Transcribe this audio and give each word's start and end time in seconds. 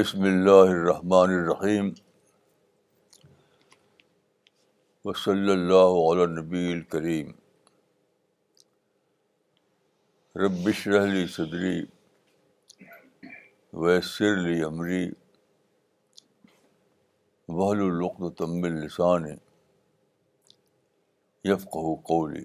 بسم 0.00 0.22
اللہ 0.24 0.58
الرحمن 0.74 1.30
الرحیم 1.36 1.88
وصلی 5.04 5.50
اللہ 5.52 5.96
علی 6.12 6.26
نبی 6.34 6.60
الکریم 6.72 7.32
ربش 10.42 10.86
رحلی 10.88 11.26
صدری 11.34 11.76
ویسر 13.82 14.36
لی 14.44 14.60
عمری 14.68 15.04
وحل 17.48 17.82
القن 17.88 18.22
و 18.24 18.30
تمبل 18.42 18.82
یفقہ 21.50 21.84
قولی 22.12 22.44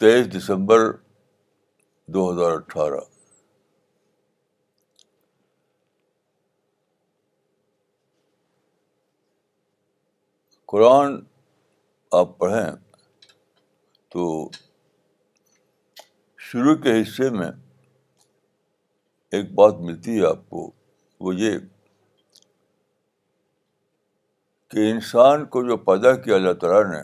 تیئیس 0.00 0.32
دسمبر 0.36 0.90
دو 2.14 2.30
ہزار 2.32 2.52
اٹھارہ 2.52 3.04
قرآن 10.72 11.18
آپ 12.18 12.28
پڑھیں 12.38 12.70
تو 14.12 14.22
شروع 16.50 16.74
کے 16.84 16.92
حصے 17.00 17.28
میں 17.30 17.50
ایک 19.36 19.52
بات 19.58 19.80
ملتی 19.88 20.16
ہے 20.20 20.26
آپ 20.26 20.48
کو 20.50 20.70
وہ 21.24 21.34
یہ 21.36 21.58
کہ 24.70 24.90
انسان 24.92 25.44
کو 25.54 25.62
جو 25.68 25.76
پیدا 25.90 26.14
کیا 26.24 26.34
اللہ 26.34 26.52
تعالیٰ 26.62 26.84
نے 26.94 27.00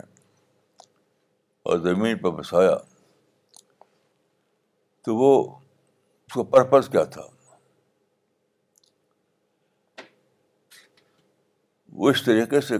اور 1.69 1.77
زمین 1.89 2.17
پہ 2.23 2.29
بسایا 2.41 2.75
تو 5.05 5.15
وہ 5.23 5.31
اس 5.45 6.33
کا 6.33 6.43
پرپز 6.55 6.89
کیا 6.91 7.03
تھا 7.17 7.27
وہ 12.01 12.09
اس 12.09 12.23
طریقے 12.23 12.61
سے 12.71 12.77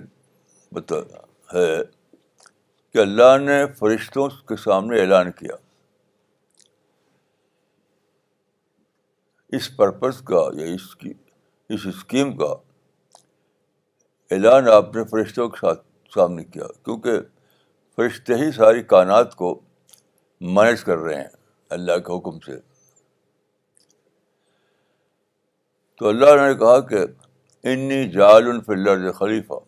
بتانا 0.76 1.20
ہے 1.58 1.70
کہ 2.94 2.98
اللہ 3.00 3.38
نے 3.44 3.66
فرشتوں 3.80 4.28
کے 4.48 4.56
سامنے 4.64 5.00
اعلان 5.02 5.32
کیا 5.40 5.56
اس 9.58 9.76
پرپز 9.78 10.22
کا 10.26 10.42
یا 10.60 10.66
اس 10.74 10.96
کی 10.96 11.14
اس 11.76 11.86
اسکیم 11.88 12.36
کا 12.38 12.54
اعلان 14.36 14.68
آپ 14.74 14.96
نے 14.96 15.04
فرشتوں 15.12 15.48
کے 15.50 15.58
ساتھ 15.62 15.82
سامنے 16.16 16.44
کیا 16.46 16.68
کیونکہ 16.86 17.18
فرشتے 17.96 18.36
ہی 18.44 18.52
ساری 18.58 18.84
کائنات 18.94 19.34
کو 19.36 19.60
مینج 20.58 20.84
کر 20.86 20.98
رہے 20.98 21.16
ہیں 21.16 21.28
اللہ 21.78 21.98
کے 22.06 22.18
حکم 22.18 22.40
سے 22.46 22.60
تو 26.00 26.08
اللہ 26.10 26.36
نے 26.48 26.54
کہا 26.60 26.80
کہ 26.90 27.06
انی 27.74 28.04
جال 28.12 28.48
الفلر 28.50 29.12
خلیفہ 29.12 29.60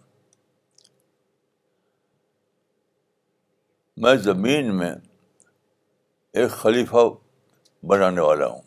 میں 4.03 4.13
زمین 4.25 4.75
میں 4.77 4.89
ایک 6.41 6.51
خلیفہ 6.51 6.97
بنانے 7.89 8.21
والا 8.27 8.45
ہوں 8.53 8.61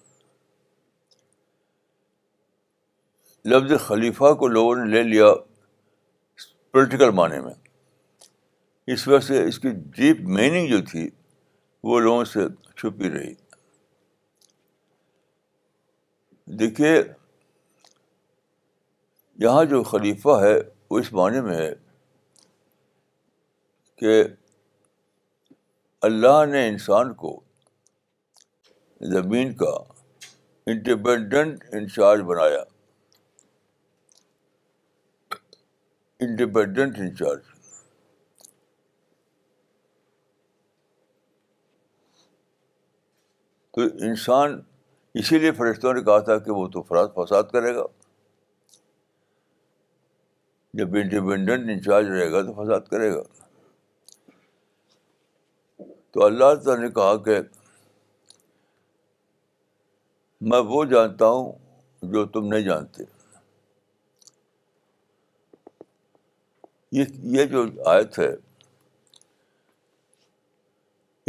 لفظ 3.53 3.73
خلیفہ 3.87 4.33
کو 4.43 4.49
لوگوں 4.49 4.75
نے 4.77 4.85
لے 4.91 5.03
لیا 5.09 5.33
پولیٹیکل 6.73 7.11
معنی 7.21 7.41
میں 7.47 7.55
اس 8.95 9.07
وجہ 9.09 9.19
سے 9.31 9.43
اس 9.49 9.59
کی 9.65 9.71
ڈیپ 9.97 10.21
میننگ 10.39 10.69
جو 10.75 10.81
تھی 10.91 11.09
وہ 11.91 11.99
لوگوں 12.07 12.23
سے 12.35 12.47
چھپی 12.77 13.11
رہی 13.17 13.33
دیکھیے 16.63 16.93
یہاں 19.49 19.65
جو 19.75 19.83
خلیفہ 19.97 20.41
ہے 20.45 20.55
وہ 20.91 20.99
اس 21.01 21.13
معنی 21.21 21.41
میں 21.51 21.57
ہے 21.57 21.71
کہ 24.01 24.23
اللہ 26.07 26.45
نے 26.47 26.67
انسان 26.69 27.13
کو 27.21 27.29
زمین 29.13 29.53
کا 29.61 29.69
انڈیپینڈنٹ 30.73 31.63
انچارج 31.79 32.21
بنایا 32.31 32.59
انڈیپینڈنٹ 36.27 36.99
انچارج 37.01 37.41
تو 43.75 43.87
انسان 44.11 44.61
اسی 45.21 45.39
لیے 45.39 45.53
فرشتوں 45.63 45.95
نے 45.95 46.03
کہا 46.11 46.19
تھا 46.29 46.37
کہ 46.47 46.53
وہ 46.61 46.67
تو 46.77 46.83
فراد 46.93 47.15
فساد 47.17 47.51
کرے 47.53 47.75
گا 47.77 47.87
جب 50.83 50.95
انڈیپینڈنٹ 51.03 51.71
انچارج 51.79 52.11
رہے 52.17 52.31
گا 52.33 52.43
تو 52.51 52.55
فساد 52.63 52.91
کرے 52.91 53.11
گا 53.15 53.23
تو 56.15 56.25
اللہ 56.25 56.55
تعالیٰ 56.65 56.83
نے 56.83 56.89
کہا 56.95 57.17
کہ 57.23 57.37
میں 60.51 60.59
وہ 60.69 60.85
جانتا 60.93 61.27
ہوں 61.29 61.53
جو 62.13 62.25
تم 62.35 62.47
نہیں 62.53 62.63
جانتے 62.67 63.05
یہ 66.99 67.45
جو 67.55 67.65
آیت 67.91 68.19
ہے 68.19 68.31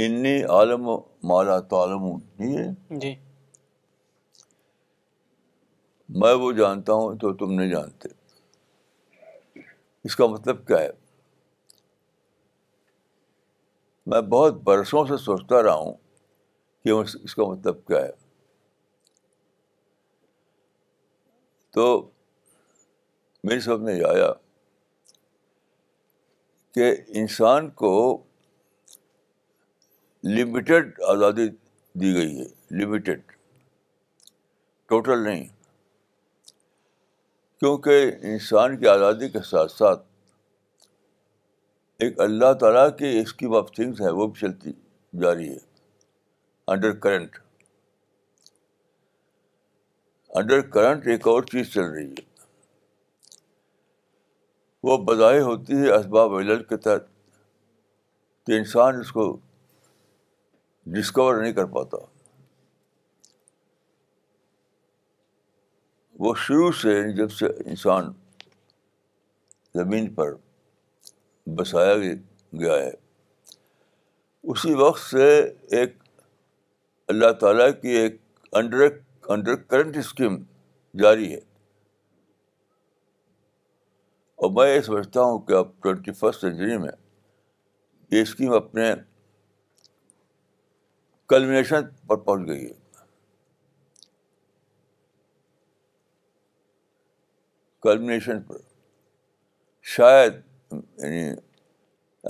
انی 0.05 0.35
عالم 0.57 0.89
مالا 1.31 1.59
تو 1.71 1.79
عالم 1.81 2.07
جی۔ 3.01 3.13
میں 6.21 6.33
وہ 6.41 6.51
جانتا 6.61 6.93
ہوں 6.99 7.17
تو 7.21 7.33
تم 7.37 7.51
نہیں 7.59 7.71
جانتے 7.71 8.09
اس 10.07 10.15
کا 10.15 10.25
مطلب 10.35 10.65
کیا 10.67 10.81
ہے 10.81 10.89
میں 14.13 14.21
بہت 14.31 14.61
برسوں 14.63 15.05
سے 15.07 15.17
سوچتا 15.23 15.61
رہا 15.63 15.73
ہوں 15.75 15.93
کہ 16.83 16.89
اس 16.91 17.35
کا 17.35 17.43
مطلب 17.49 17.85
کیا 17.87 18.01
ہے 18.01 18.11
تو 21.75 21.87
میری 23.43 23.59
سب 23.61 23.81
نے 23.83 23.93
یہ 23.93 24.05
آیا 24.09 24.31
کہ 26.75 26.93
انسان 27.19 27.69
کو 27.81 27.91
لمیٹیڈ 30.37 30.99
آزادی 31.11 31.47
دی 31.99 32.13
گئی 32.15 32.39
ہے 32.39 32.45
لمیٹیڈ 32.81 33.31
ٹوٹل 34.89 35.23
نہیں 35.23 35.45
کیونکہ 37.59 38.11
انسان 38.31 38.77
کی 38.79 38.87
آزادی 38.87 39.29
کے 39.29 39.39
ساتھ 39.49 39.71
ساتھ 39.71 40.03
ایک 42.03 42.19
اللہ 42.19 42.53
تعالیٰ 42.59 42.87
کے 42.97 43.09
اسکیم 43.19 43.53
آف 43.55 43.71
تھنگس 43.75 44.01
ہے 44.01 44.09
وہ 44.15 44.25
بھی 44.27 44.39
چلتی 44.39 44.71
جا 45.21 45.33
رہی 45.33 45.47
ہے 45.49 45.57
انڈر 46.73 46.93
کرنٹ 47.05 47.35
انڈر 50.39 50.61
کرنٹ 50.71 51.07
ایک 51.11 51.27
اور 51.27 51.43
چیز 51.51 51.71
چل 51.73 51.85
رہی 51.91 52.09
ہے 52.09 52.23
وہ 54.87 54.97
بظاہر 55.05 55.41
ہوتی 55.41 55.75
ہے 55.81 55.91
اسباب 55.93 56.35
علل 56.37 56.63
کے 56.73 56.77
تحت 56.87 57.07
کہ 58.47 58.57
انسان 58.57 58.99
اس 58.99 59.11
کو 59.11 59.31
ڈسکور 60.95 61.41
نہیں 61.41 61.53
کر 61.53 61.65
پاتا 61.77 61.97
وہ 66.25 66.33
شروع 66.47 66.71
سے 66.81 66.97
یعنی 66.97 67.13
جب 67.15 67.31
سے 67.39 67.45
انسان 67.69 68.11
زمین 69.79 70.13
پر 70.15 70.33
بسایا 71.55 71.95
گیا 72.59 72.73
ہے 72.77 72.89
اسی 74.53 74.73
وقت 74.75 75.01
سے 75.09 75.25
ایک 75.79 75.93
اللہ 77.07 77.31
تعالیٰ 77.39 77.69
کی 77.81 77.89
ایک 77.97 78.15
انڈر 78.59 78.87
انڈر 79.35 79.55
کرنٹ 79.69 79.97
اسکیم 79.97 80.37
جاری 81.01 81.31
ہے 81.33 81.39
اور 84.35 84.51
میں 84.51 84.67
یہ 84.75 84.81
سمجھتا 84.85 85.21
ہوں 85.23 85.39
کہ 85.47 85.53
اب 85.57 85.67
ٹوینٹی 85.81 86.11
فسٹ 86.19 86.41
سینچری 86.41 86.77
میں 86.77 86.91
یہ 88.11 88.21
اسکیم 88.21 88.53
اپنے 88.53 88.91
کلمنیشن 91.29 91.87
پر 92.07 92.15
پہنچ 92.15 92.47
گئی 92.47 92.65
ہے 92.65 92.73
کلمیشن 97.83 98.41
پر 98.47 98.57
شاید 99.95 100.33
یعنی 100.71 101.29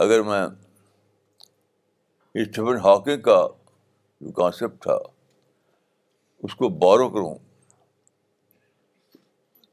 اگر 0.04 0.22
میں 0.24 0.42
اسٹیفن 2.40 2.78
ہاکنگ 2.84 3.22
کا 3.28 3.38
جو 4.22 4.32
کانسیپٹ 4.42 4.82
تھا 4.84 4.98
اس 6.44 6.56
کو 6.56 6.70
بارو 6.84 7.10
کروں 7.10 7.36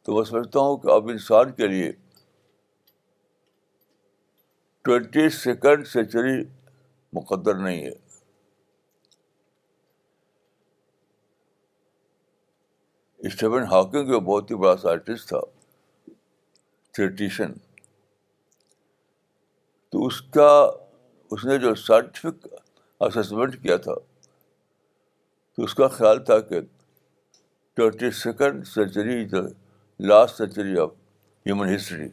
تو 0.05 0.17
میں 0.17 0.25
سمجھتا 0.25 0.61
ہوں 0.61 0.77
کہ 0.85 0.91
اب 0.93 1.09
انسان 1.11 1.53
کے 1.55 1.67
لیے 1.69 1.91
ٹوینٹی 4.85 5.29
سیکنڈ 5.31 5.87
سینچری 5.87 6.43
مقدر 7.19 7.59
نہیں 7.65 7.85
ہے 7.85 7.91
اسٹیفن 13.29 13.65
ہاکنگ 13.73 14.09
جو 14.13 14.21
بہت 14.21 14.51
ہی 14.51 14.57
بڑا 14.63 14.77
سائنٹسٹ 14.77 15.29
تھا 15.29 15.41
تھریٹیشن 16.95 17.53
تو 19.93 20.07
اس 20.07 20.21
کا 20.35 20.51
اس 21.33 21.45
نے 21.45 21.57
جو 21.63 21.75
سائنٹیفک 21.75 22.47
اسسمنٹ 23.07 23.63
کیا 23.63 23.77
تھا 23.87 23.95
تو 25.57 25.63
اس 25.65 25.75
کا 25.81 25.89
خیال 25.97 26.23
تھا 26.25 26.39
کہ 26.51 26.61
twenty 27.77 28.11
second 28.21 28.67
century 28.67 29.21
is 29.25 29.31
the 29.33 29.41
last 30.09 30.37
century 30.39 30.79
of 30.85 30.91
human 31.47 31.75
history 31.75 32.09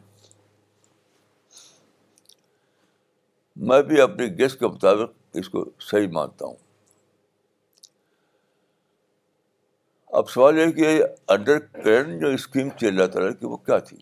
میں 3.68 3.80
بھی 3.88 4.00
اپنے 4.00 4.26
گیس 4.38 4.56
کے 4.56 4.66
مطابق 4.66 5.36
اس 5.40 5.48
کو 5.54 5.64
صحیح 5.90 6.08
مانتا 6.12 6.46
ہوں 6.46 6.56
اب 10.20 10.30
سوال 10.30 10.58
یہ 10.58 10.70
کہ 10.80 10.98
انڈر 11.34 11.58
کرنٹ 11.58 12.20
جو 12.20 12.28
اسکیم 12.36 12.68
چل 12.80 12.98
رہا 12.98 13.06
تھا 13.16 13.30
کہ 13.40 13.46
وہ 13.46 13.56
کیا 13.66 13.78
تھی 13.90 13.96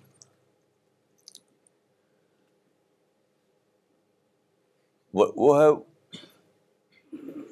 وہ 5.26 5.60
ہے 5.60 5.68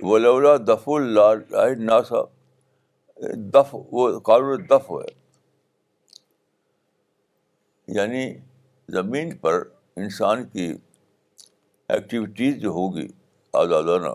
ولولا 0.08 0.56
دف 0.66 0.88
اللہ 0.96 1.70
ناسا 1.84 2.20
دف 3.54 3.68
وہ 3.92 4.08
دف 4.70 4.90
ہے 4.90 5.14
یعنی 7.98 8.24
زمین 8.92 9.36
پر 9.40 9.62
انسان 10.02 10.44
کی 10.48 10.72
ایکٹیویٹیز 11.94 12.56
جو 12.62 12.70
ہوگی 12.76 13.06
آزادانہ 13.60 14.08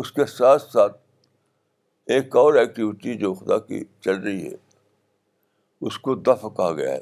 اس 0.00 0.10
کے 0.12 0.26
ساتھ 0.30 0.62
ساتھ 0.72 0.96
ایک 2.14 2.36
اور 2.36 2.54
ایکٹیویٹی 2.54 3.14
جو 3.18 3.32
خدا 3.34 3.58
کی 3.68 3.82
چل 4.04 4.20
رہی 4.22 4.46
ہے 4.46 4.54
اس 5.86 5.98
کو 6.06 6.14
دف 6.28 6.44
کہا 6.56 6.72
گیا 6.76 6.92
ہے 6.92 7.00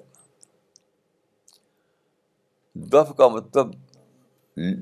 دف 2.93 3.17
کا 3.17 3.29
مطلب 3.35 3.71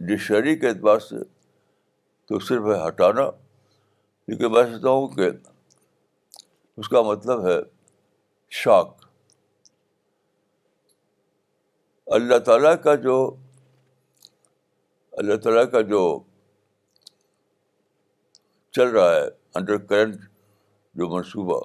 ڈکشنری 0.07 0.55
کے 0.59 0.69
اعتبار 0.69 0.99
سے 1.01 1.17
تو 2.29 2.39
صرف 2.47 2.65
ہے 2.65 2.87
ہٹانا 2.87 3.31
کیونکہ 3.31 4.49
میں 4.49 4.63
سمجھتا 4.65 4.89
ہوں 4.91 5.07
کہ 5.15 5.29
اس 6.81 6.89
کا 6.89 7.01
مطلب 7.03 7.47
ہے 7.47 7.57
شاک 8.63 9.01
اللہ 12.19 12.39
تعالیٰ 12.47 12.75
کا 12.83 12.95
جو 13.09 13.15
اللہ 15.19 15.37
تعالیٰ 15.45 15.71
کا 15.71 15.81
جو 15.95 16.01
چل 18.77 18.89
رہا 18.97 19.15
ہے 19.15 19.25
انڈر 19.59 19.79
کرنٹ 19.87 20.21
جو 21.01 21.09
منصوبہ 21.15 21.61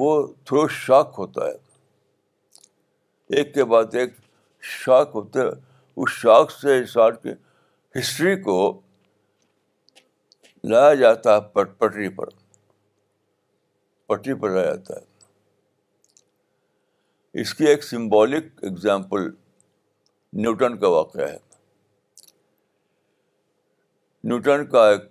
وہ 0.00 0.12
تھرو 0.46 0.66
شاک 0.80 1.14
ہوتا 1.18 1.46
ہے 1.46 3.36
ایک 3.36 3.54
کے 3.54 3.64
بعد 3.74 3.94
ایک 4.00 4.14
شاک 4.80 5.10
ہوتے 5.14 5.40
اس 6.00 6.08
شوق 6.18 6.50
سے 6.52 6.76
انسان 6.78 7.12
کی 7.22 7.30
ہسٹری 7.98 8.32
کو 8.42 8.54
لایا 10.70 10.92
جاتا 10.94 11.34
ہے 11.36 11.40
پٹ 11.52 11.68
پٹری 11.78 12.08
پر 12.16 12.26
پٹری 14.08 14.34
پر 14.40 14.48
لایا 14.50 14.66
جاتا 14.74 14.92
ہے 15.00 15.04
اس 17.40 17.50
کی 17.54 17.64
ایک 17.66 17.82
سمبولک 17.84 18.44
ایگزامپل 18.64 19.20
نیوٹن 20.42 20.72
کا 20.78 20.88
واقعہ 20.88 21.26
ہے 21.28 21.36
نیوٹن 24.28 24.66
کا 24.70 24.88
ایک 24.90 25.02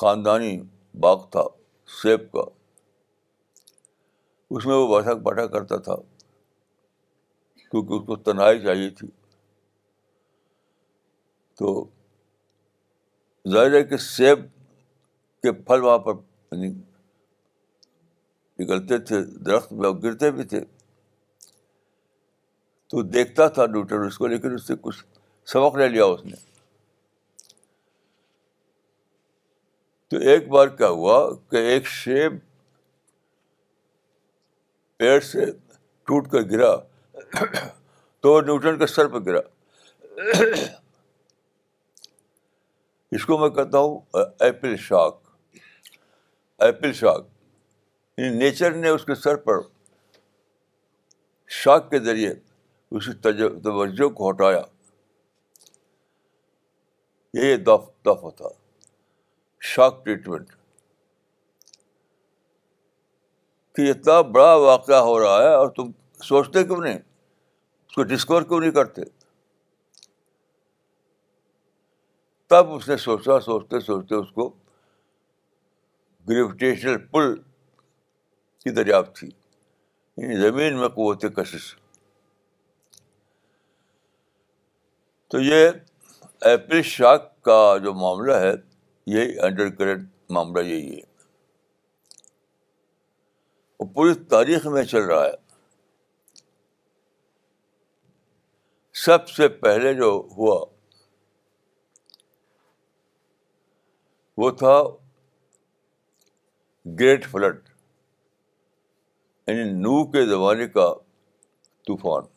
خاندانی 0.00 0.54
باغ 1.00 1.18
تھا 1.32 1.44
سیب 2.02 2.20
کا 2.32 2.42
اس 4.56 4.62
میں 4.66 4.74
وہ 4.74 4.86
بیٹھک 4.94 5.16
بیٹھا 5.28 5.46
کرتا 5.56 5.76
تھا 5.88 5.94
کیونکہ 7.70 7.92
اس 7.94 8.02
کو 8.06 8.16
تنہائی 8.30 8.60
چاہیے 8.64 8.90
تھی 8.98 9.08
تو 11.58 11.72
ظاہر 13.52 13.74
ہے 13.74 13.82
کہ 13.90 13.96
سیب 14.04 14.44
کے 15.42 15.52
پھل 15.66 15.82
وہاں 15.84 15.98
پر 16.06 16.54
نکلتے 18.60 18.94
یعنی 18.94 19.04
تھے 19.06 19.20
درخت 19.46 19.72
میں 19.80 19.90
گرتے 20.02 20.30
بھی 20.38 20.44
تھے 20.54 20.60
تو 22.90 23.02
دیکھتا 23.16 23.46
تھا 23.58 23.66
ڈوٹر 23.74 24.00
اس 24.06 24.18
کو 24.18 24.26
لیکن 24.32 24.54
اس 24.54 24.66
سے 24.66 24.74
کچھ 24.82 25.04
سبق 25.52 25.76
لے 25.76 25.88
لیا 25.88 26.04
اس 26.14 26.24
نے 26.24 26.36
تو 30.10 30.18
ایک 30.30 30.48
بار 30.48 30.68
کیا 30.80 30.88
ہوا 30.98 31.16
کہ 31.50 31.56
ایک 31.70 31.86
شیب 32.00 32.36
پیڑ 34.98 35.18
سے 35.32 35.46
ٹوٹ 36.06 36.28
کر 36.32 36.42
گرا 36.50 36.70
تو 38.22 38.40
نیوٹن 38.40 38.78
کے 38.78 38.86
سر 38.86 39.06
پہ 39.12 39.18
گرا 39.26 39.40
اس 43.16 43.24
کو 43.26 43.38
میں 43.38 43.48
کہتا 43.56 43.78
ہوں 43.78 44.00
ایپل 44.44 44.76
شاک 44.86 45.18
ایپل 46.66 46.92
شاک 47.00 47.26
یعنی 48.18 48.36
نیچر 48.36 48.72
نے 48.74 48.88
اس 48.88 49.04
کے 49.04 49.14
سر 49.22 49.36
پر 49.46 49.58
شاک 51.62 51.90
کے 51.90 51.98
ذریعے 52.04 52.34
اس 52.98 53.08
توجہ 53.22 54.08
کو 54.20 54.28
ہٹایا 54.30 54.60
یہ 57.42 57.56
تھا 57.64 58.48
شاک 59.74 60.02
ٹریٹمنٹ 60.04 60.52
کہ 63.76 63.90
اتنا 63.90 64.20
بڑا 64.34 64.54
واقعہ 64.54 65.00
ہو 65.04 65.18
رہا 65.18 65.42
ہے 65.42 65.54
اور 65.54 65.68
تم 65.76 65.90
سوچتے 66.24 66.64
کیوں 66.64 66.80
نہیں 66.82 66.94
اس 67.86 67.94
کو 67.94 68.02
ڈسکور 68.14 68.42
کیوں 68.42 68.60
نہیں 68.60 68.70
کرتے 68.80 69.02
تب 72.50 72.72
اس 72.74 72.88
نے 72.88 72.96
سوچا 72.96 73.38
سوچتے 73.44 73.80
سوچتے 73.84 74.14
اس 74.14 74.30
کو 74.34 74.48
گریویٹیشنل 76.28 76.98
پل 77.12 77.34
کی 78.64 78.70
دریافت 78.74 79.16
تھی 79.18 79.28
یعنی 79.28 80.36
زمین 80.40 80.78
میں 80.78 80.88
قوت 80.88 81.24
کشش 81.36 81.74
تو 85.30 85.40
یہ 85.40 85.68
ایپل 86.48 86.82
شاک 86.84 87.24
کا 87.44 87.58
جو 87.84 87.92
معاملہ 87.94 88.34
ہے 88.40 88.52
یہی 89.16 89.38
انڈر 89.46 89.68
کرنٹ 89.76 90.08
معاملہ 90.32 90.62
یہی 90.66 90.94
ہے 90.96 91.04
وہ 93.80 93.86
پوری 93.94 94.14
تاریخ 94.30 94.66
میں 94.66 94.84
چل 94.84 95.02
رہا 95.04 95.24
ہے 95.24 95.34
سب 99.04 99.28
سے 99.28 99.46
پہلے 99.64 99.92
جو 99.94 100.06
ہوا 100.36 100.54
وہ 104.42 104.50
تھا 104.60 104.72
گریٹ 107.00 107.26
فلڈ 107.30 107.58
یعنی 109.48 109.64
نو 109.82 110.04
کے 110.12 110.24
زمانے 110.30 110.68
کا 110.78 110.88
طوفان 111.86 112.32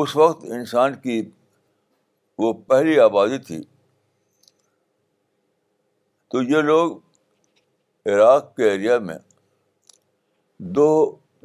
اس 0.00 0.16
وقت 0.16 0.44
انسان 0.60 1.00
کی 1.00 1.20
وہ 2.42 2.52
پہلی 2.68 2.98
آبادی 3.04 3.38
تھی 3.50 3.62
تو 6.30 6.42
یہ 6.52 6.62
لوگ 6.72 6.98
عراق 8.14 8.54
کے 8.56 8.70
ایریا 8.70 8.98
میں 9.08 9.18
دو 10.76 10.88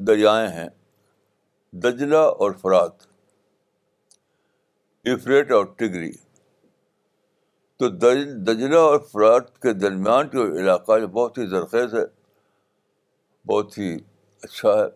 دریائیں 0.06 0.48
ہیں 0.58 0.68
دجلہ 1.84 2.20
اور 2.44 2.52
فرات 2.60 3.02
افریٹ 5.12 5.50
اور 5.52 5.64
ٹگری 5.78 6.10
تو 7.82 7.88
دجلہ 7.88 8.76
اور 8.76 8.98
فرات 9.12 9.58
کے 9.62 9.72
درمیان 9.80 10.28
جو 10.32 10.44
علاقہ 10.60 10.98
جو 11.00 11.06
بہت 11.16 11.38
ہی 11.38 11.46
زرخیز 11.46 11.94
ہے 11.94 12.04
بہت 13.50 13.76
ہی 13.78 13.88
اچھا 14.44 14.72
ہے 14.78 14.88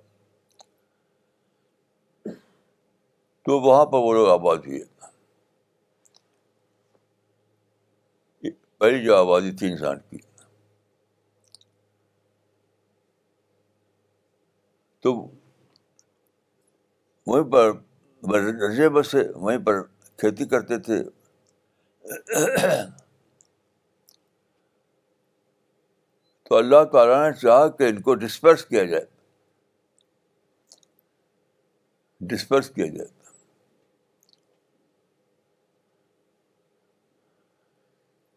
تو 3.47 3.59
وہاں 3.67 3.85
پر 3.93 3.99
وہ 4.07 4.13
لوگ 4.15 4.29
آباد 4.31 4.67
ہے 4.69 4.81
پہلی 8.81 9.05
جو 9.05 9.17
آبادی 9.17 9.51
تھی 9.57 9.71
انسان 9.71 9.99
کی 10.11 10.19
تو 15.03 15.15
وہیں 17.31 17.51
پر 17.51 17.71
رجے 18.63 18.89
بسے 18.95 19.19
وہیں 19.45 19.59
پر 19.67 19.81
کھیتی 20.21 20.45
کرتے 20.55 20.79
تھے 20.87 21.03
تو 26.49 26.57
اللہ 26.57 26.83
تعالیٰ 26.93 27.21
نے 27.27 27.33
چاہا 27.41 27.69
کہ 27.77 27.89
ان 27.89 28.01
کو 28.07 28.15
ڈسپرس 28.25 28.65
کیا 28.67 28.83
جائے 28.93 29.05
ڈسپرس 32.33 32.71
کیا 32.75 32.87
جائے 32.97 33.09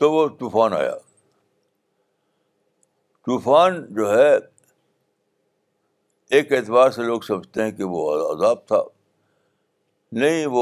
تو 0.03 0.11
وہ 0.11 0.27
طوفان 0.39 0.73
آیا 0.77 0.95
طوفان 3.29 3.85
جو 3.95 4.11
ہے 4.17 4.31
ایک 6.35 6.51
اعتبار 6.57 6.89
سے 6.91 7.01
لوگ 7.03 7.21
سمجھتے 7.21 7.63
ہیں 7.63 7.71
کہ 7.79 7.83
وہ 7.89 8.03
عذاب 8.33 8.65
تھا 8.67 8.77
نہیں 10.21 10.45
وہ 10.55 10.61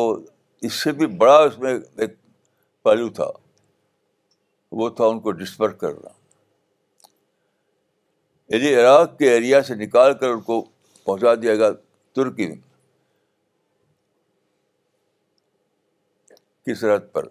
اس 0.69 0.81
سے 0.83 0.91
بھی 1.01 1.07
بڑا 1.21 1.37
اس 1.43 1.57
میں 1.59 1.73
ایک 1.73 2.15
پہلو 2.83 3.07
تھا 3.19 3.27
وہ 4.81 4.89
تھا 4.97 5.05
ان 5.11 5.19
کو 5.27 5.31
ڈسپر 5.43 5.71
کرنا 5.83 6.09
یعنی 8.55 8.73
عراق 8.81 9.17
کے 9.19 9.29
ایریا 9.33 9.61
سے 9.69 9.75
نکال 9.85 10.13
کر 10.23 10.29
ان 10.29 10.41
کو 10.49 10.61
پہنچا 11.05 11.33
دیا 11.41 11.55
گیا 11.63 11.69
ترکی 12.15 12.47
میں 12.49 12.55
کی 16.65 16.73
سرحد 16.83 17.11
پر 17.13 17.27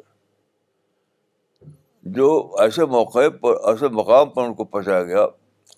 جو 2.21 2.31
ایسے 2.63 2.85
موقع 2.99 3.29
پر 3.41 3.65
ایسے 3.71 3.89
مقام 4.03 4.31
پر 4.31 4.45
ان 4.45 4.55
کو 4.55 4.65
پہنچایا 4.75 5.03
گیا 5.13 5.27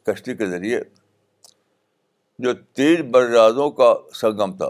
کشتی 0.06 0.34
کے 0.36 0.46
ذریعے 0.56 0.80
جو 2.44 2.52
تین 2.78 3.10
بر 3.10 3.26
برازوں 3.30 3.70
کا 3.78 3.86
سنگم 4.20 4.56
تھا 4.56 4.68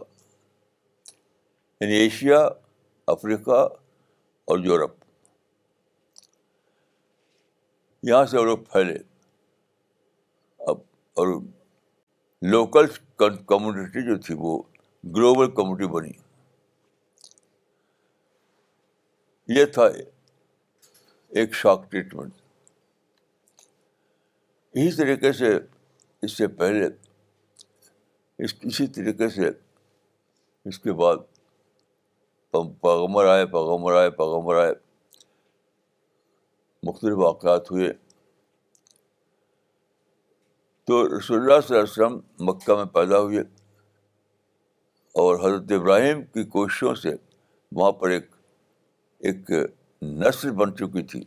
یعنی 1.80 1.94
ایشیا 2.00 2.38
افریقہ 3.12 3.60
اور 4.50 4.58
یورپ 4.64 4.90
یہاں 8.08 8.24
سے 8.32 8.42
لوگ 8.44 8.58
پھیلے 8.72 8.94
اب 10.72 10.78
اور 11.22 11.28
لوکل 12.54 12.86
کمیونٹی 13.22 14.02
جو 14.06 14.16
تھی 14.26 14.34
وہ 14.38 14.56
گلوبل 15.16 15.50
کمیونٹی 15.56 15.86
بنی 15.94 16.12
یہ 19.60 19.64
تھا 19.78 19.86
ایک 21.40 21.54
شاک 21.62 21.90
ٹریٹمنٹ 21.92 22.32
اسی 24.82 24.92
طریقے 25.02 25.32
سے 25.42 25.52
اس 26.22 26.36
سے 26.36 26.46
پہلے 26.60 26.88
اس 28.44 28.52
اسی 28.68 28.86
طریقے 28.94 29.28
سے 29.30 29.48
اس 30.68 30.78
کے 30.84 30.92
بعد 31.00 31.16
پیغمبر 32.52 33.26
آئے 33.34 33.44
پیغمبر 33.52 33.96
آئے 33.98 34.10
پیغمبر 34.16 34.56
آئے 34.62 34.72
مختلف 36.88 37.18
واقعات 37.18 37.70
ہوئے 37.72 37.92
تو 40.86 40.98
رسول 41.16 41.38
اللہ 41.40 41.60
صلی 41.66 41.76
اللہ 41.76 41.82
علیہ 41.82 41.82
وسلم 41.92 42.18
مکہ 42.48 42.76
میں 42.76 42.84
پیدا 42.96 43.20
ہوئے 43.26 43.40
اور 45.24 45.38
حضرت 45.46 45.72
ابراہیم 45.78 46.22
کی 46.34 46.44
کوششوں 46.56 46.94
سے 47.04 47.14
وہاں 47.76 47.92
پر 48.00 48.10
ایک 48.16 48.26
ایک 49.30 49.50
نثر 50.24 50.52
بن 50.62 50.76
چکی 50.76 51.02
تھی 51.12 51.24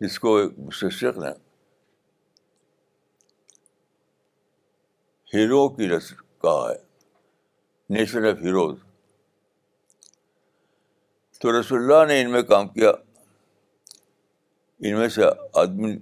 جس 0.00 0.18
کو 0.24 0.36
ایک 0.42 0.58
مشرق 0.66 1.18
نے 1.24 1.30
ہیرو 5.34 5.68
کی 5.74 5.86
نسل 5.86 6.14
کہا 6.42 6.70
ہے 6.70 6.74
نیشن 7.94 8.26
آف 8.26 8.40
ہیروز 8.44 8.76
تو 11.40 11.58
رسول 11.60 11.78
اللہ 11.82 12.04
نے 12.12 12.20
ان 12.20 12.30
میں 12.30 12.42
کام 12.48 12.68
کیا 12.68 12.90
ان 14.88 14.96
میں 14.98 15.08
سے 15.16 15.22
آدمی 15.60 15.92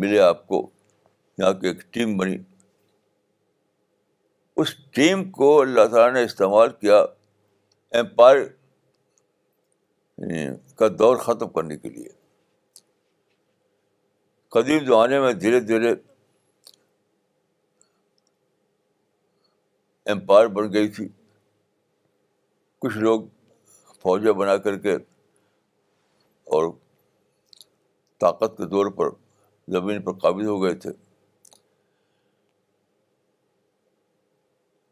ملے 0.00 0.20
آپ 0.20 0.46
کو 0.48 0.66
یہاں 1.38 1.52
کی 1.60 1.66
ایک 1.68 1.80
ٹیم 1.94 2.16
بنی 2.16 2.36
اس 4.60 4.74
ٹیم 4.94 5.30
کو 5.40 5.50
اللہ 5.60 5.86
تعالیٰ 5.94 6.12
نے 6.14 6.22
استعمال 6.24 6.70
کیا 6.80 6.98
امپائر 8.00 8.38
یعنی 10.18 10.44
کا 10.78 10.88
دور 10.98 11.16
ختم 11.26 11.48
کرنے 11.52 11.76
کے 11.78 11.88
لیے 11.88 12.08
قدیم 14.56 14.84
زمانے 14.84 15.20
میں 15.20 15.32
دھیرے 15.42 15.60
دھیرے 15.72 15.94
امپائر 20.10 20.46
بن 20.58 20.72
گئی 20.72 20.88
تھی 20.94 21.08
کچھ 22.82 22.96
لوگ 22.98 23.22
فوجیں 24.02 24.32
بنا 24.40 24.56
کر 24.66 24.76
کے 24.86 24.94
اور 26.56 26.70
طاقت 28.20 28.56
کے 28.56 28.66
طور 28.70 28.90
پر 28.98 29.10
زمین 29.72 30.02
پر 30.04 30.12
قابض 30.22 30.46
ہو 30.46 30.62
گئے 30.62 30.74
تھے 30.84 30.90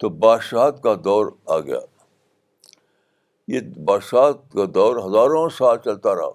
تو 0.02 0.08
بادشاہت 0.24 0.82
کا 0.82 0.94
دور 1.04 1.30
آ 1.54 1.58
گیا 1.68 1.78
یہ 3.52 3.60
بادشاہت 3.84 4.42
کا 4.52 4.64
دور 4.74 4.96
ہزاروں 5.06 5.48
سال 5.58 5.76
چلتا 5.84 6.14
رہا 6.14 6.30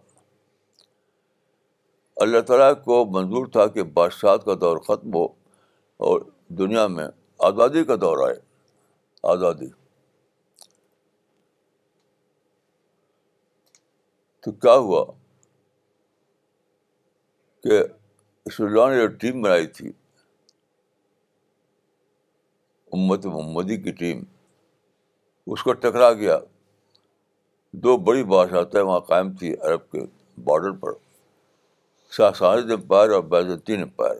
اللہ 2.23 2.41
تعالیٰ 2.47 2.71
کو 2.83 3.03
منظور 3.13 3.45
تھا 3.53 3.65
کہ 3.75 3.83
بادشاہت 3.99 4.45
کا 4.45 4.53
دور 4.61 4.77
ختم 4.87 5.13
ہو 5.15 5.23
اور 6.09 6.21
دنیا 6.63 6.85
میں 6.97 7.07
آزادی 7.49 7.83
کا 7.91 7.95
دور 8.01 8.27
آئے 8.27 8.37
آزادی 9.31 9.67
تو 14.41 14.51
کیا 14.51 14.73
ہوا 14.77 15.03
کہ 17.63 17.77
اللہ 18.45 18.89
نے 18.89 18.95
جو 19.01 19.07
ٹیم 19.19 19.41
بنائی 19.41 19.67
تھی 19.77 19.91
امت 22.93 23.25
محمدی 23.25 23.77
کی 23.83 23.91
ٹیم 24.01 24.23
اس 25.53 25.63
کو 25.63 25.73
ٹکرا 25.83 26.11
گیا 26.23 26.37
دو 27.83 27.95
بڑی 28.09 28.23
بادشاہتیں 28.33 28.81
وہاں 28.81 28.99
قائم 29.11 29.33
تھی 29.35 29.53
عرب 29.61 29.89
کے 29.91 30.05
بارڈر 30.43 30.77
پر 30.81 30.93
شاہ 32.17 32.31
شاہد 32.39 32.71
امپائر 32.71 33.09
اور 33.13 33.23
بیزنطین 33.31 33.81
امپائر 33.83 34.17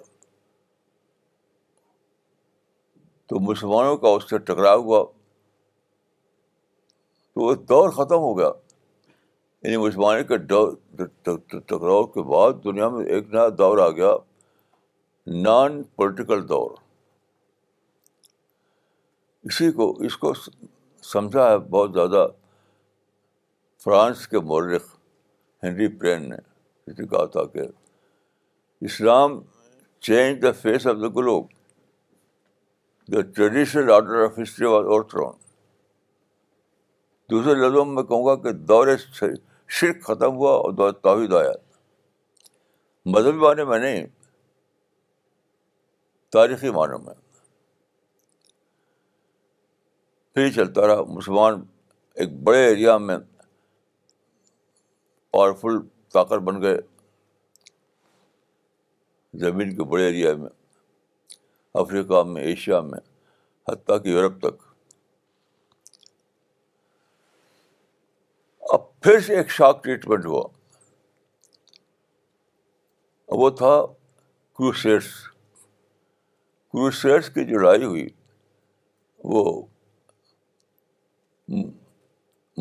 تو 3.30 3.40
مسلمانوں 3.52 3.96
کا 3.98 4.10
اس 4.16 4.30
سے 4.30 4.38
ٹکراؤ 4.48 4.82
ہوا 4.84 5.04
تو 7.34 7.42
وہ 7.42 7.54
دور 7.70 7.90
ختم 8.00 8.18
ہو 8.26 8.38
گیا 8.38 8.50
یعنی 9.66 9.78
مسلمانوں 9.86 10.24
کے 10.32 10.38
ٹکراؤ 11.58 12.04
کے 12.16 12.22
بعد 12.32 12.64
دنیا 12.64 12.90
میں 12.96 13.06
ایک 13.06 13.30
نیا 13.34 13.48
دور 13.58 13.78
آ 13.86 13.90
گیا 14.00 14.12
نان 15.44 15.82
پولیٹیکل 15.96 16.48
دور 16.50 16.70
اسی 19.52 19.72
کو 19.78 19.92
اس 20.10 20.18
کو 20.18 20.34
سمجھا 21.14 21.50
ہے 21.52 21.58
بہت 21.70 21.94
زیادہ 21.94 22.28
فرانس 23.84 24.28
کے 24.28 24.40
مورخ 24.52 24.84
ہینری 25.64 25.88
پرین 26.00 26.30
نے 26.30 26.36
اس 26.92 27.00
نے 27.00 27.06
کہا 27.08 27.26
تھا 27.34 27.44
کہ 27.54 27.62
Islam 28.90 29.40
change 30.08 30.42
the 30.44 30.52
face 30.62 30.88
of 30.88 30.96
the 31.02 31.08
globe 31.18 31.48
the 33.12 33.22
traditional 33.36 33.90
order 33.92 34.24
of 34.24 34.38
history 34.42 34.66
was 34.66 34.86
over 34.88 35.02
thrown 35.10 35.34
دوسرے 37.32 37.54
لفظوں 37.62 37.84
میں 37.86 38.04
کہوں 38.04 38.26
گا 38.26 38.36
کہ 38.44 38.52
دور 38.70 38.88
شرک 39.80 40.04
ختم 40.08 40.36
ہوا 40.36 40.52
اور 40.58 40.72
دور 40.74 40.92
توحید 41.08 41.34
آیا 41.34 41.52
مذہبی 43.16 43.38
معنی 43.40 43.64
میں 43.70 43.80
نہیں 43.80 44.06
تاریخی 46.32 46.70
معنی 46.76 47.04
میں 47.06 47.14
پھر 50.36 50.50
چلتا 50.56 50.88
رہا 50.88 51.02
مسلمان 51.14 51.62
ایک 52.22 52.42
بڑے 52.44 52.66
ایریا 52.68 52.98
میں 52.98 53.18
پاورفل 55.34 55.80
طاقت 56.14 56.42
بن 56.50 56.62
گئے 56.62 56.78
زمین 59.44 59.76
کے 59.78 59.84
بڑے 59.92 60.06
ایریا 60.06 60.34
میں 60.38 60.50
افریقہ 61.82 62.22
میں 62.32 62.42
ایشیا 62.46 62.80
میں 62.92 63.00
حتیٰ 63.70 64.02
کہ 64.04 64.10
یورپ 64.10 64.38
تک 64.42 64.62
اب 68.74 68.82
پھر 69.04 69.20
سے 69.28 69.36
ایک 69.38 69.50
شاک 69.52 69.82
ٹریٹمنٹ 69.84 70.26
ہوا 70.26 70.44
وہ 73.42 73.50
تھا 73.62 73.74
کروسیٹس 74.58 75.06
کروسیٹس 76.74 77.30
کی 77.34 77.46
جو 77.50 77.58
لڑائی 77.60 77.84
ہوئی 77.84 78.08
وہ 79.34 79.44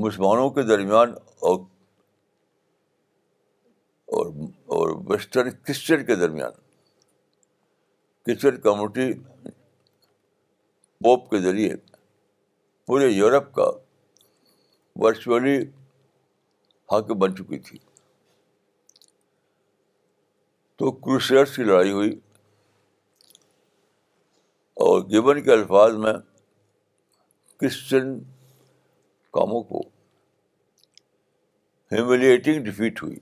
مسلمانوں 0.04 0.48
کے 0.56 0.62
درمیان 0.68 1.12
اور 4.72 4.96
ویسٹرن 5.10 5.50
کرسچن 5.62 6.04
کے 6.06 6.14
درمیان 6.24 6.61
کرسچن 8.26 8.60
کمیونٹی 8.62 9.12
پوپ 11.04 11.28
کے 11.30 11.38
ذریعے 11.46 11.74
پورے 12.86 13.06
یورپ 13.08 13.52
کا 13.54 13.64
ورچولی 15.02 15.56
حق 16.92 17.10
بن 17.22 17.36
چکی 17.36 17.58
تھی 17.68 17.78
تو 20.78 20.90
کروشیئرس 21.06 21.56
کی 21.56 21.64
لڑائی 21.64 21.90
ہوئی 21.92 22.10
اور 24.86 25.02
گیبن 25.10 25.42
کے 25.42 25.52
الفاظ 25.52 25.92
میں 26.04 26.12
کرسچن 27.60 28.18
کاموں 29.38 29.62
کو 29.72 29.80
ہیملیٹنگ 31.92 32.64
ڈیفیٹ 32.64 33.02
ہوئی 33.02 33.16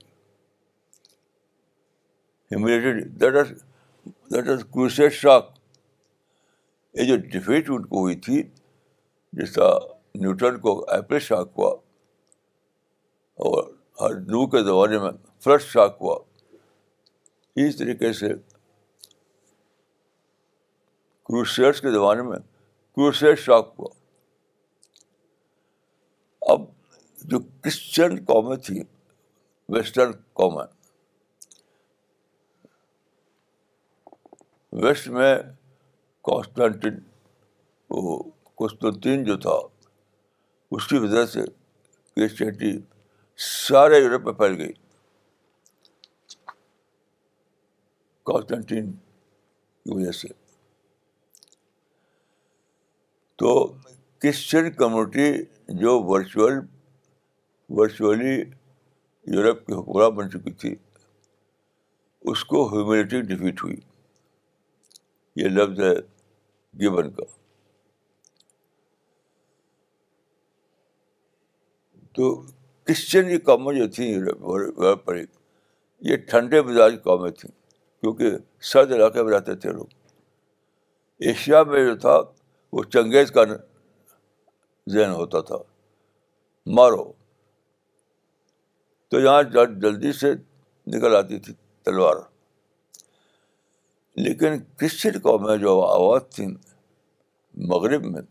that 3.19 3.35
is 3.39 3.51
that 4.33 4.47
is 4.49 4.63
crusade 4.73 5.13
shock 5.13 5.45
یہ 6.95 7.05
جو 7.07 7.15
ڈیفیٹ 7.31 7.69
ان 7.69 7.85
کو 7.85 7.99
ہوئی 8.01 8.15
تھی 8.27 8.41
جس 9.39 9.51
طرح 9.53 9.73
نیوٹن 10.21 10.59
کو 10.59 10.73
ایپل 10.93 11.19
شاک 11.27 11.49
ہوا 11.57 11.69
اور 13.49 13.63
ہر 14.01 14.15
نو 14.31 14.45
کے 14.51 14.63
زمانے 14.63 14.99
میں 14.99 15.11
فلڈ 15.43 15.61
شاک 15.61 15.97
ہوا 16.01 16.17
اس 17.65 17.77
طریقے 17.77 18.13
سے 18.21 18.27
کروسیٹ 21.27 21.81
کے 21.87 21.91
زمانے 21.93 22.21
میں 22.29 22.37
کروسیٹ 22.95 23.39
شاک 23.39 23.73
ہوا 23.79 23.93
اب 26.53 26.65
جو 27.31 27.39
کرسچن 27.39 28.23
قومیں 28.31 28.57
تھیں 28.67 28.83
ویسٹرن 29.75 30.11
قومیں 30.43 30.65
ویسٹ 34.79 35.07
میں 35.07 35.37
وہ 37.91 38.17
کون 38.55 39.23
جو 39.25 39.35
تھا 39.45 39.57
اس 40.75 40.85
کی 40.87 40.97
وجہ 41.05 41.25
سے 41.31 41.41
کرسچینٹی 42.15 42.71
سارے 43.47 43.97
یورپ 43.99 44.23
میں 44.25 44.33
پھیل 44.33 44.55
گئی 44.61 44.71
کانسٹنٹین 48.29 48.91
کی 48.91 49.93
وجہ 49.93 50.11
سے 50.21 50.27
تو 53.41 53.53
کرسچن 54.21 54.71
کمیونٹی 54.77 55.31
جو 55.79 55.99
ورچوئل 56.11 56.59
ورچولی 57.77 58.35
یورپ 59.35 59.65
کی 59.67 59.73
حکمراں 59.73 60.09
بن 60.17 60.29
چکی 60.31 60.51
تھی 60.61 60.75
اس 62.31 62.43
کو 62.45 62.67
ہیومینٹی 62.73 63.21
ڈیفیٹ 63.33 63.63
ہوئی 63.63 63.75
یہ 65.39 65.47
لفظ 65.49 65.79
ہے 65.79 65.93
گیون 66.79 67.11
کا 67.13 67.23
تو 72.15 72.33
کرسچن 72.85 73.29
یہ 73.29 73.37
قومیں 73.45 73.73
جو 73.77 73.87
تھیں 73.95 74.09
یہ 76.09 76.17
ٹھنڈے 76.29 76.61
مزاج 76.69 76.95
قومیں 77.03 77.29
تھیں 77.39 77.51
کیونکہ 78.01 78.37
سرد 78.71 78.91
علاقے 78.91 79.23
میں 79.23 79.33
رہتے 79.33 79.55
تھے 79.63 79.71
لوگ 79.71 79.99
ایشیا 81.29 81.63
میں 81.71 81.85
جو 81.85 81.95
تھا 82.05 82.17
وہ 82.73 82.83
چنگیز 82.93 83.31
کا 83.31 83.43
ذہن 84.93 85.11
ہوتا 85.13 85.41
تھا 85.49 85.57
مارو 86.77 87.11
تو 89.09 89.19
یہاں 89.19 89.41
جلدی 89.53 90.11
سے 90.19 90.33
نکل 90.95 91.15
آتی 91.15 91.39
تھی 91.45 91.53
تلوار 91.85 92.21
لیکن 94.25 94.57
کرسچن 94.79 95.17
قوم 95.23 95.43
میں 95.47 95.55
جو 95.57 95.79
آواز 95.81 96.21
تھی 96.35 96.45
مغرب 97.73 98.03
میں 98.11 98.21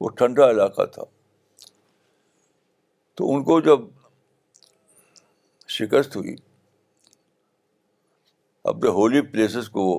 وہ 0.00 0.08
ٹھنڈا 0.18 0.48
علاقہ 0.50 0.84
تھا 0.94 1.02
تو 3.16 3.34
ان 3.34 3.42
کو 3.44 3.60
جب 3.60 3.80
شکست 5.76 6.16
ہوئی 6.16 6.34
اپنے 8.72 8.90
ہولی 8.96 9.20
پلیسز 9.32 9.68
کو 9.72 9.82
وہ 9.84 9.98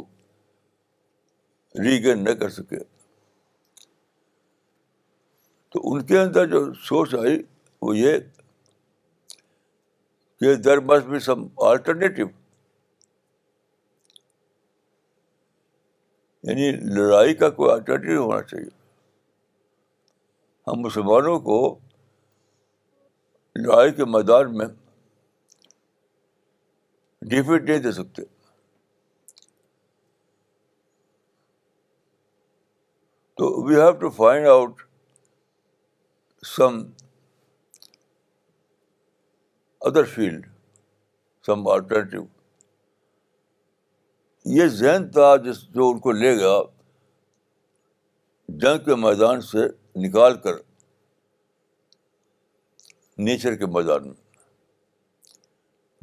ریگین 1.83 2.23
نہ 2.23 2.29
کر 2.39 2.49
سکے 2.59 2.79
تو 5.73 5.81
ان 5.91 6.01
کے 6.05 6.19
اندر 6.19 6.45
جو 6.51 6.63
سوچ 6.87 7.15
آئی 7.21 7.41
وہ 7.81 7.97
یہ 7.97 8.17
کہ 10.39 10.55
در 10.65 10.79
مس 10.87 11.03
بھی 11.05 11.19
سم 11.27 11.45
آلٹرنیٹیو 11.67 12.25
یعنی 16.43 16.71
لڑائی 16.93 17.33
کا 17.41 17.49
کوئی 17.57 17.71
آلٹرنیٹو 17.71 18.23
ہونا 18.25 18.41
چاہیے 18.43 18.69
ہم 20.67 20.79
مسلمانوں 20.81 21.39
کو 21.47 21.57
لڑائی 23.63 23.91
کے 23.93 24.05
میدان 24.15 24.57
میں 24.57 24.65
ڈیفیٹ 27.31 27.69
نہیں 27.69 27.79
دے 27.79 27.91
سکتے 28.01 28.23
تو 33.37 33.49
we 33.65 33.75
have 33.81 33.91
to 33.99 34.09
find 34.17 34.47
out 34.47 34.81
some 36.55 36.81
other 39.85 40.03
field 40.15 40.45
some 41.45 41.67
alternative 41.67 42.23
یہ 44.49 44.67
ذہن 44.67 45.07
تھا 45.11 45.35
جس 45.43 45.61
جو 45.73 45.89
ان 45.89 45.99
کو 45.99 46.11
لے 46.11 46.33
گیا 46.37 46.59
جنگ 48.61 48.83
کے 48.85 48.95
میدان 49.01 49.41
سے 49.41 49.67
نکال 50.07 50.37
کر 50.41 50.51
نیچر 53.25 53.55
کے 53.55 53.65
میدان 53.73 54.07
میں 54.07 54.13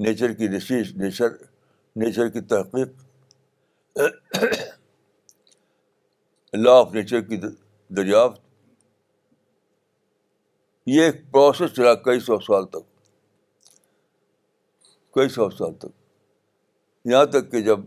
نیچر 0.07 0.33
کی 0.33 0.49
رشیش 0.49 0.95
نیچر 0.97 1.33
نیچر 2.03 2.29
کی 2.37 2.41
تحقیق 2.51 3.07
لا 6.59 6.79
آف 6.81 6.93
نیچر 6.95 7.21
کی 7.31 7.37
دریافت 7.97 8.41
یہ 10.91 11.05
ایک 11.05 11.17
پروسیس 11.33 11.73
چلا 11.77 11.95
کئی 12.05 12.21
سو 12.27 12.39
سال 12.41 12.67
تک 12.67 13.67
کئی 15.15 15.29
سو 15.29 15.51
سال 15.51 15.75
تک 15.79 15.87
یہاں 17.11 17.25
تک 17.35 17.51
کہ 17.51 17.61
جب 17.63 17.81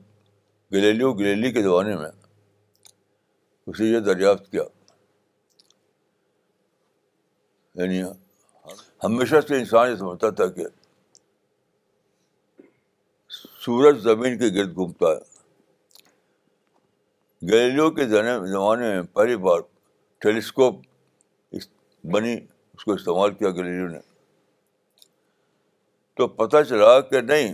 گلیلیو 0.73 1.11
گلیلی 1.13 1.51
کے 1.51 1.61
زمانے 1.63 1.95
میں 1.97 2.09
اسے 3.67 3.99
دریافت 4.03 4.49
کیا 4.51 4.63
یعنی 7.81 8.01
ہمیشہ 9.03 9.35
سے 9.47 9.57
انسان 9.57 9.89
یہ 9.89 9.95
سمجھتا 9.95 10.29
تھا 10.39 10.47
کہ 10.55 10.65
سورج 13.65 13.95
زمین 14.03 14.37
کے 14.37 14.47
گرد 14.55 14.71
گھومتا 14.75 15.07
ہے 15.11 15.21
گلیلیو 17.51 17.87
کے 17.91 18.03
زمانے 18.07 18.91
میں 18.93 19.01
پہلی 19.13 19.35
بار 19.47 19.59
ٹیلیسکوپ 20.25 20.73
بنی 22.13 22.33
اس 22.73 22.81
کو 22.83 22.91
استعمال 22.93 23.29
کیا 23.33 23.49
گلیلیو 23.59 23.87
نے 23.87 23.99
تو 26.17 26.27
پتہ 26.39 26.57
چلا 26.69 26.99
کہ 27.09 27.21
نہیں 27.21 27.53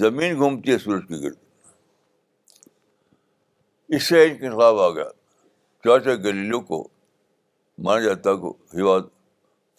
زمین 0.00 0.36
گھومتی 0.36 0.72
ہے 0.72 0.78
سورج 0.78 1.02
کے 1.08 1.16
گرد 1.22 1.36
اس 3.96 4.08
سے 4.08 4.20
ایک 4.20 4.42
انقلاب 4.44 4.78
آ 4.80 4.88
گیا 4.94 5.04
چاچا 5.84 6.14
گلیلو 6.24 6.60
کو 6.60 6.86
مانا 7.84 8.00
جاتا 8.04 8.34
کو 8.40 8.52
he 8.74 8.82
was 8.82 9.02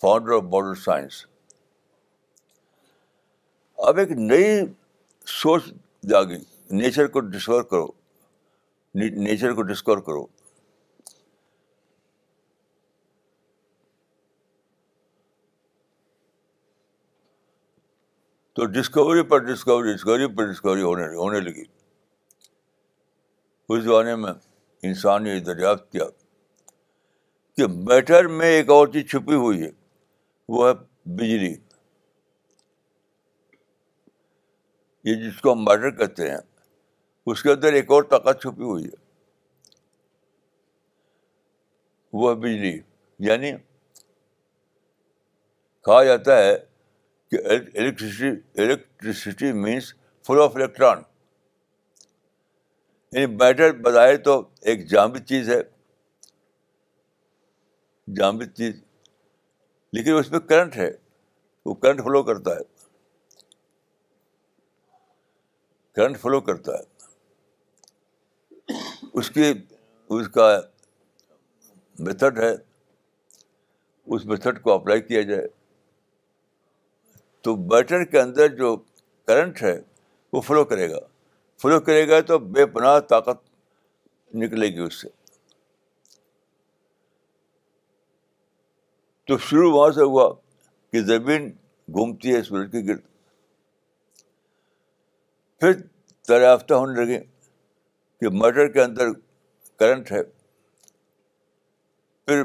founder 0.01 0.31
of 0.35 0.43
modern 0.51 0.75
science 0.83 1.25
اب 3.87 3.97
ایک 3.97 4.11
نئی 4.17 4.45
سوچ 5.41 5.65
جاگی 6.09 6.37
نیچر 6.79 7.07
کو 7.13 7.19
ڈسکور 7.33 7.63
کرو 7.69 7.87
نیچر 9.19 9.53
کو 9.53 9.61
ڈسکور 9.71 9.97
کرو 10.07 10.25
تو 18.55 18.65
ڈسکوری 18.79 19.23
پر 19.31 19.39
ڈسکوری 19.51 19.93
ڈسکوری 19.93 20.27
پر 20.35 20.51
ڈسکوری 20.51 20.81
ہونے 20.81 21.07
ہونے 21.15 21.39
لگی 21.39 21.63
اس 23.73 23.83
زمانے 23.83 24.15
میں 24.21 24.31
انسان 24.88 25.23
نے 25.23 25.33
یہ 25.33 25.39
دریافت 25.49 25.91
کیا 25.91 26.03
کہ 27.57 27.67
میٹر 27.88 28.27
میں 28.38 28.47
ایک 28.51 28.69
اور 28.71 28.88
چیز 28.93 29.09
چھپی 29.12 29.35
ہوئی 29.45 29.62
ہے 29.63 29.69
وہ 30.55 30.67
ہے 30.67 30.73
بجلی 31.15 31.53
یہ 35.09 35.15
جس 35.23 35.41
کو 35.41 35.51
ہم 35.53 35.63
میٹر 35.65 35.91
کہتے 35.97 36.29
ہیں 36.29 36.38
اس 37.31 37.43
کے 37.43 37.51
اندر 37.51 37.73
ایک 37.73 37.91
اور 37.91 38.03
طاقت 38.13 38.41
چھپی 38.41 38.63
ہوئی 38.63 38.83
ہے 38.85 38.97
وہ 42.19 42.29
ہے 42.29 42.35
بجلی 42.45 42.77
یعنی 43.27 43.51
کہا 45.85 46.03
جاتا 46.03 46.38
ہے 46.43 46.55
electricity 47.31 48.29
electricity 48.61 49.51
means 49.61 49.87
full 50.27 50.39
of 50.41 50.55
electron 50.55 50.99
یعنی 53.11 53.25
میٹر 53.35 53.69
بظاہر 53.81 54.17
تو 54.23 54.33
ایک 54.69 54.79
جامد 54.89 55.23
چیز 55.29 55.49
ہے 55.49 55.59
جامد 58.19 58.49
چیز 58.57 58.73
لیکن 59.93 60.13
اس 60.17 60.31
میں 60.31 60.39
کرنٹ 60.49 60.73
ہے 60.77 60.89
وہ 61.65 61.73
کرنٹ 61.83 61.99
فلو 62.03 62.23
کرتا 62.23 62.51
ہے 62.55 62.61
کرنٹ 65.95 66.17
فلو 66.21 66.41
کرتا 66.49 66.71
ہے 66.79 66.83
اس 69.19 69.29
کی 69.37 69.51
اس 70.19 70.27
کا 70.33 70.49
میتھڈ 72.07 72.39
ہے 72.39 72.51
اس 74.15 74.21
میتھڈ 74.25 74.61
کو 74.61 74.71
اپلائی 74.73 75.01
کیا 75.01 75.21
جائے 75.31 75.47
تو 77.43 77.56
بیٹر 77.69 78.04
کے 78.12 78.19
اندر 78.19 78.56
جو 78.56 78.75
کرنٹ 79.28 79.62
ہے 79.63 79.75
وہ 80.34 80.41
فلو 80.47 80.63
کرے 80.71 80.89
گا 80.91 80.99
فلو 81.62 81.80
کرے 81.82 82.08
گا 82.10 82.19
تو 82.32 82.38
بے 82.56 82.65
پناہ 82.73 82.99
طاقت 83.10 83.38
نکلے 84.41 84.67
گی 84.75 84.80
اس 84.88 85.02
سے 85.02 85.08
تو 89.28 89.38
شروع 89.49 89.71
وہاں 89.78 89.91
سے 89.93 90.02
ہوا 90.12 90.30
کہ 90.91 91.02
زمین 91.06 91.49
گھومتی 91.97 92.36
ہے 92.36 92.41
سورج 92.43 92.71
کے 92.71 92.82
گرد 92.88 93.02
پھر 95.60 95.71
دریافتہ 96.30 96.73
ہونے 96.73 97.04
لگے 97.06 97.19
کہ 98.19 98.30
مٹر 98.41 98.67
کے 98.71 98.82
اندر 98.82 99.08
کرنٹ 99.80 100.12
ہے 100.12 100.23
پھر 102.28 102.41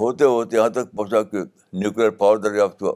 ہوتے 0.00 0.24
ہوتے 0.24 0.56
یہاں 0.56 0.68
تک 0.78 0.90
پہنچا 0.96 1.22
کہ 1.30 1.44
نیوکلیر 1.80 2.10
پاور 2.22 2.36
دریافت 2.48 2.82
ہوا 2.82 2.92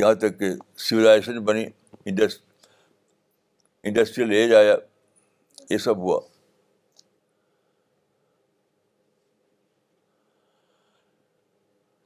یہاں 0.00 0.14
تک 0.20 0.38
کہ 0.38 0.50
سویلائزیشن 0.88 1.38
بنی 1.44 1.64
انڈس 2.04 2.38
انڈسٹریل 3.84 4.30
ایج 4.38 4.54
آیا 4.54 4.76
یہ 5.70 5.78
سب 5.78 5.96
ہوا 6.02 6.20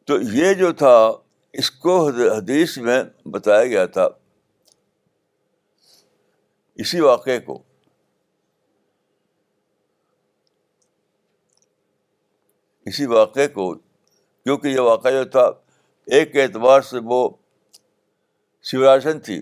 تو 0.06 0.20
یہ 0.32 0.52
جو 0.54 0.72
تھا 0.82 0.96
اس 1.60 1.70
کو 1.82 1.96
حدیث 2.08 2.76
میں 2.88 3.02
بتایا 3.32 3.64
گیا 3.66 3.84
تھا 3.96 4.08
اسی 6.84 7.00
واقعے 7.00 7.38
کو 7.48 7.62
اسی 12.90 13.06
واقعے 13.12 13.46
کو 13.54 13.72
کیونکہ 13.74 14.68
یہ 14.68 14.80
واقعہ 14.88 15.10
جو 15.10 15.24
تھا 15.30 15.46
ایک 16.16 16.36
اعتبار 16.42 16.80
سے 16.90 16.96
وہ 17.04 17.28
سولاشن 18.70 19.18
تھی 19.26 19.34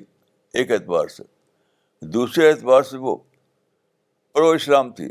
ایک 0.59 0.71
اعتبار 0.73 1.07
سے 1.09 1.23
دوسرے 2.15 2.49
اعتبار 2.51 2.83
سے 2.89 2.97
وہ 3.05 3.15
پرو 4.33 4.49
اسلام 4.57 4.91
تھی 4.99 5.09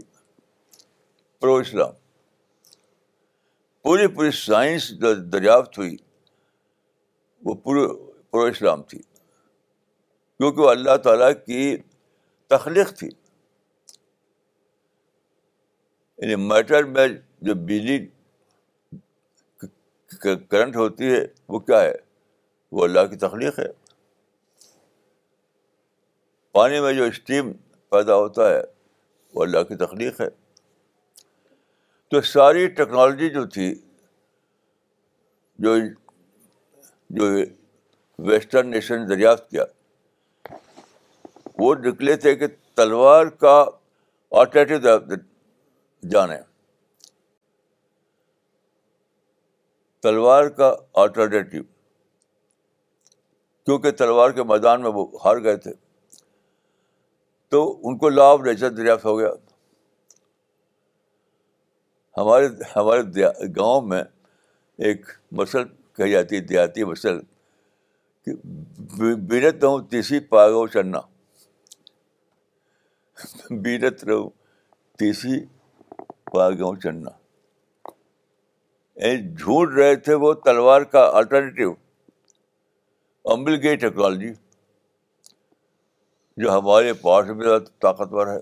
پرو 1.41 1.55
اسلام 1.61 1.93
پوری 3.83 4.05
پوری 4.15 4.29
سائنس 4.41 4.89
جو 4.99 5.13
دریافت 5.37 5.77
ہوئی 5.77 5.95
وہ 7.45 7.53
پورے 7.63 7.87
پرو 8.31 8.43
اسلام 8.51 8.83
تھی 8.93 8.97
کیونکہ 9.01 10.61
وہ 10.61 10.69
اللہ 10.69 10.97
تعالیٰ 11.03 11.31
کی 11.45 11.75
تخلیق 12.55 12.93
تھی 12.99 13.09
یعنی 16.17 16.35
میٹر 16.47 16.83
میں 16.97 17.07
جو 17.47 17.53
بجلی 17.69 17.99
کرنٹ 20.21 20.75
ہوتی 20.75 21.11
ہے 21.13 21.23
وہ 21.53 21.59
کیا 21.69 21.81
ہے 21.81 21.93
وہ 22.75 22.83
اللہ 22.83 23.05
کی 23.09 23.15
تخلیق 23.27 23.57
ہے 23.59 23.67
پانی 26.53 26.79
میں 26.81 26.91
جو 26.93 27.03
اسٹیم 27.03 27.51
پیدا 27.91 28.15
ہوتا 28.15 28.49
ہے 28.49 28.59
وہ 29.33 29.43
اللہ 29.43 29.63
کی 29.69 29.75
تخلیق 29.75 30.19
ہے 30.21 30.27
تو 32.11 32.21
ساری 32.31 32.67
ٹیکنالوجی 32.79 33.29
جو 33.33 33.45
تھی 33.55 33.73
جو 35.65 35.75
جو 37.19 37.31
ویسٹرن 38.29 38.69
نیشن 38.71 39.09
دریافت 39.09 39.49
کیا 39.49 39.63
وہ 41.59 41.73
نکلے 41.85 42.15
تھے 42.25 42.35
کہ 42.35 42.47
تلوار 42.75 43.25
کا 43.45 43.55
آلٹرنیٹو 44.41 45.15
جانیں 46.11 46.37
تلوار 50.03 50.47
کا 50.59 50.75
آلٹرنیٹیو 51.03 51.63
کیونکہ 53.65 53.91
تلوار 54.03 54.31
کے 54.39 54.43
میدان 54.53 54.81
میں 54.81 54.91
وہ 54.93 55.07
ہار 55.25 55.43
گئے 55.43 55.55
تھے 55.65 55.73
تو 57.53 57.59
ان 57.89 57.97
کو 58.01 58.09
لا 58.09 58.23
آف 58.33 58.39
نیچر 58.45 58.69
دریافت 58.75 59.03
ہو 59.05 59.17
گیا 59.17 59.27
ہمارے 62.17 62.47
ہمارے 62.75 63.27
گاؤں 63.55 63.81
میں 63.89 64.01
ایک 64.87 65.05
مسل 65.39 65.63
کہی 65.97 66.11
جاتی 66.11 66.35
ہے 66.35 66.41
دیہاتی 66.51 66.83
مسل 66.91 67.19
کہ 68.25 68.31
رہوں 69.61 69.79
تیسی 69.89 70.19
پاگو 70.33 70.65
چنا 70.77 70.99
بینت 73.67 74.03
رہو 74.09 74.27
تیسی 74.99 75.39
پاگو 76.33 76.75
چڑنا 76.85 77.11
جھوٹ 79.39 79.77
رہے 79.77 79.95
تھے 80.07 80.13
وہ 80.25 80.33
تلوار 80.45 80.81
کا 80.95 81.09
الٹرنیٹیو 81.17 81.73
امبل 83.33 83.61
گئی 83.63 83.75
ٹیکنالوجی 83.85 84.33
جو 86.41 86.51
ہمارے 86.57 86.93
پاس 87.01 87.25
طاقتور 87.81 88.27
ہے 88.27 88.37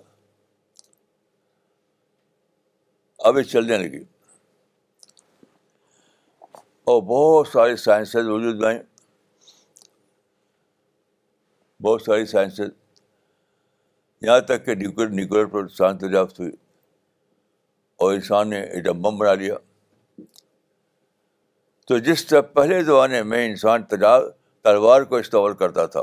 اب 3.29 3.37
یہ 3.37 3.43
چلنے 3.43 3.77
لگی 3.77 3.97
اور 6.91 7.01
بہت 7.09 7.47
سارے 7.79 8.23
وجود 8.29 8.55
میں 8.59 8.67
آئیں 8.67 8.79
بہت 11.83 12.01
ساری 12.01 12.25
سائنس 12.31 12.59
یہاں 12.59 14.39
تک 14.47 14.65
کہ 14.65 14.73
نیوکل 14.75 15.15
نیوکلیر 15.15 15.45
پر 15.53 15.67
سائنس 15.77 16.01
دریافت 16.01 16.39
ہوئی 16.39 16.51
اور 18.03 18.13
انسان 18.13 18.49
نے 18.49 18.59
ایٹم 18.61 19.01
بم 19.01 19.17
بنا 19.17 19.33
لیا 19.43 19.55
تو 21.87 21.97
جس 22.09 22.25
طرح 22.25 22.41
پہلے 22.57 22.81
زمانے 22.91 23.21
میں 23.31 23.45
انسان 23.45 23.83
تجار 23.93 24.27
تلوار 24.63 25.03
کو 25.11 25.15
استعمال 25.23 25.53
کرتا 25.63 25.85
تھا 25.95 26.01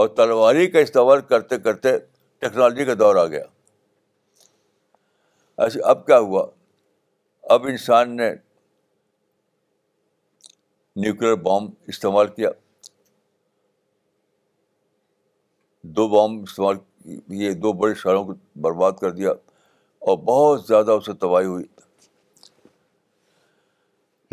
اور 0.00 0.08
تلواری 0.16 0.66
کا 0.70 0.78
استعمال 0.78 1.20
کرتے 1.28 1.58
کرتے 1.58 1.96
ٹیکنالوجی 1.98 2.84
کا 2.84 2.94
دور 2.98 3.16
آ 3.16 3.26
گیا 3.26 3.40
ایسے 5.58 5.78
اچھا، 5.78 5.90
اب 5.90 6.06
کیا 6.06 6.18
ہوا 6.20 6.44
اب 7.54 7.66
انسان 7.66 8.16
نے 8.16 8.28
نیوکلیر 11.04 11.34
بام 11.44 11.66
استعمال 11.92 12.26
کیا 12.34 12.48
دو 15.96 16.06
بام 16.14 16.36
استعمال 16.42 16.76
یہ 17.42 17.52
دو 17.64 17.72
بڑے 17.80 17.94
شہروں 18.02 18.24
کو 18.24 18.34
برباد 18.60 18.92
کر 19.00 19.10
دیا 19.20 19.30
اور 19.98 20.16
بہت 20.24 20.64
زیادہ 20.66 20.90
اس 20.96 21.06
سے 21.06 21.12
تباہی 21.20 21.46
ہوئی 21.46 21.64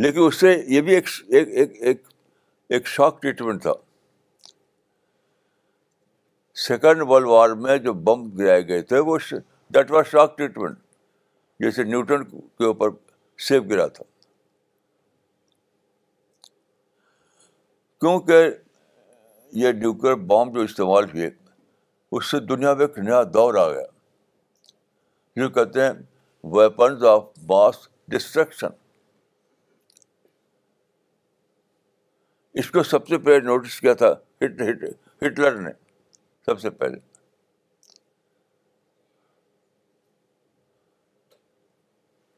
لیکن 0.04 0.22
اس 0.26 0.40
سے 0.40 0.54
یہ 0.76 0.82
بھی 0.82 0.94
ایک 0.96 1.08
ایک 1.40 2.02
ایک 2.74 2.88
شاک 2.98 3.22
ٹریٹمنٹ 3.22 3.62
تھا 3.62 3.72
سیکنڈ 6.62 7.02
ورلڈ 7.08 7.28
وار 7.28 7.50
میں 7.62 7.78
جو 7.86 7.94
بم 8.08 8.28
گرائے 8.38 8.68
گئے 8.68 8.82
تھے 8.90 8.98
وہ 9.06 9.18
دیٹ 9.74 9.92
واز 9.92 10.06
شاک 10.12 10.38
ٹریٹمنٹ 10.38 10.78
جیسے 11.64 11.84
نیوٹن 11.84 12.24
کے 12.28 12.66
اوپر 12.66 12.90
سیف 13.48 13.64
گرا 13.70 13.86
تھا 13.96 14.04
کیونکہ 18.02 18.50
یہ 19.62 19.72
نیوکلیر 19.72 20.16
بام 20.30 20.52
جو 20.54 20.62
استعمال 20.62 21.10
ہوئے 21.14 21.30
اس 22.16 22.32
سے 22.32 22.40
دنیا 22.46 22.74
میں 22.74 22.86
ایک 22.86 22.98
نیا 23.00 23.22
دور 23.34 23.54
آ 23.62 23.68
گیا 23.72 23.86
جو 25.42 25.50
کہتے 25.50 25.82
ہیں 25.84 25.92
ویپنز 26.56 27.04
آف 27.14 27.24
ماس 27.50 27.88
ڈسٹرکشن 28.14 28.82
اس 32.62 32.70
کو 32.72 32.84
سب 32.84 33.08
سے 33.08 33.18
پہلے 33.18 33.40
نوٹس 33.46 33.80
کیا 33.80 33.94
تھا 34.04 34.12
ہٹلر 34.46 35.56
نے 35.62 35.70
سب 36.46 36.60
سے 36.62 36.70
پہلے 36.80 36.98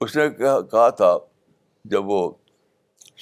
اس 0.03 0.15
نے 0.17 0.29
کہا 0.69 0.89
تھا 1.01 1.17
جب 1.91 2.07
وہ 2.09 2.19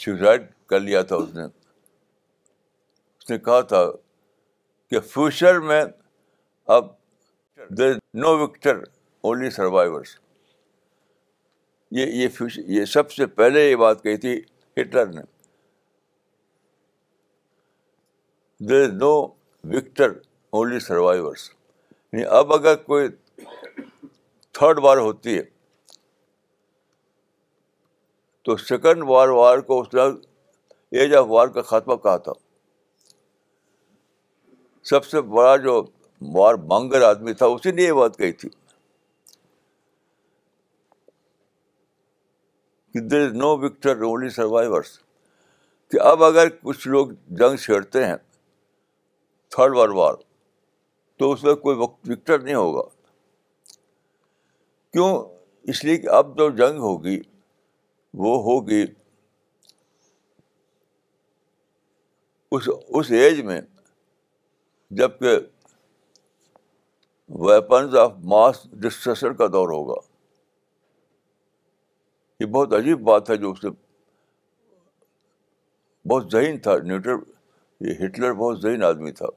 سوسائڈ 0.04 0.46
کر 0.70 0.80
لیا 0.80 1.02
تھا 1.12 1.16
اس 1.16 1.34
نے 1.36 1.44
اس 1.46 3.30
نے 3.30 3.38
کہا 3.40 3.60
تھا 3.74 3.84
کہ 4.90 5.00
فیوچر 5.14 5.60
میں 5.70 5.82
اب 6.78 6.88
there 7.78 7.94
no 8.22 8.38
victor 8.44 8.78
only 9.30 9.50
survivors 9.50 10.18
یہ 12.00 12.06
یہ 12.22 12.28
فیوچر 12.38 12.70
یہ 12.78 12.86
سب 12.96 13.12
سے 13.12 13.26
پہلے 13.40 13.64
یہ 13.70 13.76
بات 13.86 14.04
کہی 14.04 14.18
تھی 14.26 14.36
ہٹلر 14.82 15.06
نے 15.14 15.22
there 18.70 18.84
is 18.86 18.94
no 19.04 19.14
victor 19.76 20.12
only 20.58 20.74
یعنی 20.76 20.86
سروائیورس 20.86 21.44
اب 22.40 22.52
اگر 22.54 22.76
کوئی 22.90 23.08
تھرڈ 24.56 24.80
وار 24.84 24.98
ہوتی 24.98 25.38
ہے 25.38 25.42
تو 28.46 28.56
سیکنڈ 28.58 29.04
وار 29.10 29.30
وار 29.40 29.60
کو 29.70 29.80
اس 29.82 29.94
نے 29.94 30.02
ایج 31.00 31.16
آف 31.16 31.26
وار 31.30 31.48
کا 31.56 31.62
خاتمہ 31.70 31.96
کہا 32.04 32.16
تھا 32.28 32.32
سب 34.90 35.06
سے 35.06 35.22
بڑا 35.36 35.56
جو 35.64 35.82
وار 36.36 36.54
مانگر 36.74 37.02
آدمی 37.08 37.34
تھا 37.40 37.46
اسی 37.56 37.72
نے 37.72 37.84
یہ 37.84 37.94
بات 38.02 38.18
کہی 38.18 38.32
تھی 38.44 38.50
کہ 42.94 43.00
there 43.08 43.26
is 43.28 43.34
no 43.46 43.56
victor 43.66 44.02
only 44.10 44.30
survivors 44.40 44.98
کہ 45.92 46.00
اب 46.12 46.24
اگر 46.24 46.50
کچھ 46.62 46.88
لوگ 46.88 47.08
جنگ 47.42 47.56
چھیڑتے 47.66 48.06
ہیں 48.06 48.16
تھرڈ 49.56 49.78
ورلڈ 49.78 49.96
وار 50.02 50.14
تو 51.24 51.32
اس 51.32 51.44
میں 51.44 51.54
کوئی 51.56 51.78
وقت 51.78 52.10
وکٹر 52.10 52.40
نہیں 52.44 52.56
ہوگا 52.56 52.82
کیوں 54.94 55.10
اس 55.72 55.84
لیے 55.86 55.98
کہ 55.98 56.08
اب 56.16 56.36
جو 56.38 56.50
جنگ 56.56 56.80
ہوگی 56.86 57.20
وہ 58.24 58.34
ہوگی 58.44 58.82
اس 62.56 62.68
اس 62.78 63.12
ایج 63.22 63.40
میں 63.50 63.60
جب 65.02 65.18
کہ 65.20 65.36
ویپنز 67.46 67.96
آف 68.02 68.12
ماس 68.34 68.62
ڈسٹرسر 68.86 69.34
کا 69.44 69.48
دور 69.54 69.70
ہوگا 69.76 69.96
یہ 72.40 72.46
بہت 72.58 72.74
عجیب 72.80 73.02
بات 73.12 73.30
ہے 73.30 73.38
جو 73.46 73.52
اس 73.52 73.62
سے 73.62 73.70
بہت 76.12 76.30
ذہین 76.32 76.60
تھا 76.68 76.76
نیوٹر 76.90 77.16
یہ 77.90 78.06
ہٹلر 78.06 78.34
بہت 78.44 78.62
ذہین 78.62 78.84
آدمی 78.90 79.12
تھا 79.22 79.28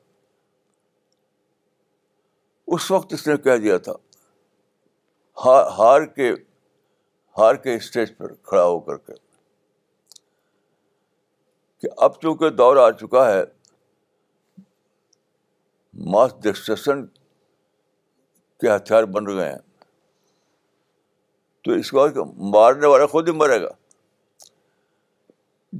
اس 2.74 2.90
وقت 2.90 3.12
اس 3.14 3.26
نے 3.28 3.36
کہہ 3.42 3.56
دیا 3.64 3.76
تھا 3.88 3.92
ہار 5.44 5.66
ہار 5.78 6.04
کے 6.16 6.30
ہار 7.38 7.54
کے 7.64 7.74
اسٹیج 7.74 8.16
پر 8.16 8.32
کھڑا 8.48 8.64
ہو 8.64 8.78
کر 8.88 8.96
کے 9.06 9.12
کہ 11.80 11.88
اب 12.04 12.20
چونکہ 12.20 12.50
دور 12.60 12.76
آ 12.86 12.90
چکا 13.00 13.30
ہے 13.32 13.42
ماس 16.12 16.32
ڈسٹرکشن 16.42 17.06
کے 18.60 18.68
ہتھیار 18.74 19.04
بن 19.16 19.26
گئے 19.36 19.48
ہیں 19.48 19.58
تو 21.64 21.72
اس 21.72 21.90
کو 21.90 22.24
مارنے 22.50 22.86
والا 22.86 23.06
خود 23.14 23.28
ہی 23.28 23.32
مرے 23.36 23.60
گا 23.62 23.68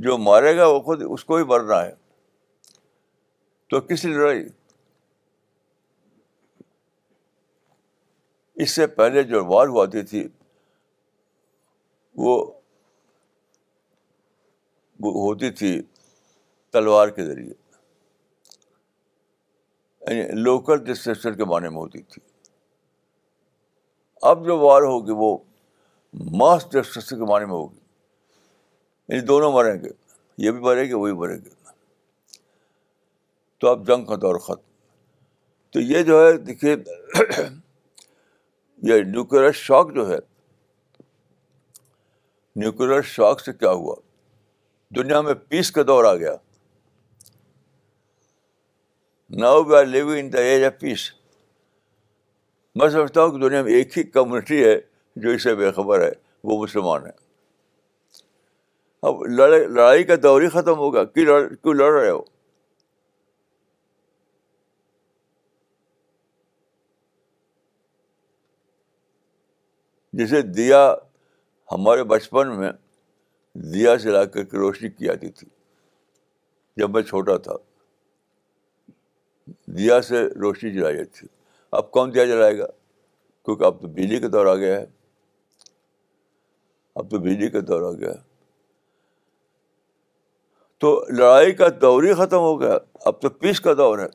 جو 0.06 0.16
مارے 0.18 0.56
گا 0.56 0.66
وہ 0.68 0.80
خود 0.88 1.02
اس 1.10 1.24
کو 1.24 1.36
ہی 1.36 1.44
مرنا 1.52 1.82
ہے 1.84 1.92
تو 3.70 3.80
کس 3.80 4.04
لیے 4.04 4.14
لڑائی 4.14 4.42
اس 8.62 8.70
سے 8.74 8.86
پہلے 9.00 9.22
جو 9.30 9.44
وار 9.46 9.66
ہوا 9.68 9.84
دی 9.92 10.02
تھی 10.10 10.26
وہ 12.24 12.34
ہوتی 15.24 15.50
تھی 15.58 15.72
تلوار 16.72 17.08
کے 17.16 17.24
ذریعے 17.26 17.52
یعنی 20.14 20.40
لوکل 20.42 20.84
ڈسٹرکشن 20.84 21.36
کے 21.36 21.44
معنی 21.50 21.68
میں 21.68 21.76
ہوتی 21.78 22.00
تھی 22.12 22.22
اب 24.30 24.46
جو 24.46 24.58
وار 24.58 24.82
ہوگی 24.82 25.12
وہ 25.16 25.36
ماس 26.38 26.66
ڈسٹرکشن 26.72 27.18
کے 27.18 27.30
معنی 27.30 27.44
میں 27.46 27.54
ہوگی 27.54 27.80
یعنی 29.08 29.20
دونوں 29.26 29.52
مریں 29.52 29.74
گے 29.82 29.88
یہ 30.46 30.50
بھی 30.50 30.60
مرے 30.60 30.86
گی 30.88 30.92
وہ 30.92 31.04
بھی 31.06 31.12
مریں 31.24 31.36
گے 31.44 31.50
تو 33.60 33.68
اب 33.68 33.86
جنگ 33.86 34.04
کا 34.06 34.16
دور 34.22 34.38
ختم 34.48 34.64
تو 35.72 35.80
یہ 35.80 36.02
جو 36.10 36.24
ہے 36.26 36.36
دیکھیے 36.38 36.74
یہ 38.82 39.02
نیوکلر 39.12 39.52
شاک 39.54 39.94
جو 39.94 40.08
ہے 40.10 40.18
نیوکلر 42.60 43.02
شاک 43.12 43.40
سے 43.40 43.52
کیا 43.52 43.70
ہوا 43.70 43.94
دنیا 44.96 45.20
میں 45.20 45.34
پیس 45.48 45.70
کا 45.72 45.82
دور 45.86 46.04
آ 46.04 46.14
گیا 46.16 46.34
now 49.40 49.62
we 49.66 49.76
are 49.76 49.84
live 49.86 50.08
in 50.18 50.32
the 50.32 50.40
age 50.48 50.64
of 50.64 50.78
peace 50.80 51.10
میں 52.78 52.88
سمجھتا 52.88 53.22
ہوں 53.24 53.30
کہ 53.30 53.38
دنیا 53.48 53.62
میں 53.62 53.72
ایک 53.74 53.98
ہی 53.98 54.02
کمیونٹی 54.02 54.64
ہے 54.64 54.74
جو 55.22 55.30
اسے 55.30 55.54
بے 55.54 55.70
خبر 55.76 56.02
ہے 56.06 56.10
وہ 56.48 56.62
مسلمان 56.62 57.06
ہے 57.06 57.10
اب 59.08 59.24
لڑائی 59.38 60.04
کا 60.04 60.14
دور 60.22 60.42
ہی 60.42 60.48
ختم 60.48 60.78
ہوگا 60.78 61.04
کیوں 61.04 61.36
کیوں 61.62 61.74
لڑ 61.74 61.92
رہے 61.92 62.10
ہو 62.10 62.20
جسے 70.18 70.40
دیا 70.56 70.78
ہمارے 71.72 72.04
بچپن 72.10 72.48
میں 72.58 72.70
دیا 73.72 73.96
سے 73.98 74.10
لا 74.10 74.24
کر 74.34 74.44
کے 74.50 74.56
روشنی 74.58 74.88
کی 74.90 75.04
جاتی 75.06 75.28
تھی 75.38 75.48
جب 76.80 76.90
میں 76.94 77.02
چھوٹا 77.10 77.36
تھا 77.46 77.54
دیا 79.78 80.00
سے 80.08 80.22
روشنی 80.44 80.70
جلائی 80.74 80.96
جاتی 80.96 81.18
تھی 81.18 81.28
اب 81.80 81.90
کون 81.96 82.14
دیا 82.14 82.24
جلائے 82.32 82.58
گا 82.58 82.66
کیونکہ 83.44 83.64
اب 83.64 83.80
تو 83.80 83.88
بجلی 83.96 84.20
کا 84.20 84.28
دور 84.36 84.46
آ 84.52 84.54
گیا 84.64 84.78
ہے 84.80 84.84
اب 87.00 87.10
تو 87.10 87.18
بجلی 87.26 87.48
کا 87.56 87.60
دور 87.68 87.82
آ 87.92 87.92
گیا 87.98 88.10
ہے 88.14 88.24
تو 90.84 90.92
لڑائی 91.18 91.52
کا 91.60 91.66
دور 91.80 92.02
ہی 92.04 92.14
ختم 92.22 92.40
ہو 92.48 92.60
گیا 92.60 92.78
اب 93.10 93.20
تو 93.20 93.28
پیس 93.42 93.60
کا 93.66 93.72
دور 93.82 93.98
ہے 93.98 94.06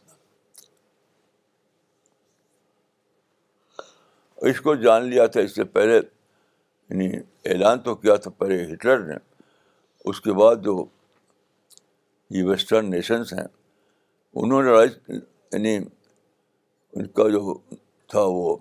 اس 4.50 4.60
کو 4.62 4.74
جان 4.76 5.06
لیا 5.10 5.26
تھا 5.34 5.42
اس 5.42 5.56
سے 5.56 5.64
پہلے 5.74 5.96
یعنی 5.96 7.10
اعلان 7.52 7.80
تو 7.80 7.96
کیا 7.96 8.16
تھا 8.24 8.32
پہلے 8.38 8.64
ہٹلر 8.72 9.00
نے 9.08 9.16
اس 10.10 10.22
کے 10.22 10.34
بعد 10.40 10.64
جو 10.64 10.84
یہ 12.36 12.44
ویسٹرن 12.50 12.90
نیشنس 12.92 13.34
ہیں 13.34 13.46
انہوں 14.44 14.64
نے 14.64 14.72
یعنی 15.12 15.76
ان 15.78 17.08
کا 17.20 17.28
جو 17.30 17.54
تھا 18.10 18.22
وہ 18.30 18.56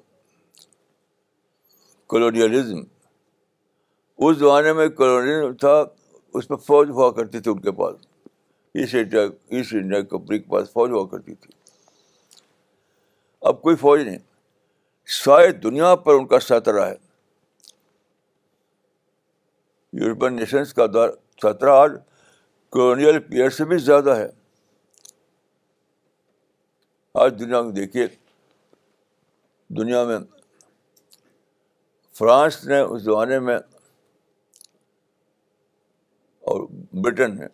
کلونیلزم 2.11 2.79
اس 4.27 4.37
زمانے 4.37 4.73
میں 4.81 4.89
کلونیل 5.01 5.53
تھا 5.61 5.75
اس 6.39 6.49
میں 6.51 6.59
فوج 6.67 6.91
ہوا 6.91 7.11
کرتی 7.13 7.41
تھی 7.41 7.51
ان 7.51 7.61
کے 7.61 7.73
پاس 7.81 7.95
East 8.81 8.95
India 8.95 9.23
East 9.57 9.75
India 9.75 10.01
Company 10.11 10.39
کے 10.39 10.51
پاس 10.51 10.73
فوج 10.73 10.91
ہوا 10.91 11.07
کرتی 11.13 11.35
تھی 11.35 11.53
اب 13.49 13.63
کوئی 13.63 13.77
فوج 13.77 14.01
نہیں 14.07 14.29
ساری 15.19 15.51
دنیا 15.63 15.95
پر 16.07 16.15
ان 16.15 16.27
کا 16.29 16.39
چھترہ 16.41 16.85
ہے 16.87 16.95
یورپین 20.01 20.37
نیشنس 20.37 20.75
کا 20.75 20.87
چھترا 21.43 21.75
آج 21.81 21.93
کل 22.73 23.19
پیریڈ 23.31 23.53
سے 23.53 23.65
بھی 23.71 23.79
زیادہ 23.87 24.17
ہے 24.17 24.29
آج 27.23 27.35
دنیا 27.39 27.61
میں 27.63 27.73
دیکھیے 27.81 28.07
دنیا 29.79 30.05
میں 30.05 30.19
فرانس 32.19 32.65
نے 32.67 32.79
اس 32.81 33.03
زمانے 33.03 33.39
میں 33.49 33.57
اور 36.53 36.63
برٹن 37.03 37.37
نے 37.39 37.47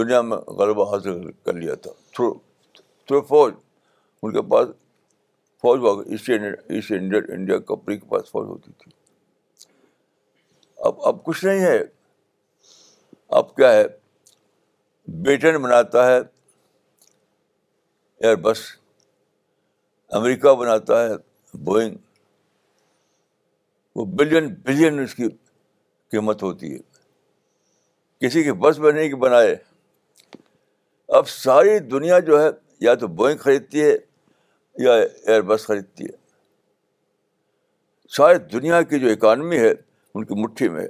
دنیا 0.00 0.20
میں 0.30 0.36
غلبہ 0.60 0.84
حاصل 0.94 1.30
کر 1.46 1.54
لیا 1.54 1.74
تھا 1.86 1.90
تھرو 2.14 2.32
تھرو 2.76 3.20
فوج 3.34 3.54
ان 4.22 4.32
کے 4.32 4.42
پاس 4.50 4.68
فوج 5.64 5.80
ہوا 5.80 6.02
ایسٹ 6.12 6.90
انڈیا 6.94 7.18
انڈیا 7.34 7.56
کمپنی 7.68 7.96
کے 7.98 8.06
پاس 8.08 8.30
فوج 8.32 8.46
ہوتی 8.48 8.70
تھی 8.78 8.90
اب 10.86 11.00
اب 11.08 11.22
کچھ 11.24 11.44
نہیں 11.44 11.60
ہے 11.66 11.78
اب 13.38 13.54
کیا 13.56 13.72
ہے 13.72 13.84
بریٹن 15.24 15.56
بناتا 15.62 16.06
ہے 16.06 16.18
ایئر 18.18 18.36
بس 18.48 18.60
امریکہ 20.20 20.54
بناتا 20.64 21.02
ہے 21.08 21.14
بوئنگ 21.68 21.94
وہ 23.96 24.04
بلین 24.18 24.54
بلین 24.64 24.98
اس 25.02 25.14
کی 25.14 25.28
قیمت 26.10 26.42
ہوتی 26.42 26.74
ہے 26.74 28.26
کسی 28.26 28.42
کے 28.44 28.52
بس 28.66 28.78
میں 28.84 28.92
نہیں 28.92 29.14
بنائے 29.28 29.54
اب 31.16 31.28
ساری 31.42 31.78
دنیا 31.96 32.18
جو 32.30 32.42
ہے 32.42 32.48
یا 32.88 32.94
تو 32.94 33.06
بوئنگ 33.22 33.38
خریدتی 33.48 33.84
ہے 33.90 33.94
یا 34.82 34.94
ایئر 35.02 35.42
بس 35.48 35.66
خریدتی 35.66 36.04
ہے 36.04 36.16
شاید 38.16 38.50
دنیا 38.52 38.80
کی 38.92 38.98
جو 39.00 39.08
اکانمی 39.12 39.58
ہے 39.58 39.70
ان 40.14 40.24
کی 40.24 40.40
مٹھی 40.42 40.68
میں 40.68 40.80
ہے 40.82 40.86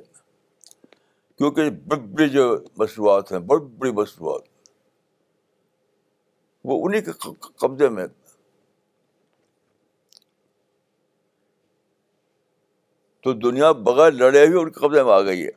کیونکہ 1.38 1.70
بڑی 1.88 2.01
بڑی 2.12 2.29
جو 2.31 2.44
مصنوعات 2.79 3.33
ہیں 3.33 3.38
بڑی 3.51 3.61
بڑی 3.79 3.92
مصنوعات 4.01 4.42
وہ 6.68 6.85
انہیں 6.87 7.01
کے 7.11 7.31
قبضے 7.61 7.88
میں 7.97 8.07
تو 13.23 13.33
دنیا 13.33 13.70
بغیر 13.88 14.11
لڑے 14.12 14.47
ہوئے 14.47 14.59
ان 14.62 14.70
کے 14.70 14.81
قبضے 14.87 15.03
میں 15.03 15.12
آ 15.12 15.20
گئی 15.25 15.44
ہے 15.44 15.51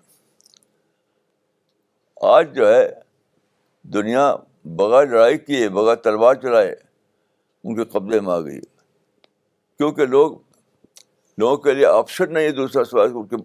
آج 2.35 2.53
جو 2.55 2.73
ہے 2.73 2.87
دنیا 3.93 4.33
بغیر 4.75 5.05
لڑائی 5.07 5.37
کیے 5.37 5.67
بغیر 5.79 5.95
تلوار 6.05 6.35
چلائے 6.41 6.75
ان 7.67 7.75
کے 7.75 7.83
قبضے 7.93 8.19
میں 8.25 8.31
آ 8.33 8.39
گئی 8.41 8.59
کیونکہ 9.77 10.05
لوگ 10.11 10.35
لوگوں 11.41 11.57
کے 11.63 11.73
لیے 11.73 11.85
آپشن 11.85 12.31
نہیں 12.33 12.45
ہے 12.45 12.51
دوسرا 12.59 12.83
سوال 12.91 13.11
ان 13.15 13.25
کے 13.27 13.35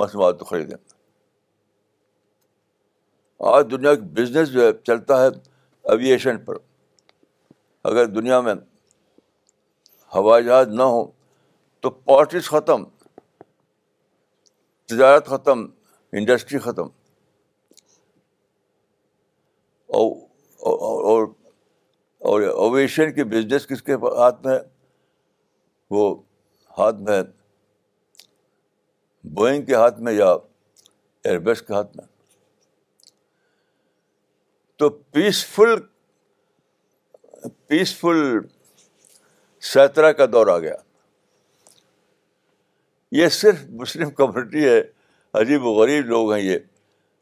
مصنوعات 0.00 0.38
کو 0.38 0.44
خریدیں 0.44 0.76
آج 3.52 3.66
دنیا 3.70 3.94
کا 3.94 4.02
بزنس 4.16 4.50
جو 4.52 4.64
ہے 4.66 4.72
چلتا 4.86 5.20
ہے 5.22 5.28
ایویشن 5.94 6.38
پر 6.44 6.56
اگر 7.90 8.06
دنیا 8.16 8.40
میں 8.48 8.54
ہوائی 10.14 10.44
جہاز 10.44 10.68
نہ 10.80 10.90
ہو 10.96 11.04
تو 11.82 11.90
پالٹکس 12.10 12.48
ختم 12.56 12.84
تجارت 14.90 15.26
ختم 15.34 15.64
انڈسٹری 16.18 16.58
ختم 16.66 16.88
اور 19.96 21.26
اور 22.28 22.42
اوویشن 22.42 23.12
کی 23.14 23.24
بزنس 23.24 23.66
کس 23.66 23.82
کے 23.82 23.94
ہاتھ 24.16 24.46
میں 24.46 24.58
وہ 25.90 26.02
ہاتھ 26.78 26.96
میں 27.02 27.22
بوئنگ 29.38 29.64
کے 29.66 29.74
ہاتھ 29.74 30.00
میں 30.08 30.12
یا 30.12 30.26
ایئر 31.24 31.38
بیس 31.46 31.62
کے 31.62 31.72
ہاتھ 31.74 31.96
میں 31.96 32.04
تو 34.78 34.88
پیسفل 35.14 35.74
پیسفل 37.68 38.22
سیترا 39.72 40.12
کا 40.20 40.26
دور 40.32 40.46
آ 40.54 40.58
گیا 40.58 40.74
یہ 43.18 43.28
صرف 43.40 43.64
مسلم 43.80 44.10
کمیونٹی 44.20 44.68
ہے 44.68 44.80
عجیب 45.40 45.64
و 45.66 45.72
غریب 45.82 46.06
لوگ 46.08 46.32
ہیں 46.32 46.40
یہ 46.42 46.58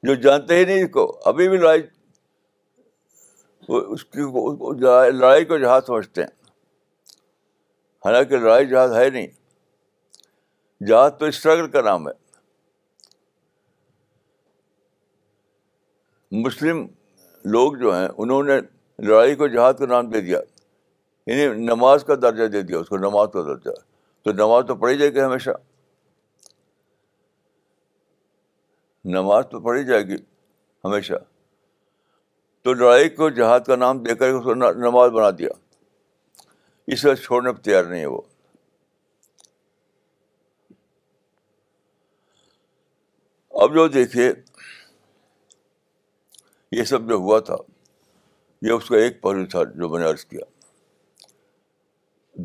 جو 0.06 0.14
جانتے 0.26 0.56
ہی 0.58 0.64
نہیں 0.64 0.82
اس 0.84 0.90
کو 0.92 1.06
ابھی 1.30 1.48
بھی 1.48 1.58
وہ 3.68 3.80
اس 3.94 4.04
کی 4.04 4.20
لڑائی 5.12 5.44
کو 5.44 5.56
جہاد 5.58 5.80
سمجھتے 5.86 6.22
ہیں 6.22 6.36
حالانکہ 8.04 8.36
لڑائی 8.38 8.66
جہاز 8.66 8.94
ہے 8.96 9.08
نہیں 9.10 9.26
جہاز 10.88 11.12
تو 11.18 11.26
اسٹرگل 11.26 11.70
کا 11.70 11.80
نام 11.82 12.08
ہے 12.08 12.12
مسلم 16.44 16.84
لوگ 17.56 17.72
جو 17.80 17.94
ہیں 17.98 18.08
انہوں 18.18 18.42
نے 18.52 18.56
لڑائی 19.08 19.34
کو 19.42 19.46
جہاد 19.48 19.74
کا 19.78 19.86
نام 19.86 20.08
دے 20.10 20.20
دیا 20.20 20.38
یعنی 21.26 21.46
نماز 21.64 22.04
کا 22.04 22.14
درجہ 22.22 22.46
دے 22.56 22.62
دیا 22.70 22.78
اس 22.78 22.88
کو 22.88 22.96
نماز 22.96 23.28
کا 23.32 23.42
درجہ 23.52 23.70
تو 24.24 24.32
نماز 24.44 24.64
تو 24.68 24.74
پڑھی 24.76 24.98
جائے 24.98 25.14
گی 25.14 25.20
ہمیشہ 25.20 25.50
نماز 29.16 29.44
تو 29.50 29.60
پڑھی 29.66 29.84
جائے 29.84 30.02
گی 30.06 30.16
ہمیشہ 30.84 31.14
تو 32.64 32.72
لڑائی 32.74 33.08
کو 33.18 33.28
جہاد 33.30 33.60
کا 33.66 33.76
نام 33.76 34.02
دے 34.02 34.14
کر 34.20 34.32
اس 34.34 34.42
کو 34.44 34.54
نماز 34.62 35.10
بنا 35.12 35.30
دیا 35.38 35.48
اس 36.94 37.04
وقت 37.04 37.22
چھوڑنے 37.24 37.52
پہ 37.52 37.60
تیار 37.62 37.84
نہیں 37.84 38.00
ہے 38.00 38.06
وہ 38.06 38.20
اب 43.62 43.74
جو 43.74 43.86
دیکھیے 43.98 44.30
یہ 46.76 46.84
سب 46.84 47.08
جو 47.08 47.14
ہوا 47.24 47.38
تھا 47.50 47.56
یہ 48.66 48.72
اس 48.72 48.88
کا 48.88 48.96
ایک 48.98 49.20
پہلو 49.22 49.46
تھا 49.54 49.62
جو 49.74 49.88
میں 49.88 50.00
نے 50.00 50.06
عرض 50.10 50.24
کیا 50.24 50.44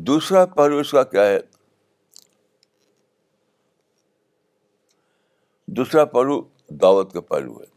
دوسرا 0.08 0.44
پہلو 0.54 0.78
اس 0.78 0.90
کا 0.92 1.02
کیا 1.12 1.26
ہے 1.26 1.38
دوسرا 5.76 6.04
پہلو 6.16 6.40
دعوت 6.82 7.12
کا 7.12 7.20
پہلو 7.32 7.60
ہے 7.60 7.72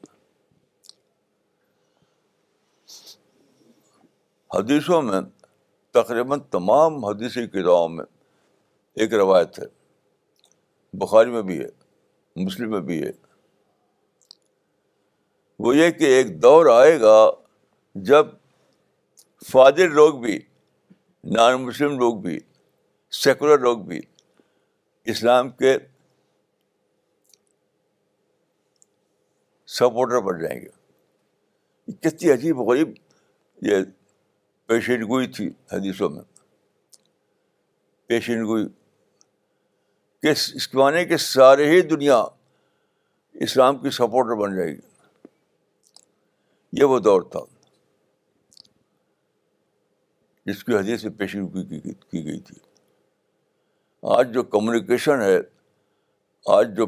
حدیثوں 4.56 5.02
میں 5.04 5.20
تقریباً 5.94 6.40
تمام 6.52 7.04
حدیثی 7.06 7.46
کتابوں 7.48 7.88
میں 7.90 8.04
ایک 9.04 9.14
روایت 9.14 9.58
ہے 9.60 9.66
بخاری 10.98 11.30
میں 11.32 11.42
بھی 11.50 11.60
ہے 11.60 11.68
مسلم 12.44 12.70
میں 12.72 12.80
بھی 12.90 13.02
ہے 13.04 13.12
وہ 15.66 15.76
یہ 15.76 15.90
کہ 16.00 16.04
ایک 16.18 16.42
دور 16.44 16.66
آئے 16.80 17.00
گا 17.02 17.18
جب 18.12 18.26
فادر 19.52 19.90
لوگ 20.00 20.20
بھی 20.22 20.40
نان 21.38 21.62
مسلم 21.66 21.98
لوگ 22.00 22.20
بھی 22.22 22.40
سیکولر 23.24 23.60
لوگ 23.60 23.78
بھی 23.88 24.00
اسلام 25.14 25.50
کے 25.62 25.78
سپورٹر 29.78 30.22
بن 30.28 30.42
جائیں 30.42 30.60
گے 30.62 31.92
کتنی 32.10 32.32
عجیب 32.32 32.60
غریب 32.70 32.94
یہ 33.72 33.84
پیشن 34.68 35.02
گوئی 35.08 35.28
تھی 35.36 35.46
حدیثوں 35.74 36.08
میں 36.10 36.22
پیشن 38.08 38.44
گوئی 38.48 38.66
کہ 40.22 40.28
اس 40.32 40.68
کے 40.68 40.78
معنی 40.78 41.04
کہ 41.06 41.18
سارے 41.28 41.64
ہی 41.70 41.80
دنیا 41.92 42.18
اسلام 43.46 43.74
کی 43.82 43.90
سپورٹر 43.98 44.36
بن 44.42 44.50
جائے 44.58 44.70
گی 44.74 44.80
یہ 46.80 46.86
وہ 46.94 46.98
دور 47.08 47.22
تھا 47.32 47.40
جس 50.52 50.60
کی 50.64 50.72
حدیث 50.76 51.02
سے 51.02 51.10
پیشن 51.22 51.42
گوئی 51.54 51.80
کی 51.82 52.20
گئی 52.26 52.40
تھی 52.50 52.58
آج 54.18 54.26
جو 54.34 54.42
کمیونیکیشن 54.56 55.18
ہے 55.22 55.38
آج 56.58 56.66
جو 56.78 56.84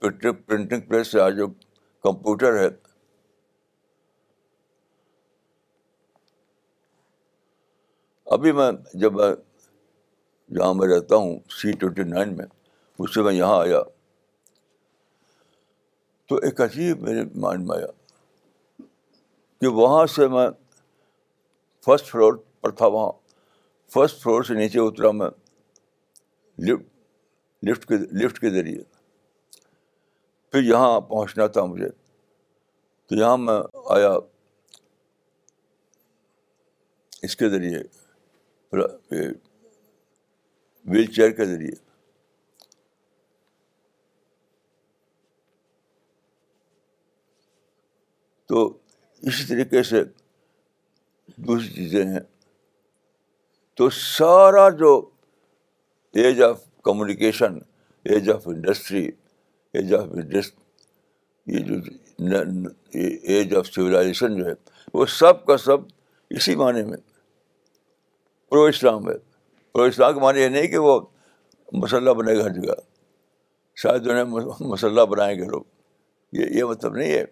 پرنٹنگ 0.00 0.80
پریس 0.88 1.06
ہے 1.14 1.20
آج 1.20 1.32
جو 1.36 1.46
کمپیوٹر 2.02 2.52
ہے 2.62 2.68
ابھی 8.32 8.50
میں 8.56 8.70
جب 9.00 9.12
میں 9.14 9.26
جہاں 10.56 10.72
میں 10.74 10.86
رہتا 10.88 11.16
ہوں 11.22 11.34
سی 11.56 11.72
ٹوینٹی 11.80 12.02
نائن 12.10 12.36
میں 12.36 12.44
اس 13.04 13.14
سے 13.14 13.22
میں 13.22 13.32
یہاں 13.34 13.58
آیا 13.62 13.80
تو 16.28 16.36
ایک 16.48 16.60
عجیب 16.66 17.02
میرے 17.08 17.24
مائنڈ 17.44 17.66
میں 17.68 17.76
آیا 17.76 17.86
کہ 19.60 19.72
وہاں 19.80 20.06
سے 20.14 20.28
میں 20.36 20.46
فرسٹ 21.86 22.10
فلور 22.12 22.36
پر 22.60 22.70
تھا 22.80 22.86
وہاں 22.96 23.10
فسٹ 23.94 24.22
فلور 24.22 24.42
سے 24.50 24.54
نیچے 24.62 24.80
اترا 24.80 25.10
میں 25.20 25.28
لفٹ 26.68 26.90
لفٹ 27.70 27.88
کے 27.88 27.96
لفٹ 28.24 28.38
کے 28.40 28.50
ذریعے 28.58 28.82
پھر 30.52 30.62
یہاں 30.72 31.00
پہنچنا 31.12 31.46
تھا 31.56 31.64
مجھے 31.74 31.88
تو 33.08 33.18
یہاں 33.24 33.36
میں 33.48 33.60
آیا 33.96 34.12
اس 37.28 37.36
کے 37.42 37.48
ذریعے 37.48 37.82
ویل 38.72 41.06
چیئر 41.14 41.30
کے 41.36 41.44
ذریعے 41.46 41.72
تو 48.48 48.64
اسی 49.22 49.44
طریقے 49.48 49.82
سے 49.90 50.02
دوسری 51.46 51.68
چیزیں 51.74 52.04
ہیں 52.04 52.20
تو 53.76 53.88
سارا 53.98 54.68
جو 54.78 54.94
age 56.22 56.42
of 56.42 56.64
communication 56.84 57.58
age 58.10 58.30
of 58.30 58.48
industry 58.48 59.04
age 59.72 59.94
of 59.94 60.08
Indus 60.14 60.52
یہ 61.46 61.60
جو 61.68 61.74
ایج 62.92 63.54
آف 63.58 63.66
سیویلائزیشن 63.66 64.36
جو 64.38 64.44
ہے 64.46 64.52
وہ 64.94 65.06
سب 65.18 65.44
کا 65.46 65.56
سب 65.64 65.78
اسی 66.36 66.54
معنی 66.56 66.82
میں 66.90 66.96
پرو 68.52 68.62
اسلام 68.68 69.08
ہے 69.08 69.12
پرو 69.72 69.82
اسلام 69.90 70.12
کے 70.14 70.20
معنی 70.20 70.40
یہ 70.40 70.48
نہیں 70.54 70.66
کہ 70.68 70.78
وہ 70.86 70.98
مسلح 71.82 72.12
بنے 72.16 72.34
گا 72.38 72.42
ہر 72.44 72.50
جگہ 72.60 72.74
شاید 73.82 74.06
انہیں 74.08 74.46
مسلح 74.72 75.04
بنائیں 75.12 75.36
گے 75.38 75.44
لوگ 75.50 75.62
یہ 76.38 76.50
یہ 76.58 76.64
مطلب 76.70 76.96
نہیں 76.96 77.12
ہے 77.12 77.22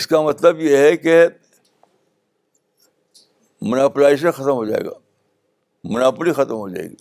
اس 0.00 0.06
کا 0.06 0.20
مطلب 0.22 0.60
یہ 0.60 0.76
ہے 0.76 0.96
کہ 0.96 1.16
مناپلائزیشن 3.70 4.30
ختم 4.40 4.52
ہو 4.60 4.64
جائے 4.64 4.84
گا 4.90 4.94
مناپلی 5.94 6.32
ختم 6.42 6.56
ہو 6.56 6.68
جائے 6.68 6.88
گی 6.88 6.96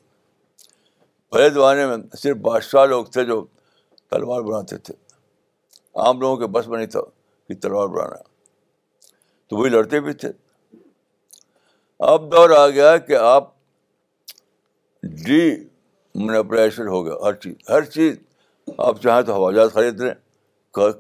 پہلے 1.32 1.50
زمانے 1.60 1.85
میں 1.85 1.98
صرف 2.21 2.37
بادشاہ 2.48 2.85
لوگ 2.96 3.06
تھے 3.17 3.25
جو 3.33 3.44
تلوار 4.12 4.42
بناتے 4.52 4.77
تھے 4.87 4.94
عام 6.06 6.19
لوگوں 6.21 6.35
کے 6.37 6.48
بس 6.58 6.67
میں 6.67 6.77
نہیں 6.77 6.98
تھا 6.98 7.02
کہ 7.48 7.60
تلوار 7.67 7.87
بنانا 7.98 8.27
تو 9.50 9.58
وہی 9.58 9.69
لڑتے 9.69 10.00
بھی 10.08 10.13
تھے 10.23 10.31
اب 12.08 12.31
دور 12.31 12.50
آ 12.58 12.67
گیا 12.69 12.95
کہ 13.06 13.15
آپ 13.21 13.50
ڈی 15.25 15.41
من 16.15 16.35
ہو 16.87 17.06
گیا 17.06 17.13
ہر 17.25 17.33
چیز 17.43 17.56
ہر 17.69 17.83
چیز 17.95 18.17
آپ 18.87 19.02
چاہیں 19.04 19.21
تو 19.25 19.33
ہوا 19.35 19.52
جہاز 19.52 19.73
خرید 19.73 20.02
لیں 20.02 20.13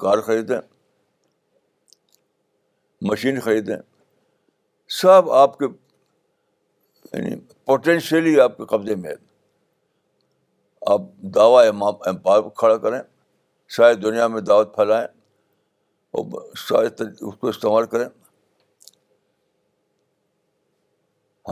کار 0.01 0.21
خریدیں 0.25 0.59
مشین 3.09 3.39
خریدیں 3.39 3.75
سب 5.01 5.29
آپ 5.41 5.57
کے 5.57 5.65
یعنی 7.13 7.35
پوٹینشیلی 7.65 8.39
آپ 8.41 8.57
کے 8.57 8.65
قبضے 8.75 8.95
میں 9.01 9.09
ہے 9.09 9.15
آپ 10.93 11.01
دعویٰ 11.35 11.65
امپائر 12.07 12.49
کھڑا 12.59 12.77
کریں 12.87 12.99
شاید 13.75 14.01
دنیا 14.03 14.27
میں 14.33 14.41
دعوت 14.49 14.75
پھیلائیں 14.75 15.07
اور 16.17 16.41
شاید 16.67 17.01
اس 17.01 17.35
کو 17.39 17.47
استعمال 17.47 17.85
کریں 17.95 18.07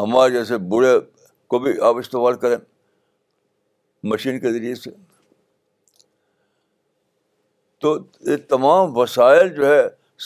ہمارے 0.01 0.31
جیسے 0.31 0.57
بوڑھے 0.71 0.93
کو 1.49 1.59
بھی 1.59 1.71
آپ 1.87 1.95
استعمال 1.99 2.35
کریں 2.39 2.55
مشین 4.11 4.39
کے 4.39 4.51
ذریعے 4.53 4.73
سے 4.75 4.89
تو 7.81 7.97
یہ 8.29 8.35
تمام 8.49 8.97
وسائل 8.97 9.53
جو 9.55 9.65
ہے 9.73 9.81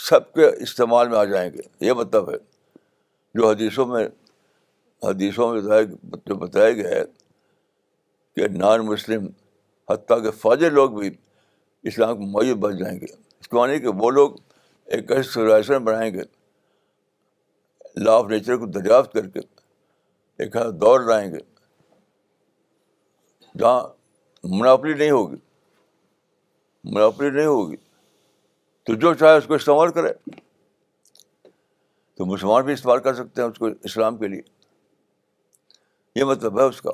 سب 0.07 0.31
کے 0.33 0.47
استعمال 0.63 1.07
میں 1.09 1.17
آ 1.17 1.23
جائیں 1.31 1.49
گے 1.53 1.61
یہ 1.85 1.93
مطلب 2.01 2.29
ہے 2.29 2.37
جو 3.39 3.49
حدیثوں 3.49 3.85
میں 3.87 4.05
حدیثوں 5.07 5.47
میں 5.53 5.81
جو 6.25 6.35
بتایا 6.45 6.71
گیا 6.81 6.89
ہے 6.89 7.03
کہ 8.35 8.47
نان 8.57 8.85
مسلم 8.85 9.27
حتیٰ 9.89 10.21
کہ 10.23 10.31
فاج 10.41 10.63
لوگ 10.79 10.99
بھی 10.99 11.09
اسلام 11.91 12.15
کو 12.17 12.25
معیوب 12.37 12.59
بن 12.67 12.77
جائیں 12.77 12.99
گے 12.99 13.05
اس 13.39 13.47
کو 13.47 13.57
مانی 13.57 13.79
کہ 13.85 13.97
وہ 14.03 14.09
لوگ 14.17 14.31
ایک 14.95 15.11
ایکشن 15.11 15.83
بنائیں 15.83 16.13
گے 16.13 16.21
لا 18.03 18.15
آف 18.17 18.25
نیچر 18.29 18.57
کو 18.57 18.65
دریافت 18.79 19.13
کر 19.13 19.27
کے 19.29 19.39
ایک 20.41 20.55
دور 20.81 20.99
لائیں 21.07 21.29
گے 21.31 21.37
جہاں 23.59 23.81
مناپلی 24.57 24.93
نہیں 24.93 25.11
ہوگی 25.11 25.35
مناپلی 26.93 27.29
نہیں 27.29 27.45
ہوگی 27.45 27.75
تو 28.87 28.93
جو 29.03 29.13
چاہے 29.19 29.35
اس 29.37 29.45
کو 29.47 29.53
استعمال 29.53 29.91
کرے 29.97 30.13
تو 32.17 32.25
مسلمان 32.31 32.65
بھی 32.65 32.73
استعمال 32.73 32.99
کر 33.09 33.13
سکتے 33.21 33.41
ہیں 33.41 33.47
اس 33.49 33.57
کو 33.59 33.67
اسلام 33.89 34.17
کے 34.17 34.27
لیے 34.33 34.41
یہ 36.19 36.23
مطلب 36.31 36.59
ہے 36.59 36.63
اس 36.71 36.81
کا 36.87 36.91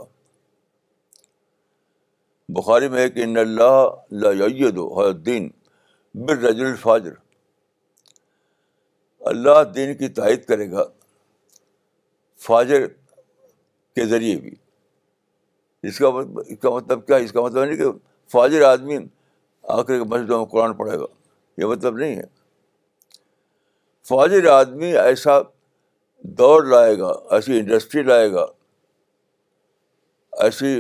بخاری 2.62 2.88
میں 2.90 3.02
ہے 3.02 3.10
کہ 3.16 3.24
ان 3.24 3.38
اللہ 3.48 4.94
الدین 5.08 5.50
الفاظر 6.36 7.12
اللہ 9.34 9.64
دین 9.76 9.96
کی 9.98 10.08
تائید 10.22 10.46
کرے 10.48 10.70
گا 10.72 10.84
فاجر 12.46 12.86
کے 13.98 14.06
ذریعے 14.16 14.38
بھی 14.40 14.54
اس 15.90 15.98
کا 16.00 16.08
اس 16.54 16.60
کا 16.62 16.70
مطلب 16.76 17.06
کیا 17.08 17.16
اس 17.28 17.32
کا 17.32 17.42
مطلب 17.42 17.64
نہیں 17.64 17.78
کہ 17.78 17.86
فاجر 18.32 18.64
آدمی 18.72 18.98
آخر 19.76 19.92
کے 19.98 20.04
مسجدوں 20.14 20.38
میں 20.40 20.46
قرآن 20.52 20.74
پڑھے 20.82 20.98
گا 21.00 21.06
یہ 21.62 21.66
مطلب 21.72 21.98
نہیں 22.02 22.16
ہے 22.18 22.26
فاجر 24.10 24.48
آدمی 24.52 24.92
ایسا 25.06 25.40
دور 26.42 26.64
لائے 26.74 26.98
گا 27.00 27.10
ایسی 27.36 27.60
انڈسٹری 27.60 28.04
لائے 28.12 28.32
گا 28.34 28.46
ایسی 30.46 30.72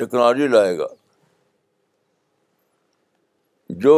ٹیکنالوجی 0.00 0.48
لائے 0.54 0.76
گا 0.78 0.86
جو 3.84 3.94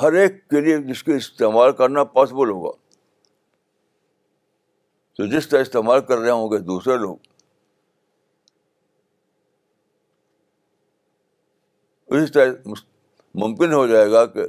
ہر 0.00 0.12
ایک 0.20 0.38
کے 0.50 0.60
لیے 0.68 0.76
جس 0.92 1.02
کو 1.08 1.12
استعمال 1.22 1.72
کرنا 1.82 2.04
پاسبل 2.16 2.50
ہوگا 2.50 2.70
تو 5.16 5.26
جس 5.32 5.48
طرح 5.48 5.60
استعمال 5.60 6.00
کر 6.08 6.18
رہے 6.18 6.30
ہوں 6.30 6.50
گے 6.50 6.58
دوسرے 6.72 6.96
لوگ 6.98 7.16
اسی 12.14 12.32
طرح 12.32 12.74
ممکن 13.42 13.72
ہو 13.72 13.86
جائے 13.86 14.10
گا 14.12 14.24
کہ 14.32 14.44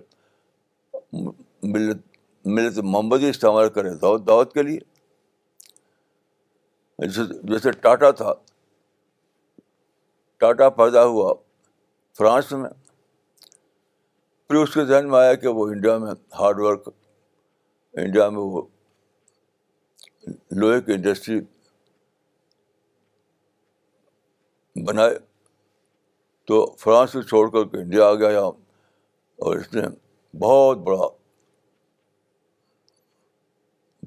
ملت 1.73 1.99
ملت 2.45 2.77
محمدی 2.83 3.29
استعمال 3.29 3.69
کرے 3.73 3.93
دعوت 3.99 4.25
دعوت 4.27 4.53
کے 4.53 4.63
لیے 4.63 4.79
جیسے 7.49 7.71
ٹاٹا 7.83 8.09
تھا 8.21 8.33
ٹاٹا 10.39 10.69
پیدا 10.81 11.03
ہوا 11.05 11.33
فرانس 12.17 12.51
میں 12.51 12.69
پھر 14.47 14.55
اس 14.61 14.73
کے 14.73 14.85
ذہن 14.85 15.09
میں 15.11 15.19
آیا 15.19 15.33
کہ 15.43 15.47
وہ 15.57 15.67
انڈیا 15.69 15.97
میں 15.97 16.11
ہارڈ 16.39 16.59
ورک 16.61 16.89
انڈیا 18.03 18.29
میں 18.29 18.41
وہ 18.41 18.61
لوہے 20.59 20.79
کی 20.81 20.93
انڈسٹری 20.93 21.39
بنائے 24.85 25.17
تو 26.47 26.65
فرانس 26.79 27.11
کو 27.13 27.21
چھوڑ 27.21 27.49
کر 27.51 27.65
کے 27.71 27.77
انڈیا 27.81 28.05
آ 28.07 28.13
گیا 28.13 28.29
یہاں 28.29 28.51
اور 29.45 29.55
اس 29.57 29.73
نے 29.73 29.81
بہت 30.39 30.77
بڑا 30.87 31.07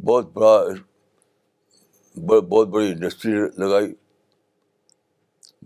بہت 0.07 0.33
بڑا 0.33 0.59
بہت 2.49 2.69
بڑی 2.69 2.91
انڈسٹری 2.93 3.33
لگائی 3.65 3.95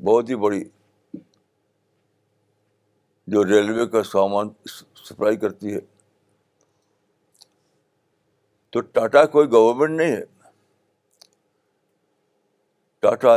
بہت 0.05 0.28
ہی 0.30 0.34
بڑی 0.46 0.62
جو 3.32 3.44
ریلوے 3.46 3.86
کا 3.88 4.03
سامان 4.03 4.48
سپلائی 5.09 5.36
کرتی 5.36 5.74
ہے 5.74 5.80
تو 8.72 8.80
ٹاٹا 8.96 9.24
کوئی 9.34 9.46
گورنمنٹ 9.53 9.98
نہیں 10.01 10.12
ہے 10.16 10.22
ٹاٹا 13.03 13.34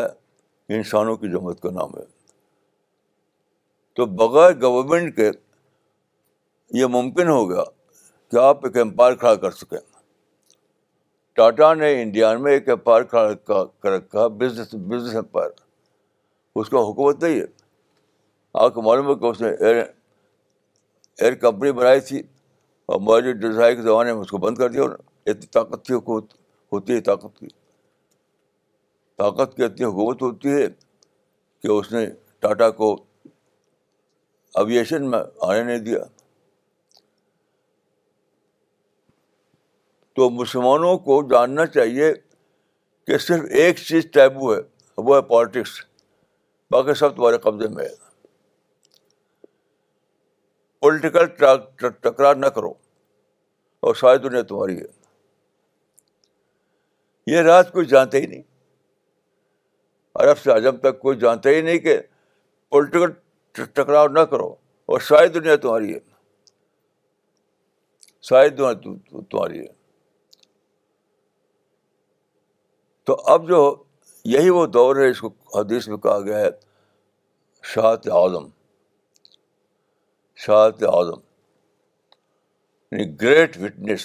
انسانوں 0.76 1.16
کی 1.18 1.28
جماعت 1.32 1.60
کا 1.62 1.70
نام 1.72 1.92
ہے 1.98 2.04
تو 3.96 4.06
بغیر 4.20 4.52
گورنمنٹ 4.62 5.16
کے 5.16 5.30
یہ 6.80 6.86
ممکن 6.96 7.28
ہو 7.28 7.50
گیا 7.50 7.64
کہ 8.32 8.38
آپ 8.44 8.66
ایک 8.66 8.78
امپائر 8.82 9.16
کھڑا 9.22 9.36
کر 9.44 9.52
سکیں 9.60 9.78
ٹاٹا 11.36 11.74
نے 11.74 11.92
انڈیا 12.02 12.34
میں 12.38 12.52
ایک 12.54 12.70
امپائر 12.70 13.04
کھڑا 13.14 13.34
کر 13.84 13.90
رکھا 13.92 14.28
بزنس 14.40 14.74
بزنس 14.88 15.16
امپائر 15.18 15.50
اس 16.60 16.70
کا 16.70 16.80
حکومت 16.90 17.24
نہیں 17.24 17.40
ہے 17.40 17.46
آپ 18.64 18.74
کو 18.74 18.82
معلوم 18.90 19.10
ہے 19.10 19.16
کہ 19.20 19.26
اس 19.26 19.42
نے 19.42 19.50
ایئر 19.50 19.82
ایئر 21.18 21.34
کمپنی 21.46 21.72
بنائی 21.80 22.00
تھی 22.10 22.22
اور 22.86 23.00
موجود 23.10 23.42
ڈیزائن 23.42 23.76
کے 23.76 23.82
زمانے 23.82 24.14
میں 24.14 24.22
اس 24.22 24.30
کو 24.32 24.38
بند 24.48 24.58
کر 24.58 24.70
دیا 24.70 24.84
اتنی 24.84 25.46
طاقت 25.54 25.92
حکومت 25.92 26.34
ہوتی 26.74 26.96
ہے 26.96 27.02
طاقت 27.12 27.38
کی 27.40 27.48
طاقت 29.18 29.56
کی 29.56 29.64
اتنی 29.64 29.86
حکومت 29.86 30.22
ہوتی 30.22 30.54
ہے 30.54 30.68
کہ 31.62 31.68
اس 31.72 31.92
نے 31.92 32.06
ٹاٹا 32.42 32.70
کو 32.82 32.94
ایویشن 34.62 35.10
میں 35.12 35.20
آنے 35.48 35.64
نہیں 35.64 35.80
دیا 35.86 36.04
تو 40.16 40.30
مسلمانوں 40.30 40.98
کو 41.06 41.22
جاننا 41.30 41.66
چاہیے 41.76 42.12
کہ 43.08 43.18
صرف 43.28 43.46
ایک 43.62 43.78
چیز 43.86 44.06
ٹیبو 44.14 44.54
ہے 44.54 44.60
وہ 45.06 45.16
ہے 45.16 45.22
پالیٹکس 45.30 45.80
باقی 46.72 46.94
سب 47.00 47.16
تمہارے 47.16 47.38
قبضے 47.46 47.68
میں 47.76 47.86
ہے 47.86 48.02
پولیٹیکل 50.82 51.28
تکرار 52.10 52.36
نہ 52.36 52.46
کرو 52.56 52.70
اور 53.88 53.96
شاید 54.02 54.26
انہیں 54.26 54.42
تمہاری 54.54 54.78
ہے 54.80 54.88
یہ 57.36 57.42
رات 57.50 57.72
کچھ 57.74 57.88
جانتے 57.90 58.22
ہی 58.22 58.26
نہیں 58.26 58.42
عرب 60.22 60.38
سے 60.40 60.52
اعظم 60.52 60.78
تک 60.78 61.00
کوئی 61.02 61.18
جانتا 61.20 61.50
ہی 61.50 61.62
نہیں 61.62 61.78
کہ 61.86 62.00
پولیٹیکل 62.72 63.12
ٹکراؤ 63.76 64.08
نہ 64.08 64.20
کرو 64.34 64.48
اور 64.92 65.00
ساری 65.08 65.28
دنیا 65.40 65.56
تمہاری 65.62 65.94
ہے 65.94 66.00
ساری 68.30 68.50
دنیا 68.50 68.72
تمہاری 68.84 69.60
ہے 69.60 69.72
تو 73.06 73.16
اب 73.32 73.48
جو 73.48 73.62
یہی 74.34 74.50
وہ 74.58 74.66
دور 74.74 74.96
ہے 74.96 75.10
اس 75.10 75.20
کو 75.22 75.32
حدیث 75.56 75.88
میں 75.88 75.98
کہا 76.06 76.20
گیا 76.26 76.38
ہے 76.40 76.50
شاہت 77.74 78.08
عالم 78.20 78.48
شاہت 80.46 80.84
اعظم 80.90 81.20
یعنی 82.92 83.06
گریٹ 83.22 83.58
وٹنس 83.62 84.04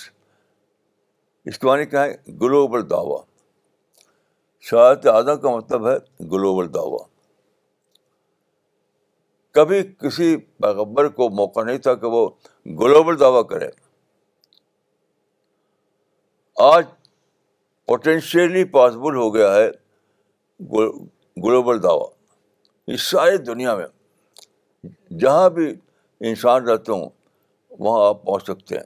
اس 1.51 1.59
کے 1.59 1.67
معنی 1.67 1.85
کیا 1.87 2.05
ہے 2.05 2.15
گلوبل 2.41 2.89
دعویٰ 2.91 3.21
شاید 4.67 5.07
اعظم 5.09 5.41
کا 5.41 5.51
مطلب 5.57 5.87
ہے 5.89 5.95
گلوبل 6.33 6.73
دعویٰ 6.75 7.05
کبھی 9.55 9.81
کسی 10.03 10.37
پیغبر 10.63 11.09
کو 11.19 11.29
موقع 11.37 11.63
نہیں 11.65 11.79
تھا 11.87 11.95
کہ 12.03 12.07
وہ 12.13 12.29
گلوبل 12.81 13.19
دعویٰ 13.21 13.45
کرے 13.49 13.69
آج 16.73 16.85
پوٹینشیلی 17.89 18.65
پاسبل 18.73 19.17
ہو 19.17 19.35
گیا 19.35 19.55
ہے 19.55 19.69
گلوبل 21.45 21.83
دعویٰ 21.83 22.09
اس 22.95 23.03
ساری 23.11 23.37
دنیا 23.47 23.75
میں 23.77 23.87
جہاں 25.21 25.49
بھی 25.59 25.73
انسان 26.29 26.69
رہتے 26.69 26.93
ہوں 26.93 27.09
وہاں 27.79 28.09
آپ 28.09 28.25
پہنچ 28.25 28.45
سکتے 28.47 28.77
ہیں 28.77 28.85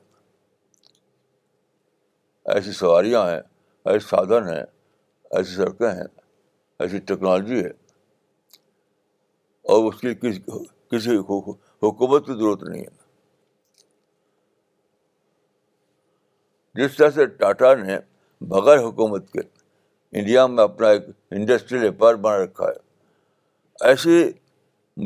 ایسی 2.55 2.73
سواریاں 2.73 3.29
ہیں 3.31 3.41
ایسے 3.93 4.07
سادھن 4.09 4.49
ہیں 4.49 4.62
ایسی 5.37 5.55
سڑکیں 5.57 5.91
ہیں 5.91 6.05
ایسی 6.83 6.99
ٹیکنالوجی 7.11 7.62
ہے 7.64 7.68
اور 9.74 9.85
اس 9.93 10.01
کی 10.01 10.14
کسی 10.22 11.16
حکومت 11.16 12.26
کی 12.26 12.33
ضرورت 12.33 12.62
نہیں 12.68 12.83
ہے 12.83 13.01
جس 16.83 16.97
طرح 16.97 17.11
سے 17.16 17.26
ٹاٹا 17.41 17.74
نے 17.85 17.99
بغیر 18.51 18.78
حکومت 18.87 19.30
کے 19.33 19.41
انڈیا 20.18 20.47
میں 20.55 20.62
اپنا 20.64 20.89
ایک 20.97 21.07
انڈسٹریل 21.39 21.87
اپار 21.89 22.14
بنا 22.26 22.43
رکھا 22.45 22.66
ہے 22.66 23.87
ایسی 23.89 24.22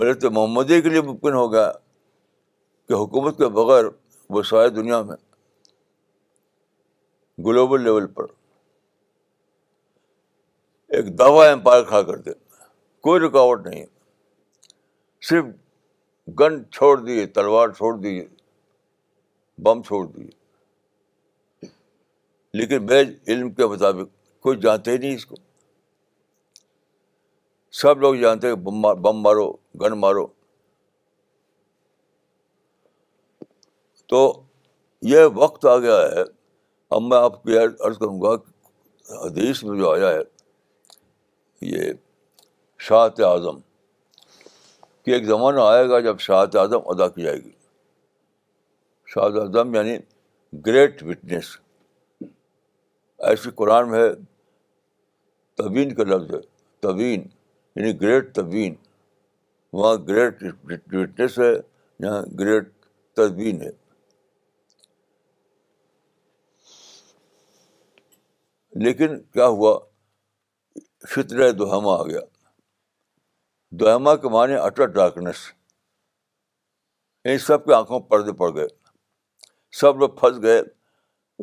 ملت 0.00 0.24
محمدی 0.24 0.80
کے 0.82 0.88
لیے 0.88 1.00
ممکن 1.10 1.34
ہو 1.34 1.52
گیا 1.52 1.70
کہ 2.88 2.92
حکومت 3.02 3.38
کے 3.38 3.48
بغیر 3.60 3.84
وہ 4.34 4.42
سارے 4.50 4.68
دنیا 4.80 5.00
میں 5.08 5.16
گلوبل 7.46 7.82
لیول 7.84 8.06
پر 8.16 8.24
ایک 10.94 11.04
دوا 11.18 11.44
امپائر 11.50 11.82
کھا 11.84 12.00
کر 12.10 12.16
دے 12.24 12.30
کوئی 13.02 13.20
رکاوٹ 13.26 13.66
نہیں 13.66 13.84
صرف 15.28 15.44
گن 16.40 16.58
چھوڑ 16.72 16.96
دیے 17.00 17.24
تلوار 17.36 17.68
چھوڑ 17.76 17.96
دیے 18.00 18.26
بم 19.64 19.82
چھوڑ 19.86 20.04
دیے 20.06 21.66
لیکن 22.60 22.86
میرے 22.86 23.04
علم 23.32 23.50
کے 23.54 23.66
مطابق 23.66 24.42
کوئی 24.42 24.58
جانتے 24.60 24.92
ہی 24.92 24.96
نہیں 24.98 25.14
اس 25.14 25.26
کو 25.26 25.36
سب 27.80 28.00
لوگ 28.00 28.14
جانتے 28.20 28.48
ہیں 28.48 28.54
بم 29.00 29.20
مارو 29.22 29.50
گن 29.80 29.98
مارو 30.00 30.26
تو 34.10 34.20
یہ 35.12 35.24
وقت 35.34 35.64
آ 35.66 35.76
گیا 35.78 35.98
ہے 36.14 36.22
اب 36.96 37.02
میں 37.02 37.16
آپ 37.18 37.42
کو 37.42 37.58
عرض 37.86 37.98
کروں 37.98 38.20
گا 38.22 38.34
حدیث 39.26 39.62
میں 39.64 39.78
جو 39.78 39.92
آیا 39.92 40.08
ہے 40.10 40.20
یہ 41.60 41.92
شاہت 42.86 43.20
اعظم 43.26 43.58
کہ 45.04 45.10
ایک 45.14 45.24
زمانہ 45.26 45.60
آئے 45.60 45.88
گا 45.88 46.00
جب 46.00 46.18
شاہت 46.20 46.56
اعظم 46.56 46.88
ادا 46.90 47.08
کی 47.08 47.22
جائے 47.22 47.36
گی 47.44 47.50
شاہد 49.14 49.36
اعظم 49.38 49.74
یعنی 49.74 49.96
گریٹ 50.66 51.02
وٹنس 51.02 51.56
ایسی 53.28 53.50
قرآن 53.56 53.90
میں 53.90 53.98
ہے 54.02 54.08
طوین 55.56 55.94
کا 55.94 56.04
لفظ 56.04 56.34
ہے 56.34 56.40
طوین 56.80 57.26
یعنی 57.76 58.00
گریٹ 58.00 58.34
تبین 58.34 58.74
وہاں 59.72 59.94
گریٹ 60.08 60.42
وٹنس 60.94 61.38
ہے 61.38 61.52
یہاں 61.52 62.22
گریٹ 62.38 62.70
تدبین 63.16 63.60
ہے 63.62 63.70
لیکن 68.84 69.18
کیا 69.32 69.46
ہوا 69.48 69.76
فطر 71.08 71.50
دوہما 71.58 71.94
آ 72.00 72.06
گیا 72.06 72.20
دوہما 73.80 74.14
کے 74.22 74.28
معنی 74.34 74.54
اٹر 74.64 74.86
ڈارکنیس 74.98 75.46
ان 77.28 77.38
سب 77.46 77.64
کے 77.64 77.74
آنکھوں 77.74 78.00
پردے 78.10 78.32
پڑ 78.40 78.54
گئے 78.56 78.66
سب 79.80 79.98
لوگ 80.00 80.10
پھنس 80.20 80.42
گئے 80.42 80.60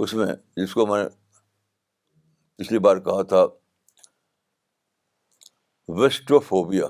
اس 0.04 0.14
میں 0.20 0.26
جس 0.62 0.74
کو 0.74 0.86
میں 0.88 1.04
نے 1.04 1.10
پچھلی 2.58 2.80
بار 2.88 2.98
کہا 3.08 3.22
تھا 3.34 3.44
ویسٹو 6.02 6.40
فوبیا 6.48 6.86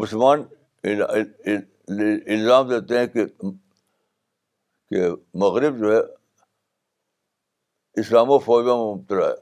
مسلمان 0.00 0.42
الزام 0.84 2.68
دیتے 2.68 2.98
ہیں 2.98 3.06
کہ 3.08 5.02
مغرب 5.42 5.78
جو 5.78 5.94
ہے 5.96 6.00
اسلام 8.00 8.30
و 8.30 8.38
فوبیا 8.46 8.74
میں 8.76 8.94
مبتلا 8.94 9.28
ہے 9.28 9.34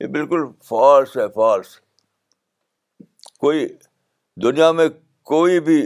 یہ 0.00 0.06
بالکل 0.16 0.44
فالس 0.64 1.16
ہے 1.16 1.26
فالس 1.34 1.76
کوئی 3.40 3.66
دنیا 4.42 4.70
میں 4.72 4.88
کوئی 5.30 5.60
بھی 5.66 5.80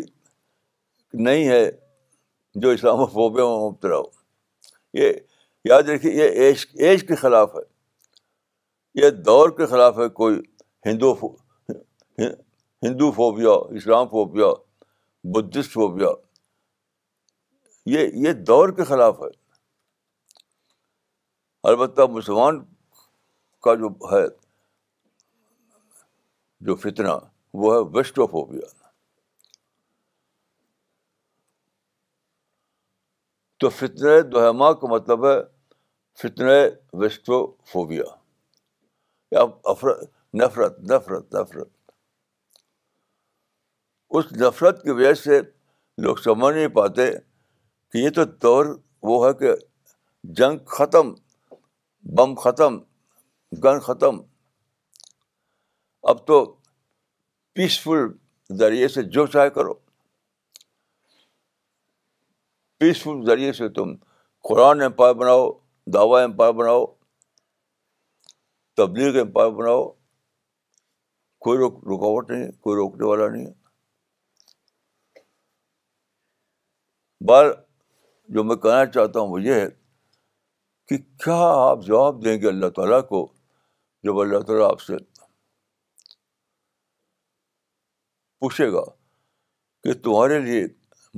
نہیں 1.26 1.48
ہے 1.48 1.62
جو 2.62 2.70
اسلام 2.70 3.00
و 3.00 3.06
فوبیا 3.14 3.44
میں 3.44 3.66
مبتلا 3.68 3.96
ہو 3.96 4.98
یہ 4.98 5.12
یاد 5.68 5.88
رکھیے 5.88 6.12
یہ 6.12 6.44
ایج 6.46 6.64
ایج 6.86 7.06
کے 7.08 7.14
خلاف 7.22 7.54
ہے 7.54 7.62
یہ 9.04 9.10
دور 9.28 9.50
کے 9.58 9.66
خلاف 9.66 9.98
ہے 9.98 10.08
کوئی 10.20 10.36
Hindu 10.86 11.12
Hindu 12.18 13.10
phobia 13.12 13.50
Islam 13.78 14.06
phobia 14.08 14.46
Buddhist 15.34 15.72
phobia 15.72 16.08
یہ 17.94 18.08
یہ 18.28 18.32
دور 18.50 18.68
کے 18.76 18.84
خلاف 18.92 19.20
ہے 19.22 19.28
البتہ 21.70 22.06
مسلمان 22.12 22.62
کا 23.64 23.74
جو 23.82 23.88
ہے 24.12 24.26
جو 26.68 26.74
فتنا 26.84 27.16
وہ 27.62 27.72
ہے 27.74 27.78
ویسٹوفوبیا 27.96 28.66
تو 33.62 33.68
فتن 33.78 34.30
دوہما 34.32 34.72
کا 34.80 34.88
مطلب 34.94 35.26
ہے 35.30 35.36
فتن 36.22 36.48
یا 36.52 37.38
فوبیا 37.72 38.04
نفرت 39.34 40.78
نفرت 40.90 41.32
نفرت 41.34 41.68
اس 44.18 44.32
نفرت 44.40 44.82
کی 44.82 44.90
وجہ 44.98 45.12
سے 45.22 45.40
لوگ 46.04 46.16
سمجھ 46.24 46.54
نہیں 46.54 46.68
پاتے 46.80 47.10
کہ 47.92 47.98
یہ 48.04 48.10
تو 48.18 48.24
دور 48.46 48.74
وہ 49.08 49.16
ہے 49.26 49.32
کہ 49.40 49.54
جنگ 50.40 50.58
ختم 50.78 51.12
بم 52.16 52.34
ختم 52.44 52.78
گن 53.62 53.78
ختم 53.88 54.16
اب 56.10 56.24
تو 56.26 56.38
پیسفل 57.54 58.02
ذریعے 58.58 58.88
سے 58.94 59.02
جو 59.16 59.26
چاہے 59.34 59.50
کرو 59.56 59.72
پیسفل 62.80 63.24
ذریعے 63.26 63.52
سے 63.58 63.68
تم 63.78 63.94
قرآن 64.48 64.80
امپائر 64.82 65.14
بناؤ 65.20 65.48
دعوا 65.94 66.22
امپائر 66.22 66.52
بناؤ 66.62 66.84
تبلیغ 68.76 69.20
امپائر 69.20 69.50
بناؤ 69.60 69.84
کوئی 71.46 71.58
روک 71.58 71.74
رکاوٹ 71.88 72.30
نہیں 72.30 72.50
کوئی 72.62 72.76
روکنے 72.76 73.06
والا 73.06 73.28
نہیں 73.34 73.46
ہے 73.46 73.62
بار 77.28 77.46
جو 78.34 78.44
میں 78.44 78.56
کہنا 78.56 78.84
چاہتا 78.92 79.20
ہوں 79.20 79.28
وہ 79.30 79.40
یہ 79.42 79.54
ہے 79.54 79.66
کہ 80.88 80.96
کیا 81.24 81.38
آپ 81.68 81.84
جواب 81.84 82.24
دیں 82.24 82.36
گے 82.40 82.48
اللہ 82.48 82.68
تعالیٰ 82.76 83.00
کو 83.08 83.24
جب 84.04 84.18
اللہ 84.20 84.38
تعالیٰ 84.46 84.66
آپ 84.70 84.80
سے 84.82 84.96
پوچھے 88.40 88.70
گا 88.72 88.80
کہ 89.84 89.92
تمہارے 90.02 90.38
لیے 90.46 90.64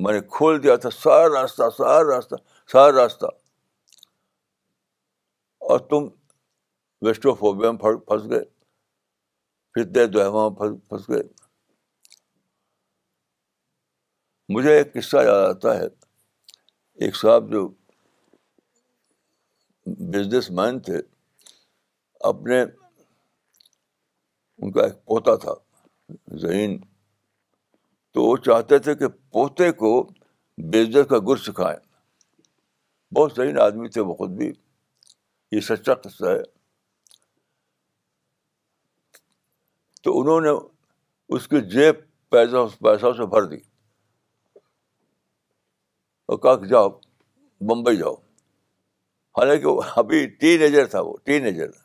میں 0.04 0.12
نے 0.12 0.20
کھول 0.36 0.62
دیا 0.62 0.76
تھا 0.84 0.90
سارا 0.96 1.26
راستہ 1.34 1.68
سارا 1.76 2.02
راستہ 2.14 2.34
سارا 2.72 2.92
راستہ 3.00 3.26
اور 5.70 5.78
تم 5.88 6.06
ویسٹو 7.06 7.34
فوبیا 7.40 7.70
میں 7.70 7.92
پھنس 8.08 8.30
گئے 8.30 8.44
فتح 9.78 10.06
دوہما 10.12 10.48
میں 10.48 10.70
پھنس 10.88 11.08
گئے 11.08 11.22
مجھے 14.54 14.76
ایک 14.76 14.92
قصہ 14.94 15.24
یاد 15.26 15.44
آتا 15.50 15.76
ہے 15.78 15.86
ایک 17.06 17.16
صاحب 17.22 17.50
جو 17.52 17.66
بزنس 20.12 20.50
مین 20.60 20.80
تھے 20.88 21.00
اپنے 22.28 22.60
ان 22.62 24.70
کا 24.72 24.82
ایک 24.84 24.94
پوتا 25.06 25.34
تھا 25.44 25.52
ذہین 26.42 26.74
تو 28.14 28.18
وہ 28.24 28.34
چاہتے 28.46 28.78
تھے 28.86 28.92
کہ 29.02 29.06
پوتے 29.36 29.68
کو 29.82 29.90
بیجر 30.72 31.04
کا 31.12 31.18
گر 31.28 31.38
سکھائیں 31.50 31.78
بہت 33.16 33.30
ذہین 33.36 33.56
آدمی 33.66 33.88
تھے 33.96 34.00
وہ 34.08 34.14
خود 34.22 34.30
بھی 34.40 34.48
یہ 35.56 35.60
سچا 35.68 35.94
قصہ 36.04 36.26
ہے 36.34 36.42
تو 40.04 40.08
انہوں 40.20 40.40
نے 40.46 40.50
اس 41.36 41.44
کی 41.48 41.58
جیب 41.76 41.96
پیسہ 42.34 42.58
پیسہ 42.86 43.08
سے 43.16 43.24
بھر 43.36 43.42
دی 43.54 43.60
اور 46.26 46.36
کہا 46.44 46.54
کہ 46.60 46.66
جاؤ 46.76 46.88
بمبئی 47.68 47.96
جاؤ 47.96 48.14
حالانکہ 49.38 49.68
ابھی 50.00 50.18
ٹین 50.44 50.62
ایجر 50.62 50.86
تھا 50.94 51.00
وہ 51.08 51.14
ٹین 51.24 51.40
ایجر 51.46 51.68
تھا 51.72 51.84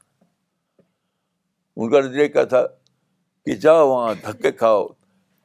ان 1.79 1.89
کا 1.91 1.99
نظریہ 1.99 2.27
کیا 2.27 2.43
تھا 2.53 2.65
کہ 3.45 3.55
جاؤ 3.65 3.87
وہاں 3.89 4.13
دھکے 4.25 4.51
کھاؤ 4.51 4.87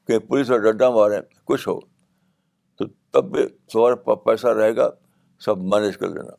کہ 0.06 0.18
پولیس 0.28 0.50
اور 0.50 0.60
ڈڈا 0.60 0.88
ماریں 0.94 1.20
کچھ 1.46 1.66
ہو 1.68 1.78
تو 2.78 2.84
تب 3.12 3.30
بھی 3.32 3.44
سوار 3.72 3.92
پیسہ 4.24 4.46
رہے 4.58 4.76
گا 4.76 4.88
سب 5.44 5.62
مینج 5.74 5.96
کر 5.98 6.08
لینا 6.08 6.34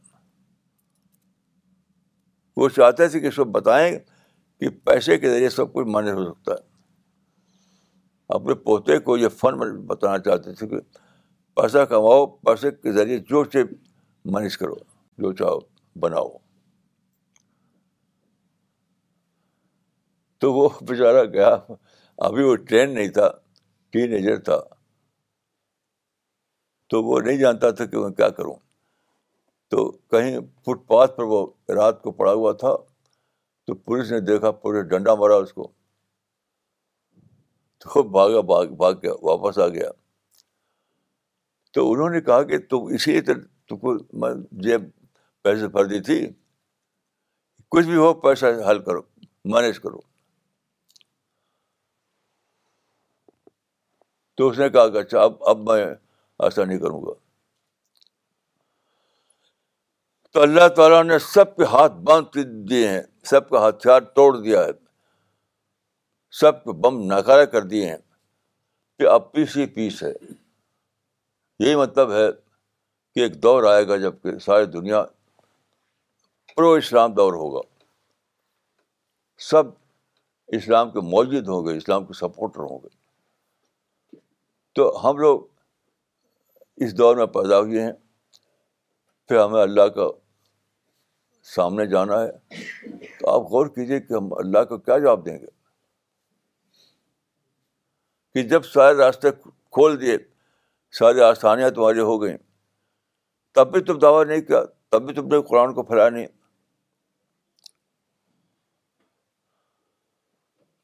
وہ 2.58 2.70
چاہتے 2.76 3.08
تھے 3.08 3.20
کہ 3.20 3.30
سب 3.32 3.48
بتائیں 3.58 3.92
کہ 4.60 4.70
پیسے 4.86 5.18
کے 5.20 5.30
ذریعے 5.30 5.50
سب 5.56 5.74
کچھ 5.74 5.88
مینج 5.96 6.10
ہو 6.10 6.24
سکتا 6.34 6.54
ہے 6.54 6.66
اپنے 8.36 8.54
پوتے 8.64 8.98
کو 9.00 9.18
یہ 9.18 9.28
فن 9.40 9.56
بتانا 9.88 10.18
چاہتے 10.24 10.54
تھے 10.54 10.68
کہ 10.68 10.80
پیسہ 11.56 11.86
کماؤ 11.90 12.26
پیسے 12.46 12.72
کے 12.72 12.92
ذریعے 12.94 13.18
جو 13.30 13.44
چیز 13.54 13.66
مینج 14.34 14.58
کرو 14.58 14.76
جو 15.24 15.32
چاہو 15.34 15.60
بناؤ 16.00 16.30
تو 20.40 20.52
وہ 20.54 20.68
بیچارا 20.88 21.24
گیا 21.34 21.48
ابھی 22.28 22.44
وہ 22.44 22.56
ٹرین 22.70 22.94
نہیں 22.94 23.08
تھا 23.18 23.30
ٹین 23.92 24.14
ایجر 24.14 24.40
تھا 24.50 24.58
تو 26.90 27.04
وہ 27.04 27.20
نہیں 27.20 27.38
جانتا 27.38 27.70
تھا 27.78 27.86
کہ 27.86 27.98
میں 28.00 28.10
کیا 28.20 28.30
کروں 28.38 28.54
تو 29.72 29.90
کہیں 30.12 30.38
فٹ 30.66 30.88
پاتھ 30.88 31.16
پر 31.18 31.24
وہ 31.32 31.46
رات 31.76 32.02
کو 32.02 32.12
پڑا 32.20 32.34
ہوا 32.34 32.52
تھا 32.64 32.76
تو 33.68 33.74
پولیس 33.76 34.12
نے 34.12 34.20
دیکھا 34.32 34.52
پورے 34.64 34.82
ڈنڈا 34.90 35.16
مارا 35.22 35.36
اس 35.46 35.54
کو 35.54 35.68
تو 37.84 38.04
بھاگا 38.10 38.42
بھاگ 38.52 38.68
بھاگ 38.82 38.94
گیا 39.04 39.12
واپس 39.22 39.58
آ 39.60 39.68
گیا 39.74 39.90
تو 41.74 41.92
انہوں 41.92 42.10
نے 42.10 42.22
کہا 42.30 42.42
کہ 42.52 42.58
تم 42.70 42.86
اسی 42.96 43.20
طرح 43.30 43.40
تم 43.70 43.78
کو 43.78 43.94
میں 44.22 44.34
جیب 44.68 44.90
پیسے 45.44 45.68
بھر 45.76 45.86
دی 45.86 46.00
تھی 46.10 46.26
کچھ 47.76 47.86
بھی 47.86 47.96
ہو 47.96 48.14
پیسہ 48.22 48.46
حل 48.70 48.80
کرو 48.84 49.02
مینیج 49.54 49.80
کرو 49.80 50.00
تو 54.38 54.48
اس 54.50 54.58
نے 54.60 54.70
کہا 54.70 54.88
کہ 54.90 54.98
اچھا 54.98 55.20
اب 55.22 55.44
اب 55.50 55.70
میں 55.70 55.84
ایسا 55.86 56.64
نہیں 56.64 56.80
کروں 56.80 57.02
گا 57.04 57.14
تو 60.34 60.42
اللہ 60.42 60.68
تعالیٰ 60.76 61.04
نے 61.04 61.18
سب 61.28 61.56
کے 61.56 61.66
ہاتھ 61.74 61.94
بند 62.10 62.36
دیے 62.70 62.88
ہیں 62.88 63.02
سب 63.30 63.50
کا 63.50 63.68
ہتھیار 63.68 64.02
توڑ 64.20 64.36
دیا 64.38 64.64
ہے 64.66 64.72
سب 66.42 66.64
کے 66.64 66.72
بم 66.82 67.02
ناکارہ 67.08 67.46
کر 67.56 67.62
دیے 67.72 67.90
ہیں 67.90 67.98
کہ 69.00 69.08
اب 69.14 69.32
پیس 69.32 69.56
ہی 69.58 69.66
پیس 69.78 70.04
ہے 70.04 70.12
یہی 71.60 71.76
مطلب 71.76 72.12
ہے 72.14 72.28
کہ 73.16 73.20
ایک 73.24 73.42
دور 73.44 73.64
آئے 73.74 73.88
گا 73.88 73.98
جب 74.06 74.22
کہ 74.24 74.38
ساری 74.46 74.66
دنیا 74.78 75.04
پرو 76.56 76.72
اسلام 76.84 77.14
دور 77.14 77.34
ہوگا 77.44 77.62
سب 79.50 79.68
اسلام 80.60 80.92
کے 80.92 81.02
موجود 81.12 81.48
ہوں 81.50 81.66
گے 81.68 81.76
اسلام 81.78 82.06
کے 82.06 82.14
سپورٹر 82.20 82.60
ہوں 82.70 82.80
گے 82.84 82.96
تو 84.78 84.84
ہم 85.04 85.18
لوگ 85.18 85.40
اس 86.86 86.98
دور 86.98 87.16
میں 87.18 87.26
پیدا 87.38 87.60
ہوئے 87.60 87.84
ہیں 87.84 87.92
پھر 89.28 89.40
ہمیں 89.44 89.62
اللہ 89.62 89.88
کا 89.96 90.06
سامنے 91.54 91.86
جانا 91.94 92.20
ہے 92.22 93.08
تو 93.20 93.30
آپ 93.32 93.48
غور 93.52 93.68
کیجیے 93.78 94.00
کہ 94.02 94.14
ہم 94.14 94.34
اللہ 94.44 94.64
کا 94.74 94.78
کیا 94.90 94.98
جواب 94.98 95.26
دیں 95.26 95.38
گے 95.42 95.48
کہ 98.34 98.44
جب 98.50 98.66
سارے 98.74 98.98
راستے 98.98 99.32
کھول 99.78 100.00
دیے 100.02 100.18
سارے 101.00 101.24
آسانیاں 101.30 101.70
تمہاری 101.80 102.00
ہو 102.12 102.22
گئیں 102.22 102.38
تب 103.56 103.72
بھی 103.74 103.82
تم 103.90 104.00
دعویٰ 104.08 104.24
نہیں 104.26 104.42
کیا 104.52 104.64
تب 104.92 105.06
بھی 105.06 105.14
تم 105.22 105.36
نے 105.36 105.42
قرآن 105.50 105.74
کو 105.74 105.84
پھیلایا 105.92 106.10
نہیں 106.18 106.28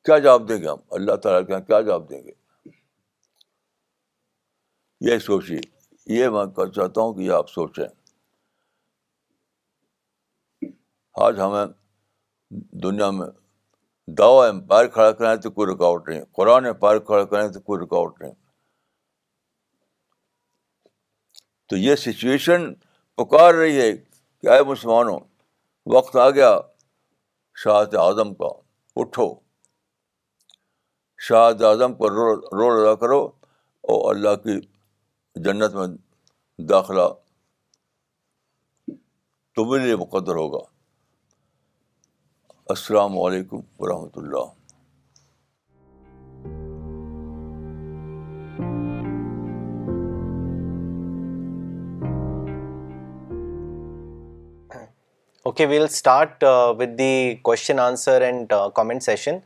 کیا 0.06 0.18
جواب 0.18 0.48
دیں 0.50 0.62
گے 0.64 0.68
ہم 0.68 0.82
اللہ 1.00 1.16
تعالیٰ 1.26 1.46
کے 1.48 1.52
یہاں 1.54 1.66
کیا 1.68 1.82
جواب 1.90 2.10
دیں 2.10 2.24
گے 2.24 2.42
یہ 5.06 5.18
سوچیے 5.20 5.60
یہ 6.18 6.30
میں 6.34 6.46
کر 6.56 6.68
چاہتا 6.76 7.02
ہوں 7.02 7.14
کہ 7.14 7.30
آپ 7.38 7.50
سوچیں 7.50 7.86
آج 11.26 11.40
ہمیں 11.40 11.66
دنیا 12.84 13.10
میں 13.18 13.28
دعو 14.18 14.40
امپائر 14.42 14.88
کھڑا 14.96 15.12
کریں 15.20 15.36
تو 15.44 15.52
کوئی 15.58 15.72
رکاوٹ 15.74 16.08
نہیں 16.10 16.24
قرآن 16.40 16.66
امپائر 16.66 17.00
کھڑا 17.12 17.24
کریں 17.34 17.48
تو 17.54 17.60
کوئی 17.68 17.84
رکاوٹ 17.84 18.22
نہیں 18.22 18.34
تو 21.70 21.78
یہ 21.84 21.96
سچویشن 22.08 22.74
پکار 23.18 23.54
رہی 23.54 23.80
ہے 23.82 23.92
کہ 23.96 24.48
آئے 24.56 24.64
مسلمانوں 24.74 25.20
وقت 25.96 26.16
آ 26.26 26.30
گیا 26.40 26.58
شاہد 27.64 27.96
اعظم 28.10 28.34
کا 28.44 28.50
اٹھو 29.04 29.34
شاہد 31.30 31.62
اعظم 31.72 31.94
کو 32.00 32.10
رول 32.16 32.80
ادا 32.86 32.96
کرو 33.06 33.22
اور 33.94 34.14
اللہ 34.16 34.36
کی 34.44 34.60
جنت 35.42 35.74
میں 35.76 35.86
داخلہ 36.70 37.02
تمہیں 39.56 39.96
مقدر 40.00 40.36
ہوگا 40.36 40.60
السلام 42.74 43.18
علیکم 43.20 43.60
ورحمۃ 43.80 44.18
اللہ 44.22 44.38
okay 55.46 55.66
well 55.70 55.84
start 55.84 56.44
with 56.78 56.98
the 57.00 57.36
question 57.44 57.80
answer 57.80 58.22
and 58.22 58.54
comment 58.76 59.04
session 59.04 59.38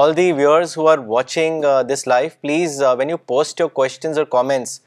all 0.00 0.16
the 0.16 0.30
who 0.44 0.86
are 0.88 0.98
watching 1.06 1.64
this 1.94 2.06
life 2.08 2.40
please 2.40 2.82
when 2.98 3.10
you 3.10 3.16
post 3.26 3.60
your 3.60 3.70
questions 3.80 4.18
or 4.18 4.26
comments 4.38 4.80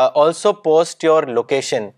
Uh, 0.00 0.10
also 0.14 0.52
post 0.52 1.02
your 1.02 1.22
location. 1.22 1.92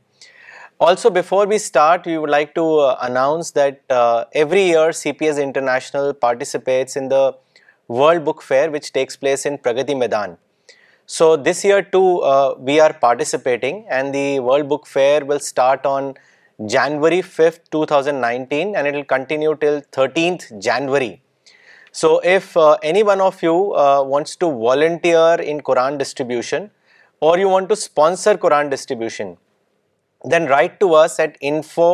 Also, 0.79 1.11
before 1.11 1.47
we 1.47 1.59
start, 1.59 2.07
we 2.07 2.17
would 2.17 2.31
like 2.31 2.55
to 2.55 2.65
uh, 2.65 2.97
announce 3.03 3.51
that 3.51 3.81
uh, 3.91 4.25
every 4.35 4.65
year 4.67 4.91
CPS 5.01 5.43
International 5.43 6.15
participates 6.15 6.95
in 6.95 7.09
the 7.09 7.37
World 7.89 8.25
Book 8.25 8.41
Fair, 8.41 8.71
which 8.71 8.93
takes 8.93 9.17
place 9.17 9.45
in 9.45 9.59
Pragati 9.59 9.99
Maidan. 9.99 10.39
So 11.07 11.37
this 11.37 11.65
year 11.65 11.83
too 11.83 12.09
we 12.69 12.79
are 12.79 12.93
participating, 12.93 13.85
and 13.89 14.15
the 14.15 14.39
World 14.39 14.69
Book 14.69 14.87
Fair 14.87 15.25
will 15.25 15.41
start 15.41 15.85
on 15.85 16.15
January 16.67 17.21
5th, 17.21 17.63
2019, 17.73 18.77
and 18.77 18.87
it 18.87 18.95
will 18.95 19.11
continue 19.17 19.57
till 19.57 19.81
13th 19.99 20.61
January. 20.61 21.21
So 21.91 22.21
if 22.21 22.57
any 22.83 23.03
one 23.03 23.23
of 23.23 23.43
you 23.43 23.55
wants 24.13 24.37
to 24.37 24.51
volunteer 24.67 25.35
in 25.53 25.63
Quran 25.63 25.99
distribution, 25.99 26.67
or 27.27 27.39
you 27.39 27.51
want 27.51 27.69
to 27.69 27.73
sponsor 27.79 28.37
Quran 28.41 28.69
distribution 28.69 29.33
then 30.31 30.47
write 30.49 30.79
to 30.81 30.89
us 30.89 31.19
at 31.21 31.37
info 31.41 31.87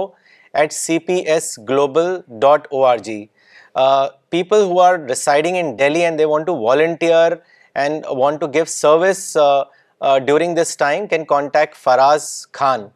at 0.59 0.72
C 0.72 0.99
P 1.07 1.14
S 1.33 1.59
global 1.68 2.16
dot 2.41 2.66
O 2.72 2.85
R 2.85 2.99
G 3.05 3.25
people 4.31 4.62
who 4.72 4.81
are 4.81 4.99
residing 5.09 5.57
in 5.57 5.75
Delhi 5.77 6.03
and 6.05 6.18
they 6.18 6.25
want 6.33 6.47
to 6.47 6.57
volunteer 6.62 7.33
and 7.75 8.07
want 8.18 8.41
to 8.41 8.47
give 8.55 8.64
service 8.68 9.37
during 10.27 10.55
this 10.62 10.77
time 10.77 11.07
can 11.11 11.25
contact 11.35 11.77
Faraz 11.85 12.29
Khan 12.59 12.87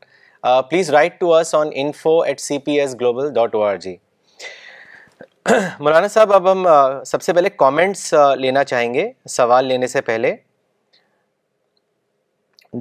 please 0.70 0.90
write 0.94 1.18
to 1.20 1.32
us 1.34 1.54
on 1.54 1.68
info 1.84 2.18
at 2.22 2.40
C 2.40 2.58
P 2.66 2.78
S 2.80 2.94
global 3.00 3.32
dot 3.34 3.54
O 3.54 3.62
R 3.68 3.76
G 3.86 3.96
مولانا 5.80 6.08
صاحب 6.08 6.32
اب 6.32 6.50
ہم 6.52 6.66
سب 7.06 7.22
سے 7.22 7.32
پہلے 7.32 7.50
comments 7.58 8.12
لینا 8.38 8.64
چاہیں 8.64 8.92
گے 8.94 9.10
سوال 9.36 9.64
لینے 9.66 9.86
سے 9.96 10.00
پہلے 10.12 10.34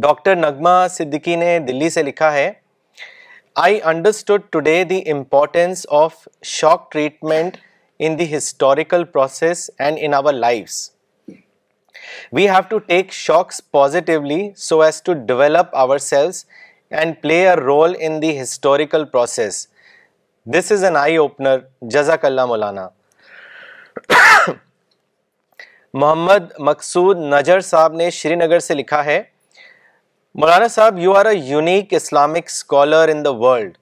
ڈاکٹر 0.02 0.36
نغمہ 0.36 0.70
صدیقی 0.92 1.36
نے 1.36 1.58
دلی 1.68 1.90
سے 1.90 2.02
لکھا 2.04 2.32
ہے 2.34 2.52
I 3.64 3.80
understood 3.92 4.42
today 4.52 4.84
the 4.90 5.00
importance 5.12 5.86
of 6.00 6.28
shock 6.54 6.92
treatment 6.92 7.58
in 8.08 8.18
the 8.20 8.36
historical 8.36 9.04
process 9.14 9.70
and 9.80 9.98
in 10.02 10.14
our 10.14 10.34
lives 10.34 10.90
we 12.34 12.50
have 12.50 12.62
to 12.70 12.78
take 12.90 13.14
shocks 13.14 13.62
positively 13.78 14.42
so 14.68 14.82
as 14.82 15.02
to 15.04 15.14
develop 15.28 15.76
ourselves 16.10 16.44
and 16.92 17.16
play 17.22 17.40
a 17.50 17.56
role 17.56 17.96
in 18.08 18.22
the 18.22 18.40
historical 18.42 19.06
process 19.12 19.68
this 20.58 20.72
is 20.72 20.84
an 20.84 20.96
eye 20.98 21.16
opener 21.18 21.58
جزاک 21.96 22.26
اللہ 22.26 22.46
مولانا 22.52 22.88
محمد 25.94 26.52
مقصود 26.60 27.18
نجر 27.34 27.60
صاحب 27.72 27.94
نے 27.98 28.10
شری 28.20 28.36
نگر 28.36 28.60
سے 28.60 28.74
لکھا 28.74 29.04
ہے 29.06 29.22
مولانا 30.42 30.68
صاحب 30.68 30.98
you 31.00 31.14
are 31.18 31.26
a 31.26 31.34
unique 31.44 31.94
Islamic 31.98 32.50
scholar 32.52 33.10
in 33.12 33.24
the 33.26 33.30
world 33.38 33.78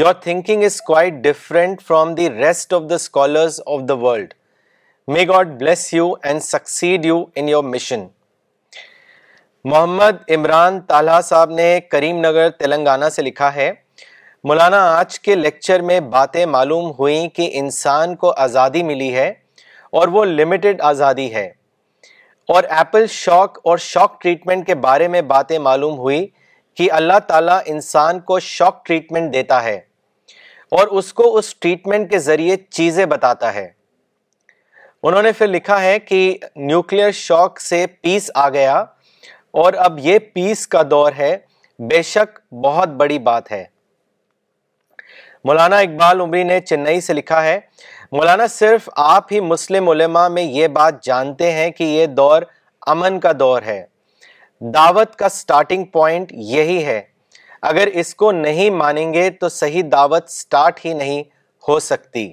your 0.00 0.12
thinking 0.26 0.62
is 0.64 0.80
quite 0.88 1.12
different 1.22 1.80
from 1.86 2.14
the 2.14 2.28
rest 2.30 2.72
of 2.74 2.82
the 2.90 2.94
scholars 2.94 3.60
of 3.74 3.80
the 3.88 3.94
world 4.04 4.34
may 5.12 5.26
God 5.28 5.58
bless 5.62 5.82
you 5.94 6.06
and 6.22 6.42
succeed 6.42 7.06
you 7.06 7.18
in 7.36 7.48
your 7.48 7.64
mission 7.72 8.06
Muhammad 9.72 10.30
Imran 10.36 10.80
Talha 10.88 11.20
صاحب 11.30 11.50
نے 11.60 11.68
کریم 11.90 12.24
نگر 12.26 12.50
تلنگانہ 12.58 13.08
سے 13.16 13.22
لکھا 13.22 13.54
ہے 13.54 13.70
مولانا 14.48 14.84
آج 14.98 15.18
کے 15.20 15.34
lecture 15.34 15.80
میں 15.90 16.00
باتیں 16.16 16.44
معلوم 16.56 16.90
ہوئیں 16.98 17.28
کہ 17.36 17.50
انسان 17.62 18.16
کو 18.22 18.32
آزادی 18.46 18.82
ملی 18.92 19.14
ہے 19.14 19.32
اور 19.98 20.08
وہ 20.16 20.24
لمیٹڈ 20.38 20.80
آزادی 20.92 21.32
ہے 21.34 21.50
اور 22.54 22.64
ایپل 22.76 23.06
شاک 23.10 23.58
اور 23.70 23.78
شاک 23.78 24.20
ٹریٹمنٹ 24.20 24.66
کے 24.66 24.74
بارے 24.84 25.06
میں 25.08 25.20
باتیں 25.32 25.58
معلوم 25.66 25.98
ہوئی 25.98 26.26
کہ 26.76 26.88
اللہ 26.92 27.18
تعالیٰ 27.26 27.58
انسان 27.74 28.18
کو 28.30 28.38
شاک 28.46 28.84
ٹریٹمنٹ 28.86 29.32
دیتا 29.34 29.62
ہے 29.64 29.74
اور 30.78 30.86
اس 30.88 30.96
اس 31.04 31.12
کو 31.20 31.38
ٹریٹمنٹ 31.60 32.10
کے 32.10 32.18
ذریعے 32.24 32.56
چیزیں 32.78 33.04
بتاتا 33.12 33.52
ہے 33.54 33.66
انہوں 35.02 35.22
نے 35.22 35.32
پھر 35.38 35.46
لکھا 35.48 35.80
ہے 35.82 35.98
کہ 36.08 36.18
نیوکلیر 36.70 37.10
شاک 37.20 37.60
سے 37.60 37.84
پیس 38.02 38.30
آ 38.44 38.48
گیا 38.58 38.76
اور 39.64 39.72
اب 39.84 39.98
یہ 40.08 40.18
پیس 40.34 40.66
کا 40.74 40.82
دور 40.90 41.12
ہے 41.18 41.36
بے 41.92 42.02
شک 42.14 42.38
بہت 42.64 42.96
بڑی 43.04 43.18
بات 43.30 43.52
ہے 43.52 43.64
مولانا 45.44 45.78
اقبال 45.86 46.20
عمری 46.20 46.42
نے 46.44 46.60
چنئی 46.60 47.00
سے 47.00 47.12
لکھا 47.22 47.42
ہے 47.44 47.58
مولانا 48.12 48.46
صرف 48.50 48.88
آپ 48.98 49.32
ہی 49.32 49.38
مسلم 49.40 49.88
علماء 49.88 50.26
میں 50.28 50.42
یہ 50.42 50.68
بات 50.76 51.02
جانتے 51.04 51.50
ہیں 51.52 51.70
کہ 51.70 51.84
یہ 51.84 52.06
دور 52.14 52.42
امن 52.92 53.18
کا 53.20 53.32
دور 53.38 53.62
ہے 53.62 53.82
دعوت 54.74 55.14
کا 55.16 55.28
سٹارٹنگ 55.28 55.84
پوائنٹ 55.92 56.32
یہی 56.54 56.84
ہے 56.84 57.00
اگر 57.70 57.88
اس 58.02 58.14
کو 58.22 58.30
نہیں 58.32 58.70
مانیں 58.78 59.12
گے 59.14 59.28
تو 59.40 59.48
صحیح 59.48 59.82
دعوت 59.92 60.28
سٹارٹ 60.30 60.84
ہی 60.86 60.92
نہیں 60.94 61.22
ہو 61.68 61.78
سکتی 61.90 62.26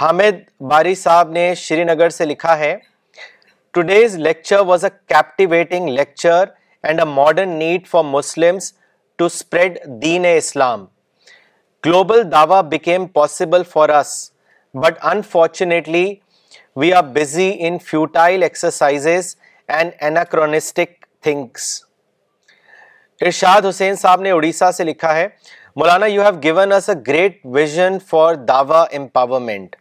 حامد 0.00 0.42
باری 0.70 0.94
صاحب 1.04 1.30
نے 1.32 1.54
شری 1.58 1.84
نگر 1.84 2.08
سے 2.18 2.26
لکھا 2.26 2.58
ہے 2.58 2.76
today's 3.74 4.16
lecture 4.26 4.60
was 4.66 4.84
a 4.84 4.90
captivating 5.14 5.88
lecture 5.98 6.44
and 6.82 7.00
a 7.00 7.06
modern 7.14 7.56
need 7.58 7.86
for 7.88 8.04
Muslims 8.10 8.72
to 9.18 9.24
spread 9.34 9.78
then 10.02 10.26
Islam 10.36 10.84
global 11.86 12.30
دعویٰ 12.32 12.62
became 12.70 13.06
possible 13.14 13.62
for 13.70 13.88
us 14.00 14.12
but 14.80 14.98
unfortunately 15.10 16.14
we 16.76 16.92
are 16.94 17.02
busy 17.14 17.52
in 17.66 17.76
futile 17.84 18.42
exercises 18.42 19.34
and 19.78 20.18
things 21.24 21.62
Irshad 23.26 23.66
Hussain 23.68 23.94
صاحب 23.96 24.20
نے 24.20 24.30
اڑیسہ 24.30 24.70
سے 24.76 24.84
لکھا 24.84 25.14
ہے 25.16 25.26
مولانا 25.76 26.06
you 26.06 26.22
have 26.22 26.40
given 26.42 26.72
us 26.72 26.88
a 26.90 26.94
great 27.06 27.38
vision 27.54 27.98
for 28.08 28.34
Dawa 28.48 28.82
empowerment 28.96 29.76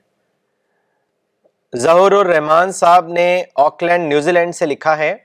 ظہور 1.82 2.12
الرحمان 2.12 2.72
صاحب 2.82 3.08
نے 3.20 3.28
Auckland 3.66 4.08
New 4.10 4.32
Zealand 4.32 4.56
سے 4.56 4.66
لکھا 4.66 4.98
ہے 4.98 5.16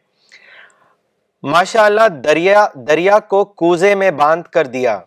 ماشاء 1.53 1.83
اللہ 1.85 2.09
دریا 2.25 2.67
دریا 2.89 3.19
کو 3.35 3.45
کوزے 3.65 3.95
میں 4.05 4.11
باندھ 4.23 4.49
کر 4.53 4.67
دیا 4.79 4.99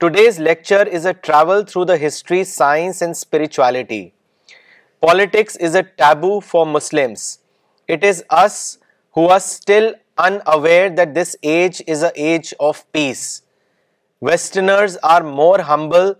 today's 0.00 0.38
lecture 0.40 0.86
is 0.94 1.06
a 1.06 1.12
travel 1.20 1.62
through 1.70 1.82
the 1.84 1.94
history 2.06 2.42
science 2.44 3.00
and 3.02 3.14
spirituality 3.16 4.08
politics 5.00 5.56
is 5.66 5.76
a 5.76 5.82
taboo 5.82 6.38
for 6.50 6.66
Muslims 6.66 7.22
it 7.92 8.04
is 8.08 8.22
us 8.42 8.56
who 9.16 9.26
are 9.32 9.36
still 9.36 9.90
unaware 10.54 10.88
that 10.98 11.14
this 11.16 11.34
age 11.40 11.82
is 11.90 12.04
a 12.04 12.10
age 12.32 12.52
of 12.68 12.82
peace 12.92 13.24
westerners 14.30 14.96
are 15.14 15.22
more 15.40 15.58
humble 15.68 16.12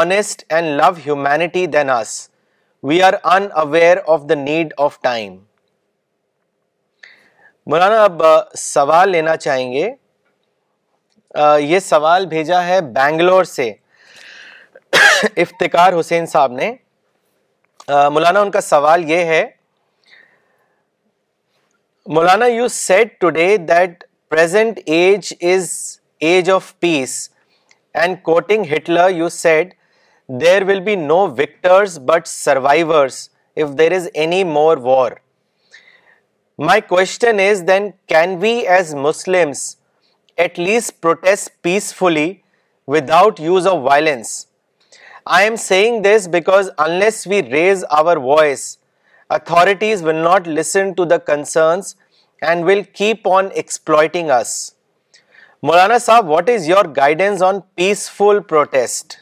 honest 0.00 0.44
and 0.52 0.68
love 0.80 0.90
humanity 1.06 1.66
than 1.76 1.90
us 2.00 2.18
we 2.88 3.02
are 3.02 3.12
unaware 3.64 3.96
of 4.14 4.22
the 4.28 4.34
need 4.48 4.72
of 4.86 5.00
time 5.02 5.36
مولانا 7.70 8.04
اب 8.04 8.22
سوال 8.58 9.10
لینا 9.10 9.36
چاہیں 9.46 9.72
گے 9.72 9.90
یہ 11.68 11.78
سوال 11.80 12.26
بھیجا 12.26 12.64
ہے 12.66 12.80
بینگلور 12.94 13.44
سے 13.44 13.70
افتکار 15.42 15.98
حسین 16.00 16.26
صاحب 16.26 16.52
نے 16.52 16.70
مولانا 18.12 18.40
ان 18.40 18.50
کا 18.50 18.60
سوال 18.60 19.04
یہ 19.10 19.24
ہے 19.24 19.44
مولانا 22.14 22.46
you 22.46 22.68
said 22.76 23.20
today 23.20 23.56
that 23.68 24.04
present 24.30 24.80
age 24.86 25.32
is 25.54 25.70
age 26.30 26.50
of 26.50 26.72
peace 26.80 27.18
and 28.02 28.22
quoting 28.22 28.64
Hitler 28.76 29.10
you 29.10 29.28
said 29.28 29.74
there 30.40 30.62
will 30.68 30.80
be 30.80 30.94
no 30.96 31.26
victors 31.38 31.98
but 32.08 32.26
survivors 32.28 33.28
if 33.62 33.78
there 33.78 33.92
is 33.96 34.08
any 34.14 34.42
more 34.44 34.76
war 34.86 35.12
my 36.66 36.80
question 36.88 37.40
is 37.48 37.62
then 37.68 37.90
can 38.08 38.36
we 38.40 38.50
as 38.68 38.94
Muslims 38.94 39.74
at 40.38 40.58
least 40.58 41.00
protest 41.00 41.62
peacefully 41.62 42.42
without 42.86 43.38
use 43.38 43.66
of 43.66 43.82
violence. 43.82 44.46
I 45.24 45.44
am 45.44 45.56
saying 45.56 46.02
this 46.02 46.26
because 46.26 46.70
unless 46.78 47.26
we 47.26 47.42
raise 47.42 47.84
our 47.84 48.18
voice, 48.18 48.78
authorities 49.30 50.02
will 50.02 50.20
not 50.20 50.46
listen 50.46 50.94
to 50.96 51.04
the 51.04 51.18
concerns 51.18 51.96
and 52.40 52.64
will 52.64 52.84
keep 52.84 53.26
on 53.26 53.52
exploiting 53.54 54.30
us. 54.30 54.74
Maulana 55.62 56.00
Sahab, 56.06 56.26
what 56.26 56.48
is 56.48 56.66
your 56.66 56.84
guidance 56.84 57.40
on 57.40 57.62
peaceful 57.76 58.42
protest? 58.42 59.20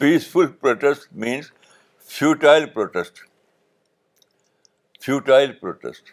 Peaceful 0.00 0.48
protest 0.48 1.08
means 1.12 1.52
futile 1.98 2.68
protest. 2.68 3.24
Futile 5.00 5.52
protest. 5.60 6.12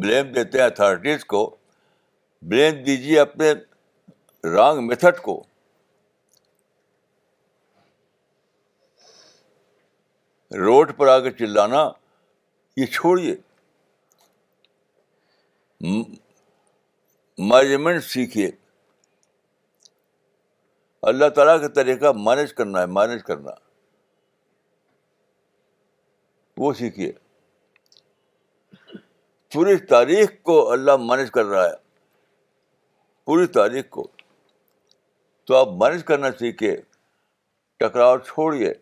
blame 0.00 0.30
دیتے 0.32 0.58
ہیں 0.58 0.66
authorities 0.66 1.24
کو 1.32 1.44
blame 2.50 2.82
دیجیے 2.84 3.18
اپنے 3.20 3.52
wrong 4.54 4.86
method 4.86 5.18
کو 5.22 5.42
road 10.64 10.96
پر 10.96 11.08
آ 11.08 11.18
کے 11.20 11.30
چلانا 11.38 11.86
یہ 12.76 12.86
چھوڑیے 12.94 13.34
مینجمنٹ 17.50 18.04
سیکھیے 18.04 18.50
اللہ 21.10 21.28
تعالیٰ 21.36 21.60
کا 21.60 21.68
طریقہ 21.82 22.12
مینج 22.24 22.52
کرنا 22.54 22.80
ہے 22.80 22.86
مینج 22.86 23.22
کرنا 23.26 23.52
وہ 26.58 26.72
سیکھیے 26.78 27.12
پوری 29.52 29.76
تاریخ 29.88 30.30
کو 30.42 30.54
اللہ 30.72 30.96
مینج 31.08 31.30
کر 31.30 31.44
رہا 31.44 31.64
ہے 31.64 31.74
پوری 33.26 33.46
تاریخ 33.56 33.88
کو 33.96 34.06
تو 35.46 35.56
آپ 35.56 35.68
مینج 35.82 36.04
کرنا 36.04 36.30
سیکھیے 36.38 36.76
ٹکراؤ 37.80 38.16
چھوڑیے 38.28 38.72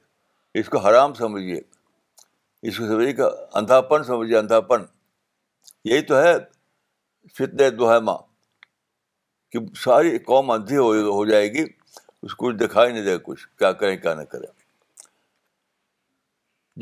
اس 0.60 0.68
کو 0.74 0.78
حرام 0.86 1.14
سمجھیے 1.14 1.56
اس 2.68 2.76
کو 2.78 2.86
سمجھیے 2.88 3.12
کہ 3.20 3.28
اندھاپن 3.58 4.02
سمجھیے 4.04 4.36
اندھاپن 4.38 4.84
یہی 5.90 6.02
تو 6.12 6.20
ہے 6.22 6.34
کہ 9.52 9.58
ساری 9.84 10.18
قوم 10.26 10.50
اندھی 10.50 10.76
ہو 10.76 11.24
جائے 11.30 11.48
گی 11.52 11.64
اس 12.22 12.34
کو 12.40 12.50
دکھائی 12.64 12.92
نہیں 12.92 13.04
دے 13.04 13.16
کچھ 13.24 13.46
کیا 13.58 13.70
کریں 13.80 13.96
کیا 14.02 14.12
نہ 14.14 14.22
کریں 14.32 14.48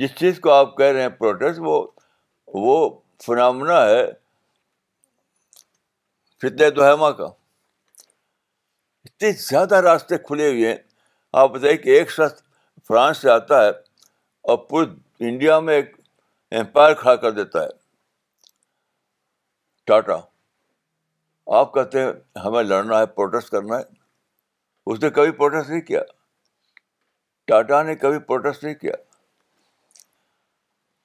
جس 0.00 0.14
چیز 0.18 0.40
کو 0.40 0.50
آپ 0.52 0.76
کہہ 0.76 0.92
رہے 0.92 1.02
ہیں 1.02 1.08
پروٹیسٹ 1.18 1.58
وہ 1.62 1.86
وہ 2.64 2.78
فنامنا 3.26 3.80
ہے 3.86 4.06
کا 6.46 6.66
اتنے 9.12 9.30
زیادہ 9.48 9.74
راستے 9.86 10.16
کھلے 10.26 10.48
ہوئے 10.48 10.68
ہیں 10.68 10.76
آپ 11.40 11.50
بتائیے 11.50 11.76
کہ 11.76 11.98
ایک 11.98 12.10
شخص 12.10 12.42
فرانس 12.88 13.18
سے 13.22 13.30
آتا 13.30 13.62
ہے 13.64 13.68
اور 14.50 14.58
پورے 14.68 14.86
انڈیا 15.28 15.58
میں 15.60 15.74
ایک 15.76 15.94
امپائر 16.58 16.94
کھڑا 17.00 17.14
کر 17.24 17.30
دیتا 17.38 17.62
ہے 17.62 17.68
ٹاٹا 19.86 20.16
آپ 21.58 21.72
کہتے 21.74 22.02
ہیں 22.04 22.12
ہمیں 22.44 22.62
لڑنا 22.62 22.98
ہے 22.98 23.06
پروٹیسٹ 23.16 23.50
کرنا 23.52 23.78
ہے 23.78 23.82
اس 24.92 25.02
نے 25.02 25.10
کبھی 25.18 25.30
پروٹیسٹ 25.40 25.70
نہیں 25.70 25.80
کیا 25.90 26.00
ٹاٹا 27.48 27.82
نے 27.82 27.94
کبھی 28.04 28.18
پروٹیسٹ 28.30 28.64
نہیں 28.64 28.74
کیا 28.82 28.94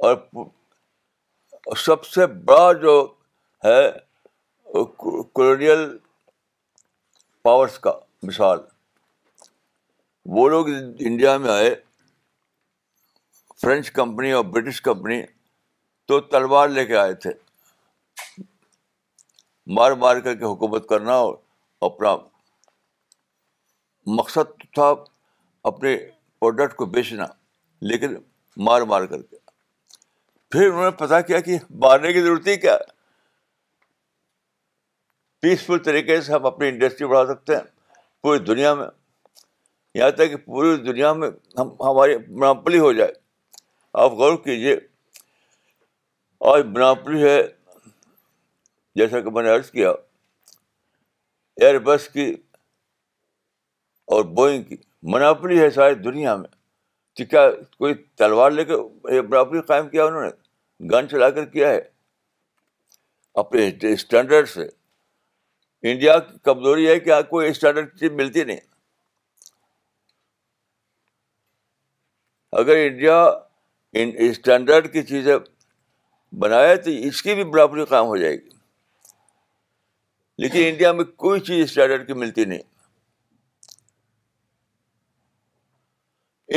اور 0.08 0.16
سب 1.86 2.06
سے 2.06 2.26
بڑا 2.46 2.72
جو 2.82 2.94
ہے 3.64 3.90
کولونیل 5.34 5.86
پاورس 7.44 7.78
کا 7.80 7.92
مثال 8.28 8.60
وہ 10.38 10.48
لوگ 10.50 10.68
انڈیا 11.00 11.38
میں 11.38 11.50
آئے 11.52 11.74
فرینچ 13.62 13.92
کمپنی 13.92 14.32
اور 14.32 14.44
برٹش 14.54 14.82
کمپنی 14.82 15.22
تو 16.08 16.20
تلوار 16.32 16.70
لے 16.70 16.86
کے 16.86 16.96
آئے 16.98 17.14
تھے 17.26 17.32
مار 19.76 19.92
مار 20.04 20.20
کر 20.24 20.36
کے 20.40 20.46
حکومت 20.46 20.88
کرنا 20.88 21.14
اور 21.14 21.36
اپنا 21.92 22.16
مقصد 24.18 24.62
تھا 24.74 24.94
اپنے 25.72 25.96
پروڈکٹ 26.40 26.76
کو 26.76 26.86
بیچنا 26.98 27.26
لیکن 27.92 28.18
مار 28.66 28.82
مار 28.94 29.06
کر 29.06 29.22
کے 29.22 29.36
پھر 30.54 30.66
انہوں 30.70 30.84
نے 30.84 30.90
پتا 30.98 31.20
کیا 31.28 31.40
کہ 31.42 31.58
مارنے 31.84 32.12
کی 32.14 32.22
ضرورت 32.22 32.48
ہی 32.48 32.56
کیا 32.64 32.76
پیسفل 35.42 35.78
طریقے 35.84 36.20
سے 36.22 36.34
ہم 36.34 36.46
اپنی 36.46 36.68
انڈسٹری 36.68 37.08
بڑھا 37.08 37.26
سکتے 37.34 37.56
ہیں 37.56 37.62
پوری 38.24 38.40
دنیا 38.50 38.74
میں 38.82 38.86
یہاں 40.00 40.10
تک 40.18 40.30
کہ 40.32 40.36
پوری 40.46 40.76
دنیا 40.84 41.12
میں 41.22 41.30
ہم 41.60 41.72
ہماری 41.90 42.16
مناپلی 42.28 42.80
ہو 42.80 42.92
جائے 43.00 43.12
آپ 44.04 44.12
غور 44.20 44.38
کیجیے 44.44 44.76
آج 46.54 46.64
مناپلی 46.76 47.24
ہے 47.24 47.42
جیسا 49.00 49.20
کہ 49.22 49.30
میں 49.40 49.44
نے 49.44 49.56
عرض 49.56 49.72
کیا 49.72 49.90
ایئر 51.62 51.80
بس 51.90 52.08
کی 52.10 52.30
اور 54.16 54.24
بوئنگ 54.40 54.64
کی 54.64 54.78
مناپلی 55.14 55.60
ہے 55.62 55.70
ساری 55.82 55.96
دنیا 56.10 56.36
میں 56.44 56.50
کہ 57.18 57.26
کیا 57.34 57.50
کوئی 57.62 57.94
تلوار 58.18 58.52
لے 58.52 58.66
کے 58.66 58.76
مناپلی 59.22 59.62
قائم 59.68 59.90
کیا 59.90 60.06
انہوں 60.06 60.22
نے 60.26 60.30
گن 60.92 61.08
چلا 61.10 61.30
کر 61.38 61.46
کیا 61.56 61.70
ہے 61.70 61.80
اپنے 63.42 63.70
اسٹینڈرڈ 63.94 64.50
سے 64.50 64.68
انڈیا 65.92 66.18
کی 66.20 66.38
کمزوری 66.44 66.88
ہے 66.88 67.00
کہ 67.00 67.10
آپ 67.12 67.30
کوئی 67.30 67.50
اسٹینڈرڈ 67.50 68.00
چیز 68.00 68.12
ملتی 68.22 68.44
نہیں 68.44 68.60
اگر 72.62 72.84
انڈیا 72.86 73.16
ان 74.02 74.10
اسٹینڈرڈ 74.28 74.92
کی 74.94 75.04
چیزیں 75.14 75.36
بنایا 76.40 76.76
تو 76.86 76.90
اس 77.08 77.22
کی 77.24 77.34
بھی 77.36 77.44
برابری 77.44 77.86
قائم 77.90 78.06
ہو 78.06 78.18
جائے 78.18 78.36
گی 78.38 78.50
لیکن 80.44 80.68
انڈیا 80.68 80.92
میں 81.00 81.04
کوئی 81.26 81.40
چیز 81.48 81.64
اسٹینڈرڈ 81.64 82.08
کی 82.08 82.14
ملتی 82.22 82.46
نہیں 82.46 82.62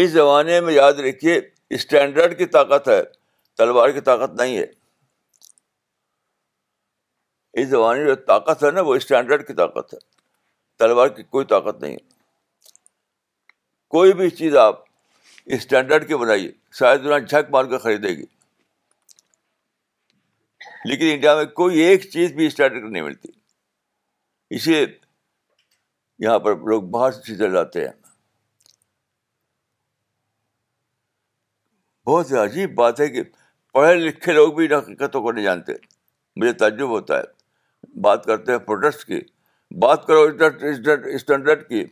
اس 0.03 0.11
زمانے 0.11 0.61
میں 0.61 0.75
یاد 0.75 1.01
رکھیے 1.09 1.41
اسٹینڈرڈ 1.77 2.37
کی 2.39 2.47
طاقت 2.59 2.89
ہے 2.89 3.01
تلوار 3.59 3.89
کی 3.97 4.01
طاقت 4.11 4.35
نہیں 4.41 4.57
ہے 4.57 4.67
اس 7.61 7.69
زمانے 7.69 8.05
جو 8.05 8.15
طاقت 8.31 8.65
ہے 8.65 8.71
نا 8.71 8.81
وہ 8.89 8.95
اسٹینڈرڈ 8.95 9.47
کی 9.47 9.55
طاقت 9.61 9.95
ہے 9.95 9.99
تلوار 10.79 11.09
کی 11.19 11.23
کوئی 11.37 11.47
طاقت 11.53 11.81
نہیں 11.83 11.93
ہے 11.93 12.75
کوئی 13.95 14.13
بھی 14.21 14.29
چیز 14.41 14.57
آپ 14.65 14.83
اسٹینڈرڈ 15.57 16.07
کی 16.09 16.17
بنائیے 16.25 16.51
شاید 16.79 17.03
دنیا 17.05 17.19
جھک 17.19 17.51
مار 17.51 17.65
کر 17.71 17.79
خریدے 17.87 18.09
گی 18.19 18.25
لیکن 20.91 21.11
انڈیا 21.13 21.35
میں 21.37 21.45
کوئی 21.61 21.79
ایک 21.85 22.11
چیز 22.13 22.33
بھی 22.33 22.47
اسٹینڈرڈ 22.47 22.91
نہیں 22.93 23.03
ملتی 23.03 23.29
اسی 24.57 24.71
لیے 24.75 24.87
یہاں 26.27 26.39
پر 26.45 26.57
لوگ 26.73 26.83
باہر 26.91 27.11
سے 27.13 27.23
چیزیں 27.27 27.49
لاتے 27.49 27.85
ہیں 27.85 27.95
بہت 32.09 32.33
عجیب 32.43 32.75
بات 32.75 33.01
ہے 33.01 33.09
کہ 33.15 33.23
پڑھے 33.77 33.95
لکھے 33.95 34.33
لوگ 34.33 34.53
بھی 34.57 34.65
ان 34.67 34.73
حقیقتوں 34.75 35.21
کو 35.23 35.31
نہیں 35.33 35.45
جانتے 35.45 35.73
مجھے 36.41 36.53
تعجب 36.61 36.89
ہوتا 36.91 37.17
ہے 37.19 37.99
بات 38.03 38.25
کرتے 38.27 38.53
ہیں 38.53 38.59
پروڈکٹس 38.69 39.05
کی 39.05 39.19
بات 39.83 40.07
کرو 40.07 40.21
اسٹینڈرڈ 41.15 41.67
کی 41.69 41.83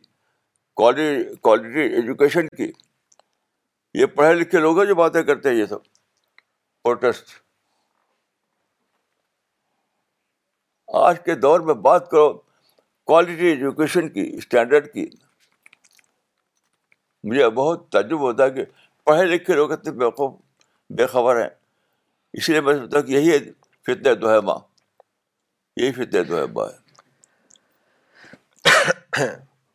کوالٹی 0.82 1.80
ایجوکیشن 1.80 2.46
کی 2.56 2.70
یہ 4.00 4.06
پڑھے 4.20 4.34
لکھے 4.34 4.60
لوگ 4.60 4.78
ہیں 4.78 4.86
جو 4.86 4.94
باتیں 5.02 5.22
کرتے 5.30 5.48
ہیں 5.48 5.56
یہ 5.56 5.66
سب 5.74 5.82
پروٹیسٹ 6.84 7.32
آج 11.02 11.18
کے 11.24 11.34
دور 11.42 11.60
میں 11.68 11.74
بات 11.88 12.08
کرو 12.10 12.30
کوالٹی 13.12 13.46
ایجوکیشن 13.48 14.08
کی 14.12 14.24
اسٹینڈرڈ 14.36 14.86
کی 14.92 15.06
مجھے 17.30 17.48
بہت 17.60 17.84
تعجب 17.98 18.18
ہوتا 18.28 18.44
ہے 18.44 18.50
کہ 18.58 18.64
پڑھے 19.06 19.24
لکھے 19.34 19.54
لوگ 19.56 19.72
اتنے 19.78 19.94
بے 21.00 21.06
خبر 21.16 21.42
ہیں 21.42 21.48
لیے 22.36 22.60
میں 22.60 22.74
سمجھتا 22.76 23.00
کہ 23.00 23.12
یہی 23.12 23.30
یہی 25.76 26.22
ہے 26.32 26.66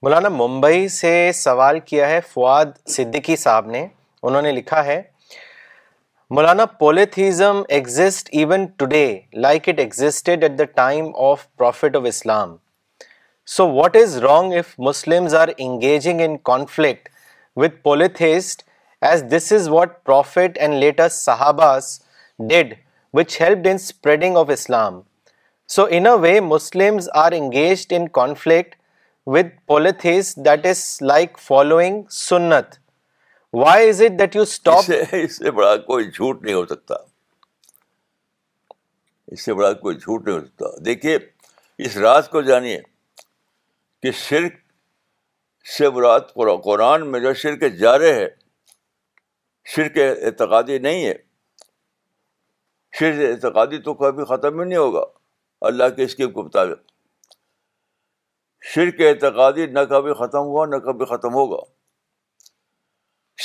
مولانا 0.04 0.30
ممبئی 0.30 0.88
سے 0.90 1.12
سوال 1.36 1.80
کیا 1.86 2.08
ہے 2.10 2.20
فواد 2.32 2.66
صدیقی 2.96 3.36
صاحب 3.36 3.66
نے 3.72 3.86
انہوں 4.24 4.42
نے 4.42 4.52
لکھا 4.52 4.84
ہے 4.86 5.02
مولانا 6.36 6.66
polytheism 6.80 7.62
exist 7.78 8.30
even 8.40 8.66
today 8.78 9.04
like 9.46 9.70
it 9.70 9.80
existed 9.80 10.44
at 10.44 10.58
the 10.60 10.64
time 10.82 11.08
of 11.30 11.46
prophet 11.58 11.96
of 11.96 12.04
Islam 12.08 12.56
so 13.56 13.68
what 13.74 13.96
is 14.02 14.18
wrong 14.24 14.54
if 14.58 14.74
Muslim 14.90 15.28
are 15.40 15.50
engaging 15.58 16.22
in 16.26 16.38
conflict 16.52 17.10
with 17.64 17.82
polytheist 17.84 18.64
as 19.12 19.24
this 19.36 19.52
is 19.54 19.70
what 19.70 20.04
prophet 20.04 20.58
and 20.60 20.74
latest 20.84 21.24
صحاباز 21.26 22.00
did 22.48 22.74
which 23.14 23.40
help 23.42 23.68
ending 24.10 24.38
of 24.38 24.50
Islam 24.54 25.00
so 25.76 25.84
in 25.98 26.06
way 26.22 26.40
Muslim 26.42 26.98
following 31.46 32.02
سنت 32.12 32.80
why 33.58 33.90
is 33.90 34.02
it 34.22 34.36
you 34.36 34.42
stop 34.42 34.92
اس 35.24 35.38
سے 35.38 35.52
بڑا 35.52 35.76
کوئی 35.88 36.06
جھوٹ 36.12 36.42
نہیں 36.42 36.54
ہو 36.56 36.66
سکتا 36.66 36.96
اس 39.32 39.46
سے 39.46 39.54
بڑا 39.54 39.72
کوئی 39.82 39.96
جھوٹ 39.98 40.26
نہیں 40.28 40.36
ہو 40.38 40.46
سکتا 40.46 40.66
دیکھیے 40.86 41.18
اس 41.86 41.98
راز 42.06 42.30
کو 42.30 42.42
جانیے 42.42 42.80
کہ 44.04 44.12
شرک 44.26 44.54
شر 45.78 46.20
قرآن 46.64 47.08
میں 47.12 47.20
جو 47.20 47.34
شرک 47.44 47.64
جارے 47.80 48.14
ہے 48.14 48.28
شرک 49.76 49.98
اعتقادی 50.10 50.78
نہیں 50.88 51.06
ہے 51.06 51.14
شر 52.98 53.20
اعتقادی 53.30 53.78
تو 53.86 53.94
کبھی 53.94 54.24
ختم 54.26 54.60
ہی 54.60 54.66
نہیں 54.68 54.78
ہوگا 54.80 55.04
اللہ 55.70 55.90
کے 55.96 56.04
اسکیم 56.04 56.32
کے 56.34 56.42
مطابق 56.42 56.88
شرک 58.74 59.02
اعتقادی 59.08 59.66
نہ 59.74 59.80
کبھی 59.90 60.14
ختم 60.20 60.48
ہوا 60.54 60.66
نہ 60.72 60.76
کبھی 60.86 61.06
ختم 61.10 61.34
ہوگا 61.34 61.58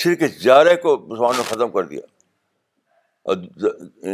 شرک 0.00 0.22
جارے 0.42 0.76
کو 0.84 0.96
مسلمانوں 0.98 1.36
نے 1.36 1.42
ختم 1.48 1.70
کر 1.72 1.84
دیا 1.90 2.00
اور 3.32 3.36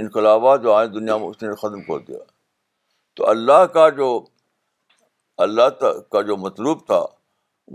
انقلابات 0.01 0.62
جو 0.62 0.72
آئے 0.72 0.87
دنیا 0.97 1.16
میں 1.18 1.28
اس 1.28 1.43
نے 1.43 1.55
ختم 1.61 1.81
کر 1.83 1.99
دیا 2.09 2.18
تو 3.16 3.28
اللہ 3.28 3.64
کا 3.74 3.89
جو 4.01 4.09
اللہ 5.47 5.68
کا 6.12 6.20
جو 6.31 6.37
مطلوب 6.37 6.87
تھا 6.87 7.03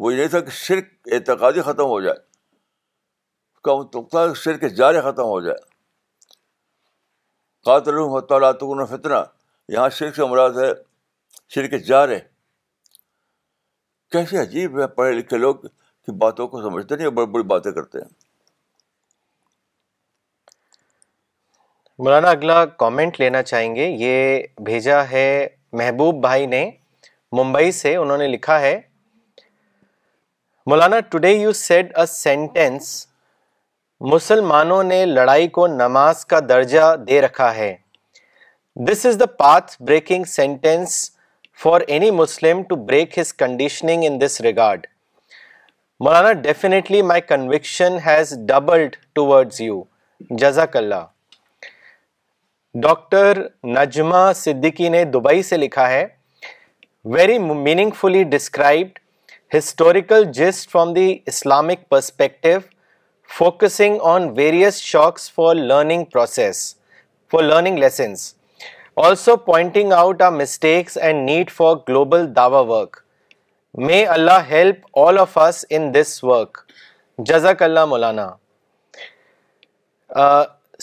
وہ 0.04 0.14
یہ 0.14 0.28
تھا 0.28 0.40
کہ 0.48 0.52
شرک 0.60 0.94
اعتقادی 1.14 1.62
ختم 1.70 1.86
ہو 1.96 2.00
جائے 2.02 2.18
اس 2.18 3.62
کا 3.64 3.76
مطلب 3.80 4.10
تھا 4.10 4.26
شرک 4.44 4.64
جارے 4.78 5.02
ختم 5.12 5.24
ہو 5.34 5.40
جائے 5.46 5.58
قاتل 7.70 7.98
فتنہ 8.92 9.20
یہاں 9.74 9.90
شرک 9.98 10.16
سے 10.16 10.26
مراد 10.32 10.58
ہے 10.64 10.72
شرک 11.54 11.72
جارے 11.88 12.18
کیسے 14.12 14.38
عجیب 14.42 14.80
ہے 14.82 14.88
پڑھے 14.98 15.12
لکھے 15.20 15.38
لوگ 15.38 15.56
کی 15.66 16.12
باتوں 16.24 16.48
کو 16.48 16.62
سمجھتے 16.62 16.96
نہیں 16.96 17.10
بڑی 17.20 17.26
بڑی 17.34 17.44
باتیں 17.54 17.72
کرتے 17.72 18.00
ہیں 18.02 18.10
مولانا 22.04 22.30
اگلا 22.38 22.64
کامنٹ 22.84 23.20
لینا 23.20 23.42
چاہیں 23.44 23.74
گے 23.76 23.88
یہ 24.04 24.42
بھیجا 24.70 25.02
ہے 25.12 25.26
محبوب 25.82 26.22
بھائی 26.22 26.46
نے 26.54 26.70
ممبئی 27.40 27.72
سے 27.82 27.96
انہوں 27.98 28.18
نے 28.18 28.28
لکھا 28.36 28.60
ہے 28.62 28.80
مولانا 30.70 31.00
today 31.10 31.32
you 31.34 31.52
said 31.66 31.98
a 32.00 32.06
sentence 32.16 32.92
مسلمانوں 34.14 34.82
نے 34.84 35.06
لڑائی 35.06 35.48
کو 35.58 35.66
نماز 35.68 36.24
کا 36.26 36.40
درجہ 36.50 36.96
دے 37.08 37.20
رکھا 37.22 37.54
ہے 37.56 37.76
this 38.88 39.06
is 39.06 39.20
the 39.20 39.26
path 39.38 39.72
breaking 39.80 40.24
sentence 40.28 40.94
for 41.64 41.82
any 41.88 42.10
Muslim 42.12 42.62
to 42.70 42.76
break 42.86 43.18
his 43.20 43.32
conditioning 43.34 44.04
in 44.08 44.20
this 44.22 44.40
regard 44.42 44.88
Maulana 46.04 46.34
definitely 46.42 47.02
my 47.02 47.22
conviction 47.28 47.98
has 48.06 48.34
doubled 48.48 48.96
towards 49.16 49.62
you 49.62 49.82
جزاک 50.44 50.76
اللہ 50.78 51.06
ڈاکٹر 52.84 53.42
نجمہ 53.78 54.32
صدیقی 54.36 54.90
نے 54.90 55.04
دبئی 55.14 55.44
سے 55.50 55.58
لکھا 55.58 55.90
ہے 55.90 56.06
very 57.14 57.38
meaningfully 58.00 58.24
described 58.32 59.00
historical 59.58 60.32
just 60.34 60.70
from 60.72 60.94
the 60.94 61.14
Islamic 61.28 61.90
perspective 61.90 62.58
focusing 63.38 64.02
on 64.10 64.28
various 64.36 64.76
shocks 64.90 65.32
for 65.36 65.56
learning 65.56 66.04
process 66.12 66.58
for 67.32 67.42
learning 67.44 67.78
lessons 67.80 68.22
also 69.06 69.36
pointing 69.48 69.92
out 69.94 70.22
a 70.22 70.30
mistakes 70.30 70.98
and 71.08 71.30
need 71.30 71.50
for 71.52 71.76
global 71.90 72.26
Dawa 72.36 72.60
work 72.68 72.96
may 73.86 74.02
Allah 74.14 74.46
help 74.50 74.98
all 75.00 75.18
of 75.20 75.38
us 75.48 75.64
in 75.70 75.94
this 75.94 76.24
work 76.24 76.62
جزاک 77.30 77.64
اللہ 77.64 77.86
مولانا 77.96 78.30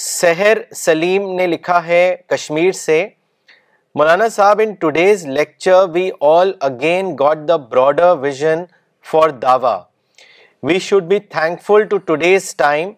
سحر 0.09 0.59
سلیم 0.83 1.31
نے 1.37 1.47
لکھا 1.47 1.85
ہے 1.87 2.05
کشمیر 2.35 2.73
سے 2.85 3.05
مولانا 3.99 4.29
صاحب 4.37 4.61
in 4.65 4.75
today's 4.81 5.25
lecture 5.27 5.89
we 5.95 6.09
all 6.35 6.53
again 6.71 7.15
got 7.21 7.49
the 7.49 7.57
broader 7.71 8.17
vision 8.23 8.65
for 9.13 9.31
Dawa 9.47 9.77
we 10.67 10.79
should 10.79 11.03
be 11.09 11.19
thankful 11.65 11.85
to 11.91 11.97
today's 12.09 12.55
time 12.57 12.91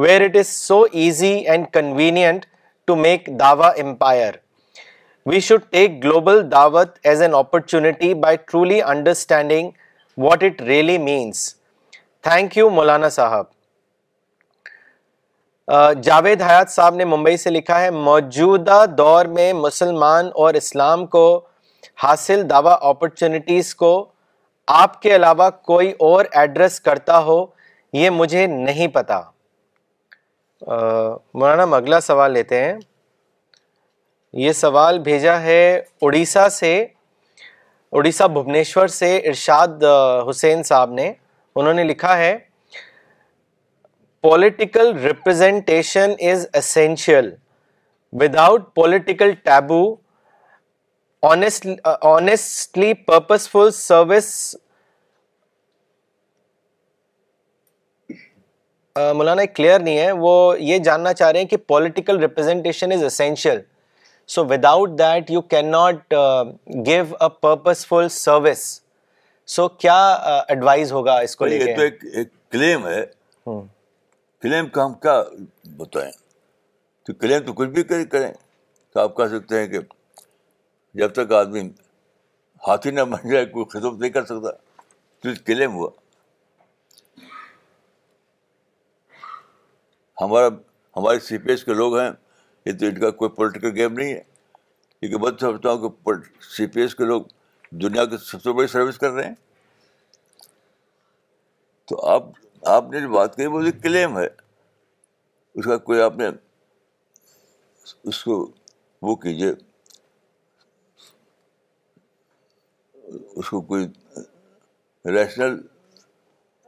where 0.00 0.20
it 0.24 0.36
is 0.36 0.48
so 0.48 0.80
easy 0.92 1.32
and 1.46 1.66
convenient 1.72 2.46
to 2.86 2.94
make 2.96 3.28
Dawa 3.40 3.68
empire 3.82 4.34
we 5.26 5.40
should 5.48 5.62
take 5.70 6.02
global 6.04 6.40
دعوت 6.52 6.98
as 7.08 7.22
an 7.22 7.34
opportunity 7.34 8.12
by 8.22 8.36
truly 8.46 8.80
understanding 8.82 9.70
what 10.26 10.42
it 10.44 10.62
really 10.62 10.96
means 10.98 11.44
thank 12.28 12.56
you 12.58 12.70
مولانا 12.78 13.08
صاحب 13.18 13.52
جاوید 16.04 16.42
حیات 16.42 16.70
صاحب 16.70 16.94
نے 16.94 17.04
ممبئی 17.04 17.36
سے 17.44 17.50
لکھا 17.50 17.80
ہے 17.82 17.90
موجودہ 17.90 18.84
دور 18.98 19.26
میں 19.36 19.52
مسلمان 19.66 20.28
اور 20.42 20.54
اسلام 20.62 21.06
کو 21.18 21.24
حاصل 22.02 22.48
دعوی 22.50 22.72
اپرچونیٹیز 22.80 23.74
کو 23.84 23.94
آپ 24.72 25.00
کے 25.02 25.14
علاوہ 25.16 25.48
کوئی 25.64 25.90
اور 26.00 26.24
ایڈریس 26.32 26.80
کرتا 26.80 27.18
ہو 27.24 27.44
یہ 27.92 28.10
مجھے 28.10 28.46
نہیں 28.46 28.88
پتا 28.92 29.20
مولانا 30.66 31.62
ہم 31.62 31.74
اگلا 31.74 32.00
سوال 32.00 32.32
لیتے 32.32 32.62
ہیں 32.64 32.72
یہ 34.42 34.52
سوال 34.60 34.98
بھیجا 34.98 35.40
ہے 35.40 35.58
اڑیسہ 36.02 36.48
سے 36.52 36.74
اڑیسہ 37.96 38.24
بھبنیشور 38.34 38.86
سے 39.00 39.16
ارشاد 39.28 39.84
حسین 40.30 40.62
صاحب 40.70 40.92
نے 40.92 41.12
انہوں 41.56 41.74
نے 41.74 41.84
لکھا 41.84 42.16
ہے 42.18 42.36
political 44.22 44.96
representation 45.02 46.12
is 46.30 46.46
essential 46.58 47.34
without 48.20 48.62
political 48.74 49.32
taboo 49.44 49.82
honestly 51.26 52.92
purposeful 53.50 53.70
service 53.72 54.26
مولانا 59.16 59.40
ایک 59.42 59.54
کلیئر 59.56 59.80
نہیں 59.80 59.98
ہے 59.98 60.10
وہ 60.18 60.34
یہ 60.62 60.78
جاننا 60.88 61.12
چاہ 61.20 61.30
رہے 61.30 61.40
ہیں 61.40 61.46
کہ 61.48 61.56
political 61.68 62.18
representation 62.22 62.92
is 62.92 63.04
essential 63.04 63.58
so 64.34 64.44
without 64.50 64.90
that 64.98 65.30
you 65.30 65.40
can 65.54 65.70
not 65.70 66.14
give 66.86 67.04
a 67.20 67.28
purposeful 67.86 68.08
service 68.18 68.62
so 69.54 69.68
کیا 69.84 69.98
ایڈوائز 70.48 70.92
ہوگا 70.92 71.18
اس 71.28 71.36
کو 71.36 71.46
لے 71.46 71.64
تو 71.74 71.82
ایک 71.82 72.32
کلیم 72.52 72.86
ہے 72.86 73.04
کلیم 74.42 74.68
کا 74.76 74.84
ہم 74.84 74.94
کیا 75.06 75.22
بتائیں 75.76 76.10
تو 77.06 77.12
کلیم 77.14 77.44
تو 77.46 77.52
کچھ 77.60 77.68
بھی 77.78 77.82
کریں 78.12 78.30
تو 78.92 79.00
آپ 79.00 79.16
کہہ 79.16 79.36
سکتے 79.38 79.60
ہیں 79.60 79.66
کہ 79.68 79.78
جب 80.98 81.12
تک 81.14 81.32
آدمی 81.32 81.60
ہاتھی 82.66 82.90
نہ 82.90 83.00
بن 83.12 83.28
جائے 83.30 83.44
کوئی 83.52 83.64
خدمت 83.70 84.00
نہیں 84.00 84.10
کر 84.10 84.24
سکتا 84.24 84.50
تو 85.22 85.28
کلیم 85.46 85.74
ہوا 85.74 85.90
ہمارا 90.20 90.48
ہمارے 90.96 91.18
سی 91.26 91.38
پی 91.44 91.50
ایس 91.50 91.64
کے 91.64 91.74
لوگ 91.74 91.98
ہیں 91.98 92.10
یہ 92.66 92.78
تو 92.78 92.86
ان 92.86 92.98
کا 93.00 93.10
کوئی 93.22 93.30
پولیٹیکل 93.36 93.74
گیم 93.76 93.92
نہیں 93.98 94.12
ہے 94.14 94.20
کیونکہ 95.00 95.18
میں 95.24 95.30
سمجھتا 95.40 95.70
ہوں 95.72 95.88
کہ 95.88 96.12
سی 96.56 96.66
پی 96.74 96.80
ایس 96.80 96.94
کے 96.94 97.04
لوگ 97.04 97.22
دنیا 97.82 98.04
کی 98.12 98.16
سب 98.30 98.42
سے 98.42 98.52
بڑی 98.56 98.66
سروس 98.76 98.98
کر 98.98 99.10
رہے 99.12 99.26
ہیں 99.26 99.34
تو 101.88 102.04
آپ 102.14 102.28
آپ 102.76 102.90
نے 102.90 103.00
جو 103.00 103.08
بات 103.12 103.36
کہی 103.36 103.46
وہ 103.56 103.62
کلیم 103.82 104.18
ہے 104.18 104.26
اس 105.54 105.64
کا 105.64 105.76
کوئی 105.88 106.00
آپ 106.02 106.16
نے 106.16 106.28
اس 108.12 108.24
کو 108.24 108.44
وہ 109.08 109.14
کیجیے 109.26 109.52
اس 113.36 113.48
کو 113.50 113.60
کوئی 113.60 113.86
ریشنل 115.14 115.56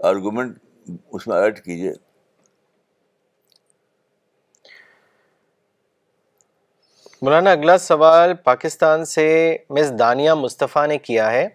آرگومنٹ 0.08 0.58
اس 1.14 1.26
میں 1.28 1.36
ایڈ 1.42 1.60
کیجیے 1.64 1.92
مولانا 7.22 7.50
اگلا 7.50 7.76
سوال 7.78 8.34
پاکستان 8.44 9.04
سے 9.12 9.24
مس 9.70 9.92
دانیہ 9.98 10.32
مصطفیٰ 10.40 10.86
نے 10.88 10.98
کیا 10.98 11.30
ہے 11.32 11.46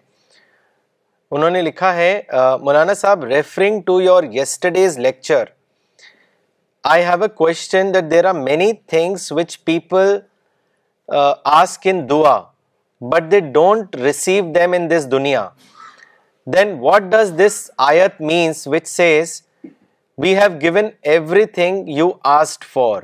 انہوں 1.34 1.50
نے 1.50 1.60
لکھا 1.62 1.94
ہے 1.94 2.08
مولانا 2.60 2.94
صاحب 2.94 3.24
referring 3.24 3.80
to 3.86 4.00
your 4.00 4.22
yesterday's 4.32 4.98
lecture 4.98 5.44
I 6.94 7.04
have 7.04 7.22
a 7.22 7.28
question 7.36 7.94
that 7.94 8.10
there 8.10 8.24
are 8.28 8.34
many 8.42 8.72
things 8.88 9.30
which 9.32 9.58
people 9.64 10.18
ask 11.58 11.86
in 11.90 12.08
دعا 12.10 12.36
but 13.10 13.30
they 13.30 13.38
don't 13.52 13.94
receive 13.96 14.42
them 14.54 14.72
in 14.72 14.88
this 14.90 15.10
دنیا 15.10 15.48
دین 16.54 16.74
واٹ 16.80 17.02
ڈز 17.12 17.32
دس 17.38 17.54
آیت 17.90 18.20
means 18.28 18.66
which 18.72 18.86
says 18.88 19.40
we 20.22 20.34
have 20.36 20.58
given 20.60 20.88
everything 21.56 21.88
you 21.98 22.08
asked 22.34 22.64
for 22.72 23.02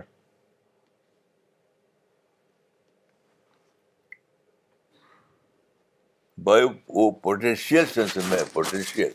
بھائی 6.49 6.67
وہ 6.95 7.11
potential 7.23 7.87
sense 7.95 8.17
میں 8.29 8.39
potential 8.53 9.09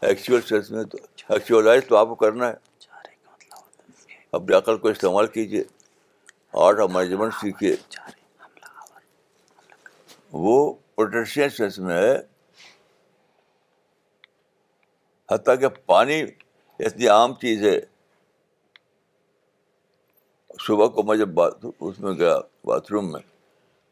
actual 0.00 0.40
sense 0.48 0.70
میں 0.70 0.82
تو 0.92 0.98
actualize 1.28 1.82
تو 1.88 1.96
آپ 1.96 2.08
کو 2.08 2.14
کرنا 2.24 2.48
ہے 2.48 2.86
اپنی 4.32 4.56
عقل 4.56 4.78
کو 4.78 4.88
استعمال 4.88 5.26
کیجیے 5.36 5.62
آرٹ 6.64 6.80
اور 6.80 6.88
مینجمنٹ 6.94 7.34
سیکھیے 7.40 7.76
وہ 10.32 10.74
سینس 11.34 11.78
میں 11.78 11.96
ہے 12.02 12.14
حتیٰ 15.30 15.58
کہ 15.60 15.68
پانی 15.86 16.20
اتنی 16.22 17.08
عام 17.08 17.34
چیز 17.40 17.62
ہے 17.64 17.78
صبح 20.66 20.86
کو 20.94 21.02
میں 21.02 21.16
جب 21.16 21.28
بات 21.34 21.64
اس 21.78 21.98
میں 22.00 22.12
گیا 22.18 22.36
باتھ 22.66 22.90
روم 22.92 23.10
میں 23.12 23.20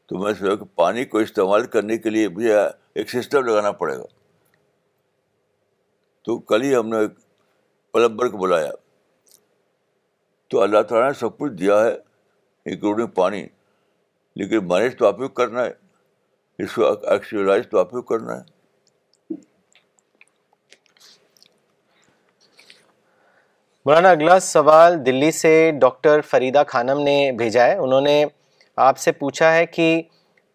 تو 0.08 0.18
میں 0.18 0.32
سوچا 0.38 0.54
کہ 0.56 0.64
پانی 0.76 1.04
کو 1.12 1.18
استعمال 1.18 1.66
کرنے 1.74 1.96
کے 1.98 2.10
لیے 2.10 2.28
بھی 2.38 2.50
ایک 2.52 3.10
سسٹم 3.10 3.44
لگانا 3.46 3.72
پڑے 3.82 3.96
گا 3.98 4.04
تو 6.26 6.38
کل 6.52 6.62
ہی 6.62 6.74
ہم 6.74 6.88
نے 6.88 6.98
ایک 7.00 7.12
پلمبر 7.92 8.28
کو 8.30 8.38
بلایا 8.38 8.70
تو 10.50 10.60
اللہ 10.62 10.82
تعالیٰ 10.88 11.06
نے 11.08 11.18
سب 11.18 11.38
کچھ 11.38 11.52
دیا 11.60 11.84
ہے 11.84 11.94
انکلوڈنگ 12.70 13.06
پانی 13.20 13.46
لیکن 14.40 14.66
مینج 14.68 14.96
تو 14.98 15.06
آپ 15.06 15.20
ہی 15.22 15.28
کرنا 15.36 15.64
ہے 15.64 15.70
اس 16.62 16.72
کو 16.74 16.82
کو 16.96 17.08
ایکچولاز 17.12 17.66
تو 17.70 17.78
آپ 17.78 17.90
کرنا 18.08 18.36
ہے 18.40 18.58
مولانا 23.86 24.10
اگلا 24.10 24.38
سوال 24.46 24.94
دلی 25.06 25.30
سے 25.32 25.50
ڈاکٹر 25.80 26.20
فریدہ 26.30 26.62
خانم 26.68 26.98
نے 27.02 27.14
بھیجا 27.38 27.64
ہے 27.66 27.74
انہوں 27.84 28.00
نے 28.06 28.24
آپ 28.88 28.98
سے 28.98 29.12
پوچھا 29.22 29.52
ہے 29.54 29.64
کہ 29.66 29.86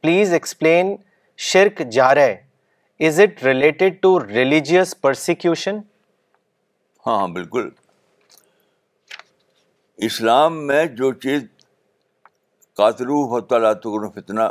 پلیز 0.02 0.34
ایکسپلین 0.34 0.96
شرک 1.52 1.82
رہے 2.16 2.34
is 3.08 3.20
it 3.20 3.44
related 3.44 3.96
to 4.02 4.18
religious 4.26 4.94
persecution 5.02 5.80
ہاں 7.08 7.18
ہاں 7.20 7.28
بالکل 7.38 7.70
اسلام 10.08 10.66
میں 10.68 10.86
جو 11.02 11.12
چیز 11.26 11.44
کاترو 12.78 13.24
ہو 13.34 13.40
تعالیٰ 13.52 13.72
فتنہ 14.16 14.48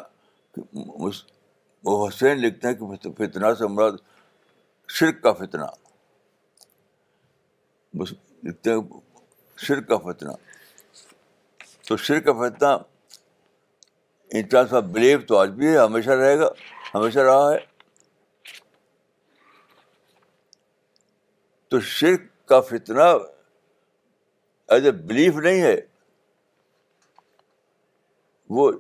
وہ 1.84 2.06
حسین 2.06 2.38
لکھتے 2.40 2.68
ہیں 2.68 2.74
کہ 2.74 3.10
فتنہ 3.20 3.52
سے 3.58 3.66
مراد 3.72 3.92
شرک 4.98 5.22
کا 5.22 5.32
فتنہ 5.40 5.64
لکھتے 8.02 8.70
ہیں 8.72 8.80
شرک 9.66 9.86
کا 9.88 9.96
فتنہ 10.10 10.32
تو 11.88 11.96
شرک 12.06 12.24
کا 12.26 12.32
فتنہ 12.32 12.70
ان 14.38 14.56
آف 14.58 14.72
بلیو 14.92 15.18
تو 15.28 15.36
آج 15.38 15.50
بھی 15.58 15.66
ہے 15.72 15.76
ہمیشہ 15.78 16.10
رہے 16.20 16.38
گا 16.38 16.48
ہمیشہ 16.94 17.18
رہا 17.26 17.52
ہے 17.52 17.58
تو 21.70 21.80
شرک 21.98 22.22
کا 22.48 22.60
فتنہ 22.70 23.02
ایز 24.74 24.84
اے 24.86 24.90
بلیف 25.12 25.34
نہیں 25.44 25.62
ہے 25.62 25.74
وہ 28.56 28.70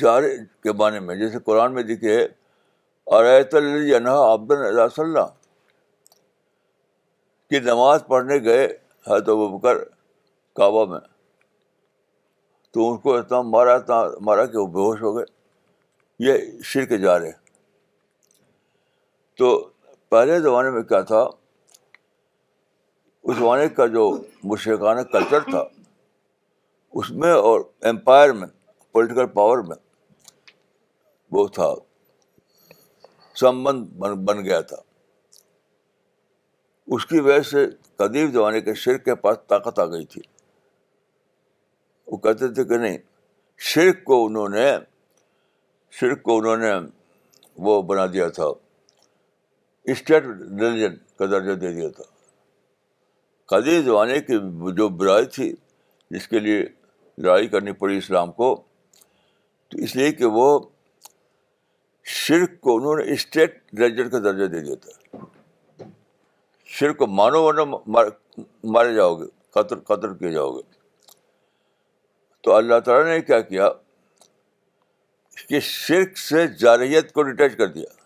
جار 0.00 0.22
کے 0.62 0.72
معنی 0.78 0.98
میں 1.00 1.14
جیسے 1.16 1.38
قرآن 1.44 1.74
میں 1.74 1.82
دیکھیے 1.82 2.18
آرت 3.16 3.54
عنہا 3.54 4.16
عبدال 4.32 4.88
صلی 4.96 5.04
اللہ 5.04 5.26
کی 7.50 7.58
نماز 7.70 8.02
پڑھنے 8.08 8.38
گئے 8.44 8.66
حید 9.08 9.28
و 9.28 9.48
بکر 9.58 9.78
کعبہ 10.56 10.84
میں 10.92 11.00
تو 12.72 12.90
ان 12.90 12.96
کو 13.00 13.14
اتنا 13.16 13.40
مارا 13.42 13.74
اتنا 13.74 14.02
مارا 14.24 14.44
کہ 14.46 14.58
وہ 14.58 14.66
بے 14.66 14.80
ہوش 14.80 15.00
ہو 15.02 15.16
گئے 15.16 15.24
یہ 16.28 16.60
شرک 16.72 16.90
جار 17.02 17.20
ہے 17.22 17.30
تو 19.38 19.54
پہلے 20.08 20.38
زمانے 20.40 20.70
میں 20.70 20.82
کیا 20.82 21.00
تھا 21.10 21.22
اس 23.22 23.36
زمانے 23.36 23.68
کا 23.76 23.86
جو 23.96 24.10
مشرقانہ 24.52 25.00
کلچر 25.12 25.50
تھا 25.50 25.64
اس 27.00 27.10
میں 27.22 27.32
اور 27.32 27.60
امپائر 27.88 28.32
میں 28.32 28.46
پولیٹیکل 28.92 29.26
پاور 29.34 29.58
میں 29.68 29.76
وہ 31.32 31.46
تھا 31.54 31.74
سمبند 33.40 33.84
بن 34.28 34.44
گیا 34.44 34.60
تھا 34.70 34.76
اس 36.94 37.06
کی 37.06 37.20
وجہ 37.26 37.40
سے 37.50 37.66
قدیم 37.96 38.30
زمانے 38.32 38.60
کے 38.60 38.74
شرک 38.84 39.04
کے 39.04 39.14
پاس 39.26 39.36
طاقت 39.48 39.78
آ 39.78 39.84
گئی 39.90 40.04
تھی 40.14 40.20
وہ 42.10 42.16
کہتے 42.24 42.48
تھے 42.54 42.64
کہ 42.70 42.76
نہیں 42.84 42.98
شرک 43.72 44.02
کو 44.04 44.24
انہوں 44.26 44.48
نے 44.56 44.66
شرک 45.98 46.22
کو 46.22 46.36
انہوں 46.38 46.56
نے 46.66 46.72
وہ 47.66 47.80
بنا 47.90 48.06
دیا 48.12 48.28
تھا 48.38 48.46
اسٹیٹ 49.92 50.26
ریلیجن 50.26 50.96
کا 51.18 51.26
درجہ 51.30 51.52
دے 51.60 51.72
دیا 51.74 51.88
تھا 51.96 52.04
قدیم 53.54 53.82
زمانے 53.84 54.18
کی 54.26 54.38
جو 54.76 54.88
برائی 55.00 55.26
تھی 55.36 55.50
جس 56.16 56.28
کے 56.28 56.38
لیے 56.40 56.62
لڑائی 57.24 57.48
کرنی 57.48 57.72
پڑی 57.80 57.96
اسلام 57.98 58.32
کو 58.32 58.50
تو 59.70 59.78
اس 59.84 59.94
لیے 59.96 60.12
کہ 60.12 60.24
وہ 60.36 60.46
شرک 62.20 62.60
کو 62.60 62.74
انہوں 62.76 62.96
نے 62.96 63.12
اسٹیٹ 63.12 63.58
ریلیجن 63.78 64.08
کا 64.10 64.18
درجہ 64.24 64.46
دے 64.54 64.60
دیا 64.64 64.74
تھا 64.84 65.84
شرک 66.78 66.96
کو 66.98 67.06
مانو 67.18 67.42
ورنہ 67.42 67.64
مارے 68.74 68.94
جاؤ 68.94 69.14
گے 69.20 69.24
قتل 69.58 70.16
کیے 70.18 70.30
جاؤ 70.32 70.50
گے 70.56 70.62
تو 72.44 72.54
اللہ 72.54 72.78
تعالیٰ 72.84 73.06
نے 73.12 73.20
کیا 73.30 73.40
کیا 73.52 73.68
کہ 75.48 75.60
شرک 75.70 76.18
سے 76.18 76.46
جارحیت 76.58 77.12
کو 77.12 77.22
ڈیٹیچ 77.30 77.56
کر 77.58 77.66
دیا 77.72 77.96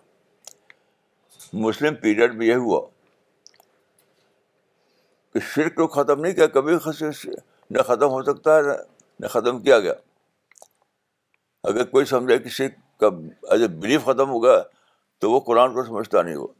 مسلم 1.66 1.94
پیریڈ 2.04 2.34
میں 2.36 2.46
یہ 2.46 2.54
ہوا 2.68 2.80
کہ 5.32 5.40
شرک 5.54 5.74
کو 5.74 5.86
ختم 5.96 6.20
نہیں 6.20 6.34
کیا 6.40 6.46
کبھی 6.58 6.74
نہ 6.74 7.82
ختم 7.88 8.10
ہو 8.16 8.22
سکتا 8.22 8.56
ہے 8.56 8.76
نہ 9.20 9.26
ختم 9.36 9.60
کیا 9.62 9.78
گیا 9.80 9.92
اگر 11.68 11.84
کوئی 11.90 12.04
سمجھے 12.04 12.38
کسی 12.38 12.66
کا 13.00 13.06
ایز 13.52 13.62
اے 13.62 13.66
بلیف 13.80 14.04
ختم 14.04 14.32
گیا 14.42 14.60
تو 15.20 15.30
وہ 15.30 15.38
قرآن 15.46 15.74
کو 15.74 15.84
سمجھتا 15.84 16.22
نہیں 16.22 16.36
وہ 16.36 16.52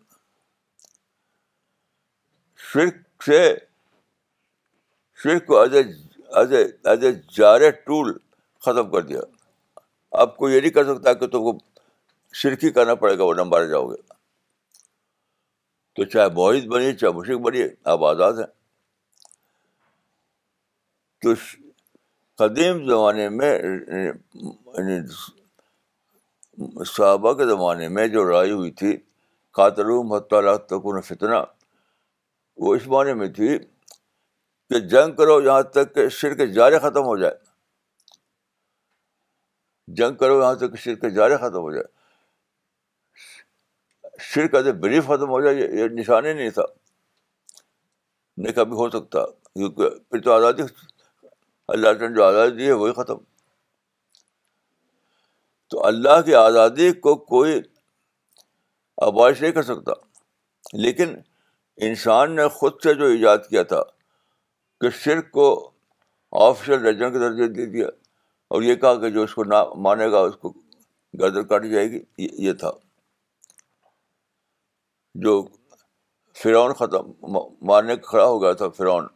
ٹول 7.85 8.13
ختم 8.67 8.91
کر 8.91 9.01
دیا 9.09 9.21
آپ 10.23 10.37
کو 10.37 10.49
یہ 10.49 10.61
نہیں 10.61 10.71
کر 10.77 10.85
سکتا 10.95 11.13
کہ 11.21 11.27
تم 11.35 11.43
کو 11.51 11.57
شرک 12.43 12.65
ہی 12.65 12.71
کرنا 12.79 12.95
پڑے 13.03 13.19
گا 13.19 13.25
وہ 13.25 13.35
نمبر 13.41 13.67
جاؤ 13.71 13.87
گے 13.91 14.01
تو 15.97 16.05
چاہے 16.15 16.29
موہید 16.37 16.67
بنی 16.69 16.93
چاہے 16.97 17.13
مشرق 17.19 17.41
بنی 17.49 17.63
آپ 17.95 18.05
آزاد 18.05 18.39
ہیں 18.45 18.51
تو 21.23 21.35
قدیم 22.39 22.85
زمانے 22.89 23.29
میں 23.31 23.51
یعنی 23.59 25.01
صحابہ 26.93 27.33
کے 27.41 27.45
زمانے 27.49 27.89
میں 27.97 28.07
جو 28.15 28.25
لڑائی 28.29 28.51
ہوئی 28.51 28.71
تھی 28.81 28.97
قاتلوم 29.59 30.09
محت 30.09 30.63
تکن 30.69 31.01
فتنہ 31.09 31.43
وہ 32.65 32.75
اس 32.77 32.87
معنی 32.95 33.13
میں 33.21 33.29
تھی 33.37 33.57
کہ 33.59 34.79
جنگ 34.91 35.15
کرو 35.17 35.41
یہاں 35.45 35.63
تک 35.77 35.95
کہ 35.95 36.09
شر 36.19 36.35
کے 36.37 36.47
جارے 36.53 36.79
ختم 36.83 37.05
ہو 37.05 37.17
جائے 37.17 37.35
جنگ 39.97 40.15
کرو 40.17 40.41
یہاں 40.41 40.55
تک 40.61 40.71
کہ 40.73 40.81
شر 40.85 40.95
کے 41.05 41.11
جارے 41.19 41.37
ختم 41.37 41.61
ہو 41.69 41.73
جائے 41.75 41.93
شرکت 44.33 44.69
بریف 44.83 45.05
ختم 45.07 45.29
ہو 45.31 45.41
جائے 45.45 45.57
یہ 45.81 45.89
نشان 46.01 46.25
ہی 46.27 46.33
نہیں 46.33 46.51
تھا 46.59 46.63
نہیں 48.43 48.53
کبھی 48.55 48.77
ہو 48.77 48.89
سکتا 48.91 49.25
کیونکہ 49.53 49.89
پھر 50.11 50.21
تو 50.21 50.33
آزادی 50.33 50.63
اللہ 51.73 51.89
تعالیٰ 51.89 52.09
نے 52.09 52.15
جو 52.17 52.25
آزادی 52.25 52.57
دی 52.57 52.67
ہے 52.67 52.73
وہی 52.81 52.93
ختم 53.03 53.19
تو 55.71 55.85
اللہ 55.87 56.21
کی 56.25 56.35
آزادی 56.35 56.91
کو 57.07 57.15
کوئی 57.33 57.55
آبائش 59.07 59.41
نہیں 59.43 59.53
کر 59.53 59.63
سکتا 59.69 59.93
لیکن 60.83 61.15
انسان 61.87 62.35
نے 62.37 62.47
خود 62.59 62.81
سے 62.83 62.95
جو 62.95 63.05
ایجاد 63.15 63.39
کیا 63.49 63.63
تھا 63.73 63.83
کہ 64.81 64.91
شرک 65.05 65.31
کو 65.39 65.47
آفیشیل 66.49 66.87
رجن 66.87 67.13
کے 67.13 67.19
درجے 67.19 67.47
دے 67.55 67.67
دیا 67.73 67.87
اور 68.53 68.63
یہ 68.63 68.75
کہا 68.85 68.95
کہ 69.01 69.11
جو 69.11 69.23
اس 69.23 69.35
کو 69.35 69.45
نہ 69.45 69.63
مانے 69.87 70.11
گا 70.13 70.21
اس 70.29 70.37
کو 70.41 70.53
گردر 71.21 71.43
کاٹی 71.53 71.71
جائے 71.71 71.91
گی 71.91 72.01
یہ 72.47 72.53
تھا 72.63 72.71
جو 75.25 75.43
فرعون 76.43 76.73
ختم 76.79 77.11
مارنے 77.67 77.97
کھڑا 78.03 78.25
ہو 78.25 78.41
گیا 78.43 78.53
تھا 78.63 78.69
فرعون 78.77 79.07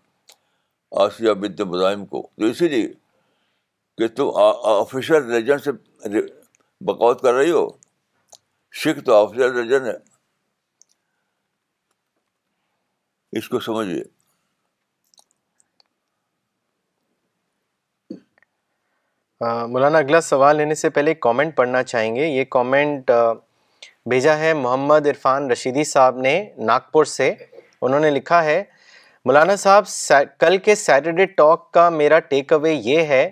آسیہ 1.05 1.31
مظاہم 1.41 2.05
کو 2.07 2.23
تو 2.41 2.47
اسی 2.47 2.69
لیے 2.69 2.89
کہ 3.99 4.09
تم 4.17 4.29
آفیشیل 4.69 5.23
ریلیجن 5.31 5.59
سے 5.65 5.71
بکوت 6.89 7.23
کر 7.23 7.35
رہی 7.35 7.51
ہو 7.51 7.67
سکھ 8.83 9.01
تو 9.07 9.15
آفیشیل 9.15 9.75
ہے 9.87 9.97
اس 13.39 13.49
کو 13.49 13.61
سمجھیے 13.61 14.03
مولانا 19.41 19.99
اگلا 19.99 20.21
سوال 20.21 20.57
لینے 20.57 20.75
سے 20.75 20.89
پہلے 20.91 21.11
ایک 21.11 21.21
کامنٹ 21.23 21.55
پڑھنا 21.57 21.83
چاہیں 21.83 22.15
گے 22.15 22.27
یہ 22.27 22.45
کامنٹ 22.51 23.11
بھیجا 24.11 24.37
ہے 24.39 24.53
محمد 24.55 25.07
عرفان 25.07 25.51
رشیدی 25.51 25.85
صاحب 25.85 26.17
نے 26.21 26.33
ناگپور 26.67 27.05
سے 27.17 27.33
انہوں 27.83 28.01
نے 28.01 28.11
لکھا 28.11 28.43
ہے 28.45 28.63
مولانا 29.29 29.55
صاحب 29.57 29.85
کل 30.41 30.57
کے 30.65 30.75
سیٹرڈے 30.75 31.25
ٹاک 31.39 31.71
کا 31.75 31.89
میرا 31.95 32.19
ٹیک 32.29 32.53
اوے 32.53 32.73
یہ 32.73 33.01
ہے 33.13 33.23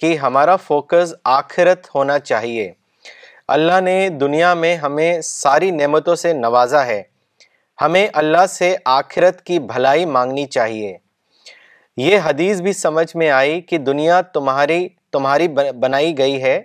کہ 0.00 0.14
ہمارا 0.22 0.54
فوکس 0.66 1.14
آخرت 1.36 1.86
ہونا 1.94 2.18
چاہیے 2.18 2.70
اللہ 3.54 3.80
نے 3.84 3.94
دنیا 4.20 4.52
میں 4.64 4.74
ہمیں 4.82 5.20
ساری 5.30 5.70
نعمتوں 5.80 6.14
سے 6.24 6.32
نوازا 6.42 6.84
ہے 6.86 7.02
ہمیں 7.82 8.06
اللہ 8.22 8.46
سے 8.50 8.74
آخرت 8.98 9.42
کی 9.46 9.58
بھلائی 9.72 10.04
مانگنی 10.18 10.46
چاہیے 10.58 10.96
یہ 12.06 12.18
حدیث 12.24 12.60
بھی 12.68 12.72
سمجھ 12.84 13.08
میں 13.22 13.30
آئی 13.40 13.60
کہ 13.70 13.78
دنیا 13.90 14.20
تمہاری 14.36 14.86
تمہاری 15.12 15.48
بنائی 15.86 16.16
گئی 16.18 16.42
ہے 16.42 16.56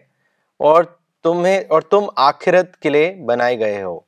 اور 0.72 0.84
تمہیں 1.24 1.60
اور 1.74 1.82
تم 1.96 2.06
آخرت 2.30 2.78
کے 2.82 2.90
لیے 2.90 3.12
بنائے 3.32 3.60
گئے 3.60 3.82
ہو 3.84 4.00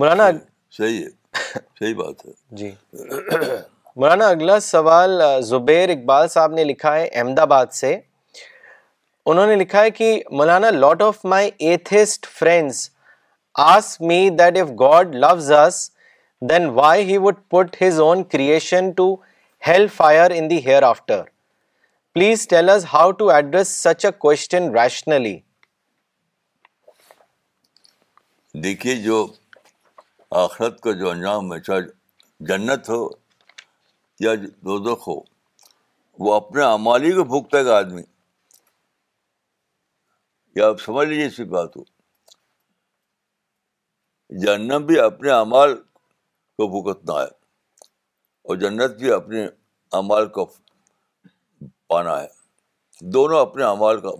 مولانا 0.00 0.30
صحیح 0.78 1.04
ہے 1.04 1.16
صحیح 1.78 1.94
بات 1.96 2.24
ہے 2.26 2.30
جی 2.56 2.70
مولانا 2.92 4.26
اگلا 4.28 4.58
سوال 4.60 5.22
زبیر 5.44 5.88
اقبال 5.90 6.28
صاحب 6.28 6.52
نے 6.54 6.64
لکھا 6.64 6.94
ہے 6.96 7.06
احمد 7.12 7.38
آباد 7.38 7.72
سے 7.80 7.96
انہوں 9.32 9.46
نے 9.46 9.56
لکھا 9.56 9.82
ہے 9.82 9.90
کہ 9.90 10.10
مولانا 10.38 10.70
lot 10.70 11.02
of 11.02 11.24
my 11.32 11.50
atheist 11.70 12.26
friends 12.38 12.88
ask 13.68 14.00
me 14.10 14.28
that 14.38 14.58
if 14.58 14.70
God 14.80 15.14
loves 15.24 15.50
us 15.52 15.88
then 16.50 16.68
why 16.74 17.04
he 17.10 17.16
would 17.24 17.36
put 17.50 17.82
his 17.82 18.00
own 18.00 18.22
creation 18.34 18.90
to 18.96 19.14
hell 19.66 19.86
fire 19.96 20.30
in 20.34 20.50
the 20.50 20.58
hereafter 20.92 21.22
please 22.14 22.46
tell 22.48 22.70
us 22.70 22.84
how 22.92 23.10
to 23.22 23.30
address 23.30 23.68
such 23.82 24.04
a 24.06 24.10
question 24.18 24.70
rationally 24.78 25.38
دیکھیے 28.62 28.94
جو 29.02 29.26
آخرت 30.36 30.80
کا 30.82 30.92
جو 30.98 31.10
انجام 31.10 31.52
ہے 31.52 31.58
چاہے 31.60 32.44
جنت 32.48 32.88
ہو 32.90 33.02
یا 34.20 34.34
دو 34.64 34.78
دکھ 34.84 35.08
ہو 35.08 35.18
وہ 36.24 36.34
اپنے 36.34 36.64
امالی 36.64 37.12
کو 37.16 37.24
بھوکتا 37.24 37.58
ہے 37.58 37.64
گا 37.64 37.76
آدمی 37.78 38.02
یا 40.56 40.68
آپ 40.68 40.80
سمجھ 40.80 41.06
لیجیے 41.08 41.26
اسی 41.26 41.44
بات 41.54 41.76
ہو 41.76 41.82
جنم 44.44 44.86
بھی 44.86 44.98
اپنے 45.00 45.30
امال 45.32 45.74
کو 46.56 46.66
بھگتنا 46.80 47.14
ہے 47.20 47.26
اور 48.44 48.56
جنت 48.56 48.96
بھی 49.00 49.12
اپنے 49.14 49.46
امال 49.98 50.26
کو 50.36 50.44
پانا 51.88 52.20
ہے 52.22 53.06
دونوں 53.12 53.40
اپنے 53.40 53.64
امال 53.64 54.00
کا 54.00 54.10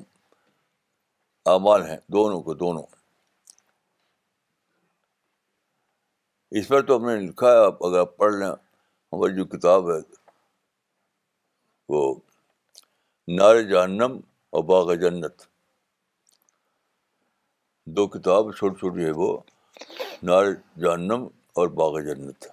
امال 1.55 1.85
ہیں 1.91 1.97
دونوں 2.13 2.41
کو 2.43 2.55
دونوں 2.63 2.83
اس 6.57 6.69
پر 6.69 6.81
تو 6.89 6.97
ہم 6.97 7.07
نے 7.09 7.17
لکھا 7.21 7.51
ہے 7.53 7.57
آپ 7.65 7.85
اگر 7.87 7.99
آپ 7.99 8.17
پڑھ 8.17 8.35
لیں 8.35 8.47
ہماری 9.13 9.35
جو 9.37 9.45
کتاب 9.57 9.89
ہے 9.91 9.97
وہ 11.93 12.01
نار 13.39 13.61
جہنم 13.71 14.19
اور 14.55 14.63
باغ 14.71 14.93
جنت 15.01 15.43
دو 17.97 18.07
کتاب 18.17 18.53
چھوٹی 18.57 18.79
چھوٹی 18.79 19.05
ہے 19.05 19.11
وہ 19.17 19.37
نار 20.29 20.45
جہنم 20.85 21.27
اور 21.59 21.69
باغ 21.81 21.99
جنت 22.07 22.47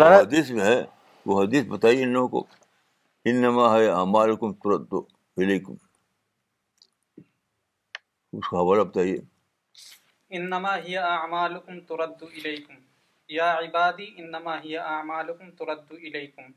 حدیث 0.00 0.50
میں 0.50 0.64
ہے 0.64 0.82
وہ 1.26 1.42
حدیث 1.42 1.64
بتائیے 1.68 2.02
ان 2.04 2.08
لوگوں 2.12 2.40
کو 2.40 3.32
نما 3.40 3.72
ہے 3.76 3.88
ہمارے 3.90 4.34
کم 4.40 4.52
ترتم 4.52 5.78
اس 8.32 8.48
کا 8.48 8.56
حوالہ 8.58 8.82
بتائیے 8.82 9.16
انما 10.38 10.76
ہی 10.84 10.96
اعمالکم 10.98 11.78
ترد 11.88 12.22
الیکم 12.22 12.74
یا 13.28 13.52
عبادی 13.58 14.06
انما 14.18 14.58
ہی 14.62 14.76
اعمالکم 14.78 15.50
ترد 15.58 15.90
الیکم 15.92 16.50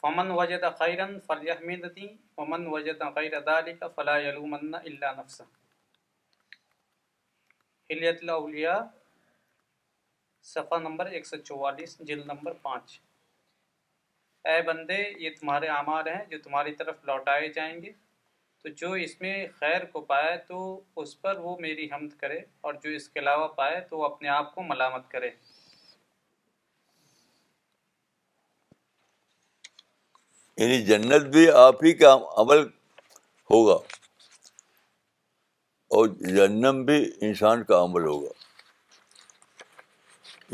فمن 0.00 0.30
وجد 0.36 0.64
خیرا 0.78 1.06
فلیحمدنی 1.26 2.06
ومن 2.38 2.66
وجد 2.72 3.02
غیر 3.16 3.38
ذالک 3.44 3.84
فلا 3.94 4.16
یلومن 4.18 4.74
الا 4.74 5.12
نفسا 5.18 5.44
حلیت 7.90 8.22
الاولیاء 8.22 8.78
صفحہ 10.52 10.78
نمبر 10.82 11.06
ایک 11.16 11.26
سو 11.26 11.36
چوالیس 11.36 11.98
جلد 12.06 12.26
نمبر 12.26 12.52
پانچ 12.62 12.98
اے 14.50 14.60
بندے 14.66 15.02
یہ 15.24 15.30
تمہارے 15.40 15.66
اعمال 15.80 16.08
ہیں 16.08 16.24
جو 16.30 16.38
تمہاری 16.44 16.74
طرف 16.74 17.04
لوٹائے 17.06 17.48
جائیں 17.58 17.80
گے 17.82 17.92
تو 18.62 18.68
جو 18.80 18.90
اس 19.04 19.10
میں 19.20 19.46
خیر 19.60 19.84
کو 19.92 20.00
پائے 20.10 20.36
تو 20.48 20.58
اس 21.02 21.20
پر 21.20 21.38
وہ 21.42 21.56
میری 21.60 21.86
حمد 21.92 22.10
کرے 22.18 22.36
اور 22.66 22.74
جو 22.82 22.90
اس 22.96 23.08
کے 23.08 23.20
علاوہ 23.20 23.46
پائے 23.56 23.80
تو 23.90 23.98
وہ 23.98 24.04
اپنے 24.04 24.28
آپ 24.34 24.54
کو 24.54 24.62
ملامت 24.68 25.08
کرے 25.10 25.30
یعنی 30.56 30.80
جنت 30.84 31.26
بھی 31.34 31.48
آپ 31.64 31.82
ہی 31.84 31.92
کا 32.04 32.12
عمل 32.42 32.62
ہوگا 33.50 33.74
اور 35.98 36.06
جنم 36.36 36.82
بھی 36.84 37.00
انسان 37.26 37.64
کا 37.72 37.82
عمل 37.84 38.06
ہوگا 38.06 38.30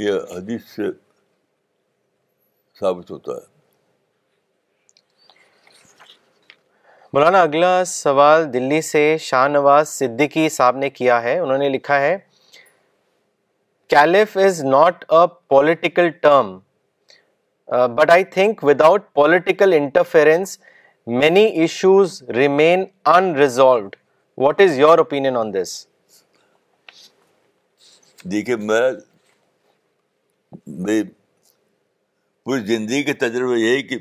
یہ 0.05 0.19
حدیث 0.37 0.65
سے 0.77 0.91
ثابت 2.81 3.11
ہوتا 3.11 3.33
ہے 3.43 3.57
مولانا 7.15 7.41
اگلا 7.43 7.85
سوال 7.87 8.43
دلی 8.53 8.81
سے 8.83 9.03
شاہ 9.21 9.47
نواز 9.49 9.89
صدیقی 9.89 10.49
صاحب 10.55 10.77
نے 10.77 10.89
کیا 10.91 11.23
ہے 11.23 11.39
انہوں 11.39 11.59
نے 11.59 11.69
لکھا 11.69 12.01
ہے 12.01 12.17
caliph 13.95 14.37
is 14.45 14.63
not 14.65 15.05
a 15.15 15.27
political 15.49 16.11
term 16.23 16.59
but 17.97 18.09
I 18.11 18.25
think 18.35 18.65
without 18.65 19.03
political 19.21 19.73
interference 19.77 20.59
many 21.23 21.45
issues 21.61 22.23
remain 22.37 22.81
unresolved 23.37 23.97
what 24.45 24.61
is 24.61 24.79
your 24.79 24.99
opinion 24.99 25.37
on 25.37 25.51
this 25.55 25.73
دیکھیے 28.33 28.57
میں 28.57 28.83
پوری 32.45 32.61
زندگی 32.67 33.03
کے 33.03 33.13
تجربہ 33.27 33.55
یہی 33.57 33.83
کہ 33.89 33.97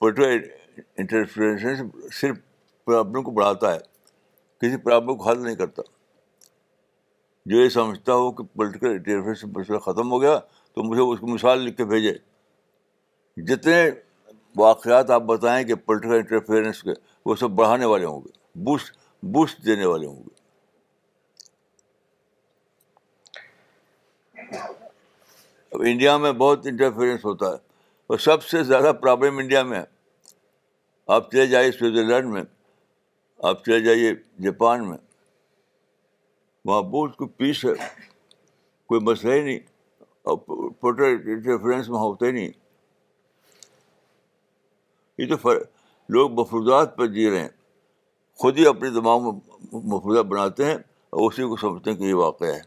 پولیٹیکل 0.00 0.62
انٹرفیئرنس 0.98 2.16
صرف 2.20 2.36
پرابلم 2.84 3.22
کو 3.22 3.30
بڑھاتا 3.30 3.72
ہے 3.74 3.78
کسی 4.60 4.76
پرابلم 4.82 5.16
کو 5.16 5.28
حل 5.28 5.42
نہیں 5.42 5.54
کرتا 5.56 5.82
جو 7.50 7.60
یہ 7.62 7.68
سمجھتا 7.68 8.14
ہو 8.14 8.30
کہ 8.32 8.44
پولیٹیکل 8.56 8.90
انٹرفیئرنس 8.90 9.80
ختم 9.84 10.12
ہو 10.12 10.20
گیا 10.22 10.38
تو 10.74 10.82
مجھے 10.90 11.02
اس 11.02 11.20
کو 11.20 11.26
مثال 11.26 11.60
لکھ 11.64 11.76
کے 11.76 11.84
بھیجے 11.94 12.12
جتنے 13.46 13.82
واقعات 14.56 15.10
آپ 15.10 15.22
بتائیں 15.26 15.64
کہ 15.66 15.74
پولیٹیکل 15.74 16.14
انٹرفیئرنس 16.16 16.82
کے 16.82 16.92
وہ 17.26 17.34
سب 17.36 17.50
بڑھانے 17.60 17.84
والے 17.92 18.04
ہوں 18.06 18.20
گے 18.24 18.30
بوسٹ 18.64 18.92
بوسٹ 19.34 19.64
دینے 19.66 19.84
والے 19.86 20.06
ہوں 20.06 20.22
گے 20.22 20.42
انڈیا 25.90 26.16
میں 26.16 26.32
بہت 26.40 26.66
انٹرفیئرنس 26.66 27.24
ہوتا 27.24 27.46
ہے 27.52 27.56
اور 28.12 28.18
سب 28.28 28.42
سے 28.44 28.62
زیادہ 28.64 28.92
پرابلم 29.02 29.38
انڈیا 29.38 29.62
میں 29.62 29.78
ہے 29.78 29.84
آپ 31.12 31.30
چلے 31.30 31.46
جائیے 31.46 31.72
سوئٹزرلینڈ 31.72 32.32
میں 32.32 32.42
آپ 33.48 33.64
چلے 33.64 33.80
جائیے 33.84 34.12
جاپان 34.42 34.88
میں 34.88 34.96
بہت 36.66 36.84
بوجھ 36.90 37.16
کو 37.16 37.24
ہے 37.64 37.72
کوئی 38.88 39.00
مسئلہ 39.04 39.32
ہی 39.34 39.40
نہیں 39.42 39.58
اور 40.32 40.38
وہاں 41.88 42.02
ہوتے 42.04 42.30
نہیں 42.32 42.50
یہ 45.18 45.34
تو 45.36 45.50
لوگ 46.14 46.30
مفروضات 46.40 46.96
پر 46.96 47.06
جی 47.16 47.30
رہے 47.30 47.40
ہیں 47.40 47.48
خود 48.42 48.56
ہی 48.58 48.66
اپنے 48.68 48.88
دماغ 48.90 49.22
میں 49.24 49.32
مفروضہ 49.94 50.22
بناتے 50.32 50.64
ہیں 50.66 50.74
اور 50.74 51.30
اسی 51.30 51.42
کو 51.48 51.56
سمجھتے 51.60 51.90
ہیں 51.90 51.96
کہ 51.98 52.04
یہ 52.04 52.14
واقعہ 52.14 52.54
ہے 52.54 52.60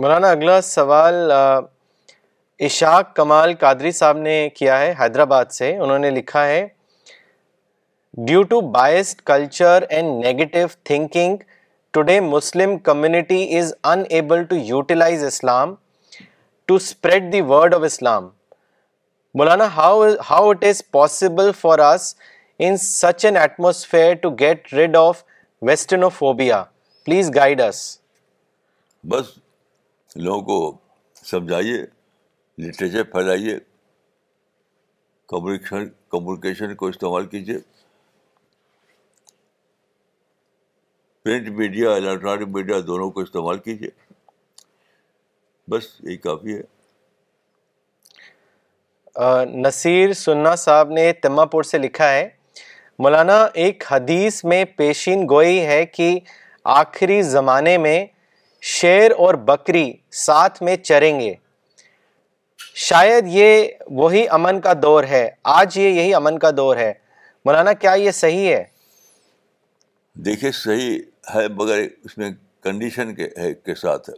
مولانا 0.00 0.30
اگلا 0.30 0.60
سوال 0.68 1.30
آ... 1.32 1.58
اشاق 2.64 3.12
کمال 3.16 3.52
قادری 3.60 3.90
صاحب 3.92 4.16
نے 4.18 4.48
کیا 4.56 4.78
ہے 4.80 4.92
حیدرآباد 4.98 5.46
سے 5.52 5.70
انہوں 5.76 5.98
نے 5.98 6.10
لکھا 6.10 6.46
ہے 6.46 6.66
due 8.26 8.42
to 8.52 8.60
biased 8.76 9.20
culture 9.26 9.84
and 9.96 10.24
negative 10.24 10.58
thinking 10.90 11.36
today 11.94 12.18
Muslim 12.28 12.76
community 12.86 13.40
is 13.58 13.72
unable 14.10 14.44
to 14.50 14.56
utilize 14.56 15.24
Islam 15.24 15.74
to 16.66 16.74
spread 16.74 17.32
the 17.32 17.40
word 17.50 17.74
of 17.74 17.82
Islam 17.86 18.28
Maulana 19.38 19.64
how 19.74 20.02
how 20.30 20.48
it 20.50 20.64
is 20.68 20.82
possible 20.90 21.50
for 21.60 21.78
us 21.92 22.14
in 22.66 22.76
such 22.82 23.24
an 23.24 23.36
atmosphere 23.36 24.14
to 24.22 24.30
get 24.40 24.72
rid 24.74 24.96
of 25.00 25.22
westernophobia 26.18 26.62
please 27.04 27.30
guide 27.34 27.60
us 27.66 27.82
بس 29.08 29.36
لوگوں 30.16 30.40
کو 30.46 30.76
سمجھائیے 31.30 31.84
literature 32.64 33.02
پھیلائیے 33.12 33.56
communication 35.28 35.88
communication 36.10 36.74
کو 36.74 36.86
استعمال 36.88 37.26
کیجیے 37.28 37.58
print 41.24 41.48
media 41.58 41.94
electronic 41.94 42.46
media 42.56 42.76
دونوں 42.86 43.10
کو 43.10 43.20
استعمال 43.20 43.58
کیجیے 43.66 43.88
بس 45.70 45.88
یہی 46.02 46.16
کافی 46.16 46.56
ہے 46.56 46.64
نصیر 49.62 50.12
سننا 50.22 50.54
صاحب 50.64 50.90
نے 50.92 51.12
تما 51.22 51.44
پور 51.52 51.62
سے 51.72 51.78
لکھا 51.78 52.10
ہے 52.12 52.28
مولانا 53.02 53.42
ایک 53.64 53.84
حدیث 53.90 54.44
میں 54.52 54.64
پیشین 54.76 55.22
گوئی 55.30 55.60
ہے 55.66 55.84
کہ 55.86 56.14
آخری 56.82 57.22
زمانے 57.32 57.78
میں 57.78 58.04
شیر 58.76 59.12
اور 59.26 59.34
بکری 59.52 59.90
ساتھ 60.26 60.62
میں 60.62 60.76
چریں 60.76 61.18
گے 61.20 61.34
شاید 62.84 63.26
یہ 63.32 63.66
وہی 63.98 64.26
امن 64.36 64.60
کا 64.60 64.72
دور 64.82 65.04
ہے 65.08 65.28
آج 65.52 65.76
یہ 65.78 65.88
یہی 65.88 66.12
امن 66.14 66.38
کا 66.38 66.50
دور 66.56 66.76
ہے 66.76 66.92
مولانا 67.44 67.72
کیا 67.72 67.92
یہ 67.98 68.10
صحیح 68.10 68.48
ہے 68.52 68.62
دیکھیے 70.24 70.50
صحیح 70.58 70.98
ہے 71.34 71.46
مگر 71.56 71.78
اس 72.04 72.16
میں 72.18 72.30
کنڈیشن 72.62 73.14
کے 73.14 73.28
کے 73.66 73.74
ساتھ 73.82 74.10
ہے 74.10 74.14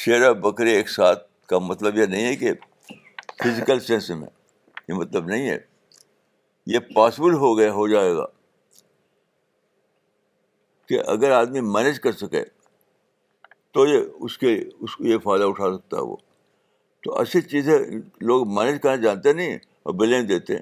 شیر 0.00 0.32
بکرے 0.46 0.74
ایک 0.76 0.90
ساتھ 0.90 1.22
کا 1.48 1.58
مطلب 1.68 1.98
یہ 1.98 2.06
نہیں 2.12 2.24
ہے 2.26 2.34
کہ 2.36 2.52
فزیکل 3.44 3.78
میں 4.20 4.28
یہ 4.88 4.94
مطلب 4.94 5.26
نہیں 5.28 5.48
ہے 5.48 5.56
یہ 6.74 6.78
پاسبل 6.94 7.34
ہو 7.44 7.56
گئے 7.58 7.68
ہو 7.78 7.86
جائے 7.92 8.10
گا 8.14 8.24
کہ 10.88 10.98
اگر 11.14 11.30
آدمی 11.40 11.60
مینج 11.74 12.00
کر 12.00 12.12
سکے 12.24 12.42
تو 13.74 13.86
یہ 13.86 13.98
اس 14.20 14.36
کے 14.38 14.56
اس 14.64 14.96
کو 14.96 15.04
یہ 15.06 15.18
فائدہ 15.24 15.44
اٹھا 15.48 15.72
سکتا 15.76 15.96
ہے 15.96 16.02
وہ 16.02 16.16
تو 17.02 17.18
ایسی 17.18 17.40
چیزیں 17.42 17.74
لوگ 18.30 18.46
مینج 18.56 18.80
کرنا 18.82 19.02
جانتے 19.02 19.32
نہیں 19.32 19.56
اور 19.84 19.94
بلیم 20.00 20.26
دیتے 20.26 20.56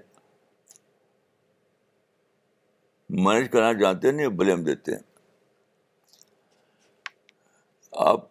مینج 3.25 3.51
کرنا 3.53 3.73
جانتے 3.81 4.11
نہیں 4.13 4.27
اور 4.27 4.35
بلیم 4.43 4.63
دیتے 4.65 4.93
آپ 8.11 8.25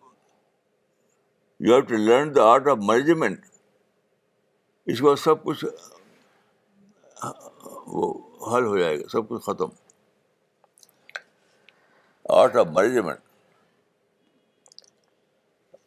you 1.66 1.74
have 1.74 1.82
to 1.88 1.96
learn 1.98 2.34
the 2.36 2.44
art 2.52 2.68
of 2.72 2.78
management 2.88 3.46
اس 4.86 4.98
کے 5.00 5.06
بعد 5.06 5.16
سب 5.24 5.44
کچھ 5.44 5.66
وہ 7.94 8.14
حل 8.56 8.66
ہو 8.66 8.78
جائے 8.78 9.00
گا 9.00 9.08
سب 9.12 9.30
کچھ 9.30 9.44
ختم 9.46 9.70
art 12.40 12.56
of 12.58 12.68
management 12.78 13.27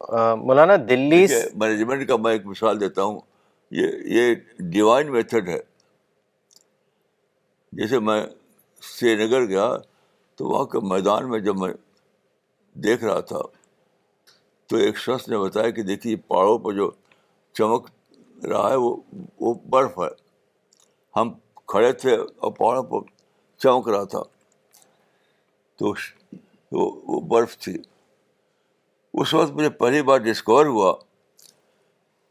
Maulana 0.09 0.75
Delhi 0.89 1.25
management 1.59 2.07
کا 2.07 2.15
میں 2.23 2.31
ایک 2.33 2.45
مثال 2.47 2.79
دیتا 2.79 3.03
ہوں 3.03 3.19
یہ 3.79 3.91
یہ 4.15 4.33
ڈیوائن 4.69 5.11
میتھڈ 5.11 5.47
ہے 5.49 5.57
جیسے 7.79 7.99
میں 8.07 8.21
سری 8.83 9.15
نگر 9.25 9.45
گیا 9.49 9.67
تو 10.37 10.47
وہاں 10.47 10.65
کے 10.71 10.79
میدان 10.93 11.29
میں 11.29 11.39
جب 11.39 11.57
میں 11.59 11.71
دیکھ 12.83 13.03
رہا 13.03 13.19
تھا 13.31 13.41
تو 14.69 14.77
ایک 14.77 14.97
شخص 14.97 15.27
نے 15.29 15.37
بتایا 15.37 15.69
کہ 15.77 15.83
دیکھیے 15.83 16.15
پہاڑوں 16.27 16.57
پہ 16.65 16.71
جو 16.75 16.89
چمک 17.59 17.89
رہا 18.51 18.69
ہے 18.69 18.75
وہ 18.75 18.95
وہ 19.39 19.53
برف 19.69 19.97
ہے 19.99 20.07
ہم 21.19 21.31
کھڑے 21.73 21.91
تھے 22.03 22.15
اور 22.15 22.51
پہاڑوں 22.51 22.83
پر 22.91 23.09
چمک 23.63 23.87
رہا 23.89 24.03
تھا 24.15 24.21
تو 25.79 25.93
وہ 26.71 27.19
برف 27.27 27.57
تھی 27.59 27.77
اس 29.19 29.33
وقت 29.33 29.51
مجھے 29.53 29.69
پہلی 29.79 30.01
بار 30.09 30.17
ڈسکور 30.31 30.65
ہوا 30.65 30.93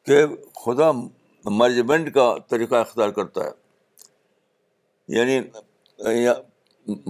کہ 0.06 0.20
خدا 0.64 0.90
مینجمنٹ 0.92 2.12
کا 2.14 2.32
طریقہ 2.50 2.74
اختیار 2.76 3.08
کرتا 3.18 3.44
ہے 3.44 3.50
یعنی 5.18 5.38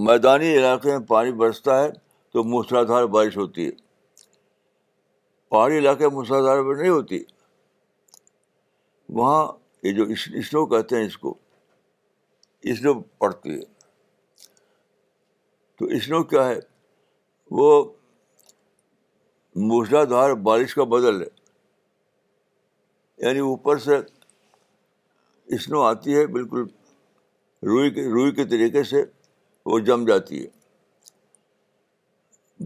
میدانی 0.07 0.51
علاقے 0.57 0.97
میں 0.97 1.05
پانی 1.07 1.31
برستا 1.41 1.83
ہے 1.83 1.89
تو 2.33 2.43
موسلادھار 2.43 3.05
بارش 3.15 3.37
ہوتی 3.37 3.65
ہے 3.65 3.71
پہاڑی 5.49 5.77
علاقے 5.77 6.09
موسلادھار 6.09 6.61
بارش 6.63 6.79
نہیں 6.79 6.89
ہوتی 6.91 7.19
وہاں 9.13 9.47
یہ 9.83 9.91
جو 9.93 10.03
اسنو 10.39 10.65
کہتے 10.75 10.95
ہیں 10.97 11.05
اس 11.05 11.17
کو 11.17 11.33
اسنو 12.71 12.93
پڑتی 13.23 13.55
ہے 13.55 13.61
تو 15.79 15.85
اسنو 15.95 16.23
کیا 16.33 16.47
ہے 16.47 16.59
وہ 17.59 17.73
موسلا 19.69 20.01
دھار 20.09 20.33
بارش 20.43 20.73
کا 20.75 20.83
بدل 20.91 21.17
ہے 21.21 21.25
یعنی 23.27 23.39
اوپر 23.49 23.77
سے 23.85 23.97
اسنو 25.55 25.81
آتی 25.83 26.15
ہے 26.17 26.21
بالکل 26.35 26.63
روئی 27.69 27.89
کے 27.93 28.01
روئی 28.11 28.31
کے 28.35 28.43
طریقے 28.51 28.83
سے 28.91 28.99
وہ 29.71 29.79
جم 29.87 30.05
جاتی 30.05 30.37
ہے 30.43 30.49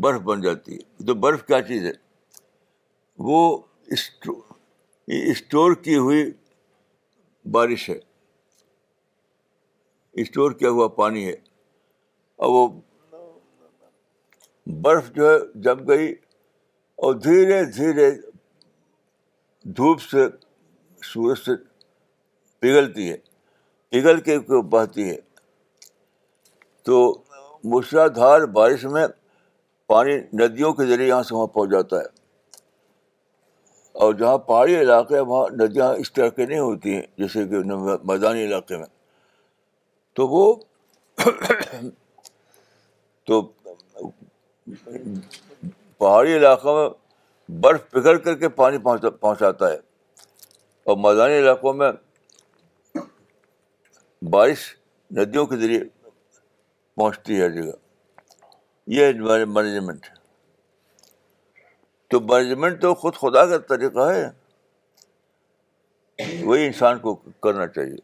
برف 0.02 0.22
بن 0.22 0.42
جاتی 0.42 0.74
ہے 0.74 0.80
تو 1.06 1.14
برف 1.24 1.40
کیا 1.46 1.60
چیز 1.68 1.82
ہے 1.86 1.92
وہ 3.28 3.40
اسٹور 5.32 5.72
کی 5.84 5.96
ہوئی 5.96 6.22
بارش 7.52 7.90
ہے 7.90 7.98
اسٹور 10.22 10.52
کیا 10.60 10.70
ہوا 10.70 10.88
پانی 11.02 11.22
ہے 11.28 11.32
اور 12.36 12.50
وہ 12.54 12.64
برف 14.82 15.06
جو 15.16 15.24
ہے 15.30 15.38
جم 15.64 15.78
گئی 15.88 16.08
اور 17.04 17.14
دھیرے 17.24 17.64
دھیرے 17.76 18.10
دھوپ 19.78 20.02
سے 20.02 20.26
سورج 21.14 21.38
سے 21.46 21.56
پگھلتی 22.60 23.10
ہے 23.12 23.18
پگھل 23.92 24.20
کے 24.28 24.38
بہتی 24.72 25.10
ہے 25.10 25.18
تو 26.86 28.08
دھار 28.16 28.46
بارش 28.56 28.86
میں 28.96 29.06
پانی 29.88 30.16
ندیوں 30.42 30.74
کے 30.74 30.86
ذریعے 30.86 31.08
یہاں 31.08 31.24
سے 31.24 31.36
وہاں 31.36 31.48
پہنچ 31.48 31.70
جاتا 31.72 32.00
ہے 32.00 32.06
اور 34.04 34.14
جہاں 34.20 34.38
پہاڑی 34.48 34.80
علاقے 34.82 35.20
وہاں 35.20 35.50
ندیاں 35.56 35.92
اس 36.00 36.12
طرح 36.14 36.30
کے 36.38 36.46
نہیں 36.46 36.60
ہوتی 36.60 36.96
ہیں 36.96 37.02
جیسے 37.18 37.46
کہ 37.48 37.64
میدانی 38.12 38.44
علاقے 38.46 38.78
میں 38.78 38.88
تو 40.16 40.28
وہ 40.28 40.56
تو 43.26 43.42
پہاڑی 46.06 46.36
علاقوں 46.38 46.74
میں 46.78 46.90
برف 47.62 47.90
پگھل 47.92 48.18
کر 48.24 48.36
کے 48.40 48.50
پانی 48.58 48.78
پہنچاتا 49.22 49.70
ہے 49.72 49.78
اور 50.90 50.98
میدانی 51.04 51.38
علاقوں 51.38 51.74
میں 51.74 51.90
بارش 54.36 54.66
ندیوں 55.20 55.46
کے 55.54 55.58
ذریعے 55.62 55.80
پہنچتی 56.96 57.38
ہے 57.40 57.44
ہر 57.46 57.50
جگہ 57.56 57.72
یہ 58.98 59.46
مینجمنٹ 59.56 60.06
تو 62.12 62.20
مینجمنٹ 62.34 62.82
تو 62.82 62.94
خود 63.06 63.16
خدا 63.22 63.46
کا 63.50 63.58
طریقہ 63.76 64.10
ہے 64.14 64.30
وہی 66.46 66.66
انسان 66.66 67.00
کو 67.08 67.16
کرنا 67.44 67.68
چاہیے 67.68 67.98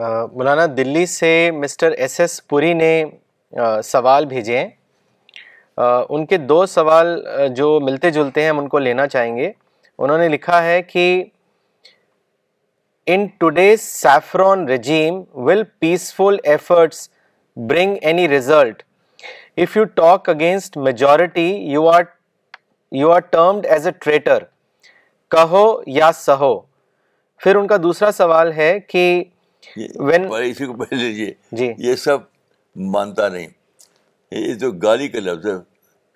مولانا 0.00 0.64
دلی 0.76 1.04
سے 1.06 1.30
مسٹر 1.54 1.92
ایس 2.02 2.18
ایس 2.20 2.40
پوری 2.48 2.72
نے 2.74 2.90
سوال 3.84 4.26
بھیجے 4.26 4.58
ہیں 4.58 4.68
ان 6.08 6.26
کے 6.26 6.36
دو 6.36 6.64
سوال 6.66 7.08
جو 7.56 7.78
ملتے 7.84 8.10
جلتے 8.10 8.42
ہیں 8.42 8.48
ہم 8.48 8.58
ان 8.58 8.68
کو 8.68 8.78
لینا 8.78 9.06
چاہیں 9.06 9.36
گے 9.36 9.50
انہوں 9.98 10.18
نے 10.18 10.28
لکھا 10.28 10.62
ہے 10.64 10.80
کہ 10.82 11.04
in 13.14 13.26
today's 13.40 13.80
saffron 13.80 14.68
regime 14.68 15.20
will 15.46 15.62
peaceful 15.80 16.36
efforts 16.50 17.08
bring 17.70 17.96
any 18.10 18.28
result 18.28 18.82
if 19.62 19.76
you 19.76 19.84
talk 19.94 20.28
against 20.28 20.76
majority 20.76 21.48
you 21.72 21.88
are 21.90 22.02
you 23.00 23.10
are 23.12 23.20
termed 23.30 23.66
as 23.70 23.86
a 23.86 23.92
traitor 24.00 24.44
کہو 25.36 25.64
یا 26.00 26.12
سہو 26.18 26.54
پھر 27.42 27.56
ان 27.56 27.66
کا 27.66 27.76
دوسرا 27.82 28.10
سوال 28.12 28.52
ہے 28.52 28.78
کہ 28.88 29.08
اسی 29.76 30.66
کو 30.66 30.72
پہلے 30.84 30.96
لیجیے 31.02 31.32
جی۔ 31.58 31.72
یہ 31.86 31.94
سب 32.04 32.18
مانتا 32.94 33.28
نہیں 33.28 33.46
یہ 34.36 34.58
تو 34.58 34.70
گالی 34.82 35.08
کا 35.08 35.20
لفظ 35.20 35.46
ہے 35.46 35.52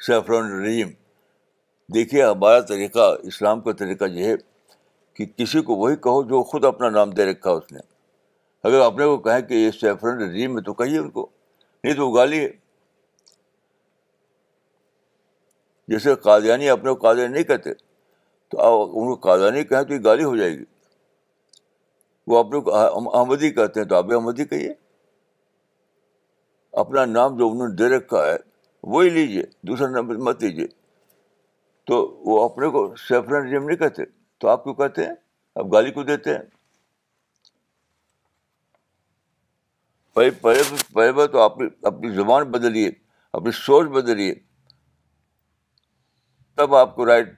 سیفران 0.06 0.50
رحیم 0.62 0.88
دیکھیے 1.94 2.22
ہمارا 2.22 2.60
طریقہ 2.68 3.10
اسلام 3.30 3.60
کا 3.60 3.72
طریقہ 3.78 4.04
یہ 4.12 4.24
ہے 4.28 4.34
کہ 5.16 5.24
کسی 5.36 5.62
کو 5.62 5.74
وہی 5.76 5.96
کہو 6.06 6.22
جو 6.28 6.42
خود 6.50 6.64
اپنا 6.64 6.88
نام 6.90 7.10
دے 7.18 7.24
رکھا 7.30 7.50
اس 7.50 7.72
نے 7.72 7.78
اگر 8.68 8.80
اپنے 8.80 9.04
کو 9.04 9.16
کہ 9.26 9.54
یہ 9.54 9.70
سیفران 9.80 10.20
رحیم 10.22 10.56
ہے 10.58 10.62
تو 10.64 10.72
کہیے 10.74 10.98
ان 10.98 11.10
کو 11.10 11.26
نہیں 11.84 11.94
تو 11.96 12.08
وہ 12.08 12.14
گالی 12.16 12.38
ہے 12.44 12.48
جیسے 15.88 16.14
قادیانی 16.24 16.68
اپنے 16.70 16.90
کو 16.92 16.98
قادیانی 17.06 17.32
نہیں 17.32 17.44
کہتے 17.44 17.74
تو 18.50 18.82
ان 18.84 19.06
کو 19.08 19.14
قادیانی 19.28 19.64
کہیں 19.64 19.82
تو 19.82 19.94
یہ 19.94 19.98
گالی 20.04 20.24
ہو 20.24 20.36
جائے 20.36 20.50
گی 20.58 20.64
وہ 22.28 22.38
اپنے 22.38 22.60
کو 22.66 22.74
احمدی 23.18 23.50
کہتے 23.52 23.80
ہیں 23.80 23.86
تو 23.88 23.96
آپ 23.96 24.10
احمدی 24.14 24.44
کہیے 24.44 24.72
اپنا 26.82 27.04
نام 27.04 27.36
جو 27.38 27.48
انہوں 27.50 27.68
نے 27.68 27.74
دے 27.76 27.96
رکھا 27.96 28.24
ہے 28.26 28.36
وہی 28.92 29.08
لیجیے 29.10 29.42
دوسرا 29.66 29.88
نام 29.88 30.08
مت 30.24 30.42
لیجیے 30.44 30.66
تو 31.86 31.96
وہ 32.26 32.42
اپنے 32.44 32.68
کو 32.76 32.86
سیفرنٹ 33.08 33.52
نہیں 33.52 33.76
کہتے 33.76 34.02
تو 34.40 34.48
آپ 34.48 34.62
کیوں 34.64 34.74
کہتے 34.74 35.04
ہیں 35.06 35.14
آپ 35.60 35.72
گالی 35.72 35.90
کو 35.92 36.02
دیتے 36.02 36.34
ہیں 36.34 36.42
پہلے 40.14 40.30
پہلے 40.40 41.12
بار 41.12 41.26
تو 41.32 41.40
آپ 41.42 41.52
اپنی 41.90 42.08
زبان 42.14 42.50
بدلیے 42.50 42.90
اپنی 43.38 43.50
سوچ 43.64 43.86
بدلیے 43.92 44.34
تب 46.56 46.74
آپ 46.76 46.94
کو 46.96 47.06
رائٹ 47.06 47.30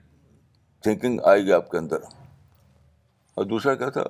تھنکنگ 0.83 1.19
آئے 1.33 1.43
گی 1.45 1.51
آپ 1.53 1.69
کے 1.71 1.77
اندر 1.77 2.01
اور 3.35 3.45
دوسرا 3.45 3.75
کیا 3.75 3.89
تھا 3.89 4.03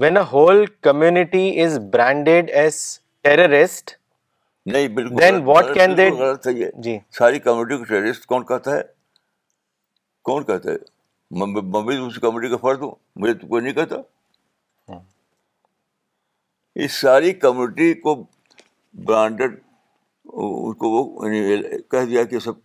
when 0.00 0.16
a 0.16 0.22
whole 0.32 0.64
community 0.82 1.62
is 1.62 1.78
branded 1.92 2.50
as 2.60 2.78
terrorist 3.24 3.90
نہیں 4.72 4.88
بالکل 4.94 5.18
دین 5.20 5.42
واٹ 5.46 5.66
کین 5.74 5.96
دے 5.96 6.08
جی 6.82 6.98
ساری 7.18 7.38
کمیونٹی 7.40 7.76
کو 7.78 7.84
ٹیررسٹ 7.88 8.26
کون 8.26 8.44
کہتا 8.46 8.76
ہے 8.76 8.80
کون 10.30 10.44
کہتا 10.44 10.70
ہے 10.70 11.44
میں 11.44 11.82
بھی 11.82 11.96
اس 12.06 12.16
کمیونٹی 12.22 12.48
کا 12.50 12.56
فرد 12.62 12.80
ہوں 12.82 12.90
مجھے 13.20 13.34
تو 13.34 13.46
کوئی 13.46 13.62
نہیں 13.62 13.74
کہتا 13.74 13.96
اس 13.96 14.94
ہاں۔ 16.78 17.00
ساری 17.00 17.32
کمیونٹی 17.44 17.92
کو 18.00 18.14
برانڈیڈ 19.04 19.58
اس 20.24 20.76
کو 20.78 20.90
وہ 20.90 21.30
یعنی 21.34 21.62
کہہ 21.90 22.04
دیا 22.10 22.24
کہ 22.32 22.38
سب 22.48 22.58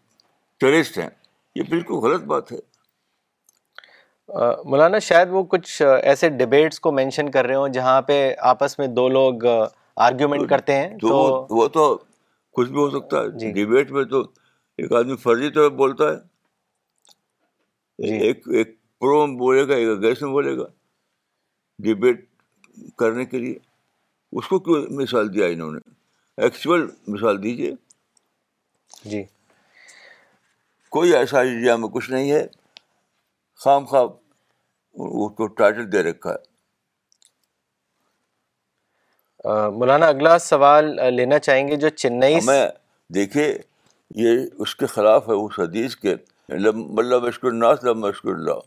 ٹیررسٹ 0.60 0.98
ہیں 1.00 1.10
یہ 1.56 1.64
بالکل 1.70 1.94
غلط 2.08 2.24
بات 2.34 2.52
ہے 2.52 2.58
مولانا 4.34 5.00
شاید 5.00 5.30
وہ 5.32 5.44
کچھ 5.50 5.82
ایسے 6.02 6.30
ڈبیٹس 6.40 6.80
کو 6.80 6.92
مینشن 6.92 7.30
کر 7.32 7.46
رہے 7.46 7.56
ہوں 7.56 7.70
جہاں 7.78 8.02
پہ 8.08 8.16
آپس 8.50 8.78
میں 8.80 8.88
دو 8.88 9.08
لوگ 9.10 9.46
آرگیومنٹ 9.96 10.50
کرتے 10.50 10.76
ہیں 10.76 10.98
تو 11.02 11.18
وہ 11.56 11.68
تو 11.74 11.84
کچھ 12.58 12.70
بھی 12.70 12.80
ہو 12.80 12.90
سکتا 13.00 13.22
ہے 13.22 13.30
ڈبیٹ 13.54 13.88
جی۔ 13.88 13.94
میں 13.94 14.04
تو 14.12 14.22
ایک 14.78 14.94
آدمی 15.00 15.16
فرضی 15.24 15.50
طور 15.56 15.70
پر 15.70 15.76
بولتا 15.78 16.10
ہے 16.12 16.18
جی۔ 18.08 18.16
ایک 18.28 18.48
ایک 18.58 18.76
پرو 19.00 19.26
میں 19.28 19.36
بولے 19.38 19.68
گا 19.68 19.76
ایک 19.76 19.90
اگینسٹ 19.98 20.24
میں 20.24 20.32
بولے 20.32 20.58
گا 20.58 20.66
ڈبیٹ 21.90 22.26
کرنے 23.00 23.26
کے 23.26 23.38
لیے 23.40 23.58
اس 24.38 24.48
کو 24.48 24.60
کیوں 24.66 24.82
مثال 25.02 25.34
دیا 25.34 25.48
انہوں 25.54 25.72
نے 25.72 25.80
ایکچوئل 26.44 26.86
مثال 27.14 27.44
دیجیے 27.44 27.72
جی 29.12 29.24
کوئی 30.98 31.14
ایسا 31.16 31.42
میں 31.80 31.88
کچھ 31.94 32.10
نہیں 32.12 32.32
ہے 32.32 32.46
خام 33.64 33.86
خواب 33.86 34.10
اس 35.00 35.32
کو 35.38 35.48
ٹائٹل 35.60 35.92
دے 35.92 36.02
رکھا 36.04 36.32
ہے 36.34 36.44
مولانا 39.78 40.08
اگلا 40.08 40.38
سوال 40.40 40.96
لینا 41.16 41.38
چاہیں 41.40 41.68
گے 41.68 41.76
جو 41.84 41.90
چنئی 41.90 42.40
میں 42.46 42.66
دیکھیے 43.14 43.48
یہ 44.16 44.40
اس 44.62 44.76
کے 44.76 44.86
خلاف 44.88 45.28
ہے 45.30 45.34
اس 45.46 45.60
حدیث 45.60 45.96
کے 45.96 46.16
مطلب 46.50 47.26
اللہ 47.50 48.60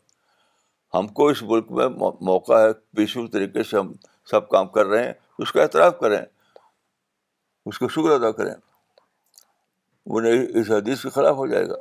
ہم 0.96 1.06
کو 1.18 1.26
اس 1.28 1.42
ملک 1.42 1.70
میں 1.78 1.86
موقع 2.30 2.58
ہے 2.64 2.72
پیسفل 2.96 3.26
طریقے 3.30 3.62
سے 3.70 3.76
ہم 3.76 3.92
سب 4.30 4.48
کام 4.48 4.68
کر 4.76 4.86
رہے 4.86 5.04
ہیں 5.04 5.12
اس 5.42 5.52
کا 5.52 5.62
اعتراف 5.62 5.98
کریں 6.00 6.20
اس 7.70 7.78
کا 7.78 7.86
شکر 7.94 8.10
ادا 8.14 8.30
کریں 8.40 8.54
وہ 10.12 10.20
نہیں 10.20 10.46
اس 10.60 10.70
حدیث 10.70 11.02
کے 11.02 11.10
خلاف 11.10 11.36
ہو 11.36 11.46
جائے 11.46 11.68
گا 11.68 11.76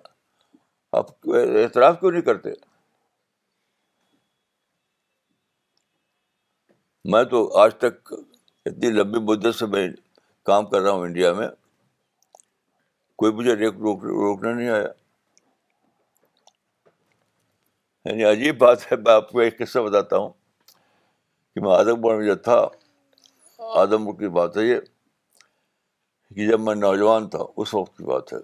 آپ 0.98 1.10
اعتراف 1.36 2.00
کیوں 2.00 2.12
نہیں 2.12 2.22
کرتے 2.22 2.54
میں 7.12 7.24
تو 7.32 7.40
آج 7.60 7.74
تک 7.78 8.14
اتنی 8.66 8.90
لمبی 8.92 9.20
مدت 9.32 9.56
سے 9.56 9.66
میں 9.72 9.88
کام 10.46 10.66
کر 10.66 10.82
رہا 10.82 10.92
ہوں 10.92 11.02
انڈیا 11.06 11.32
میں 11.34 11.48
کوئی 13.22 13.32
مجھے 13.34 13.56
روک 13.56 14.04
روکنا 14.04 14.54
نہیں 14.54 14.70
آیا 14.70 14.88
یعنی 18.10 18.24
عجیب 18.26 18.58
بات 18.60 18.92
ہے 18.92 18.98
میں 19.06 19.12
آپ 19.14 19.30
کو 19.32 19.40
ایک 19.40 19.58
قصہ 19.58 19.80
بتاتا 19.88 20.18
ہوں 20.18 20.30
کہ 21.54 21.62
میں 21.64 21.72
آدم 21.76 22.02
پور 22.02 22.16
میں 22.18 22.26
جب 22.26 22.42
تھا 22.44 22.58
پور 22.68 24.14
کی 24.20 24.28
بات 24.40 24.58
ہے 24.58 24.64
یہ 24.64 24.80
کہ 26.36 26.48
جب 26.48 26.60
میں 26.60 26.76
نوجوان 26.76 27.28
تھا 27.30 27.40
اس 27.62 27.74
وقت 27.74 27.98
کی 27.98 28.04
بات 28.04 28.32
ہے 28.34 28.38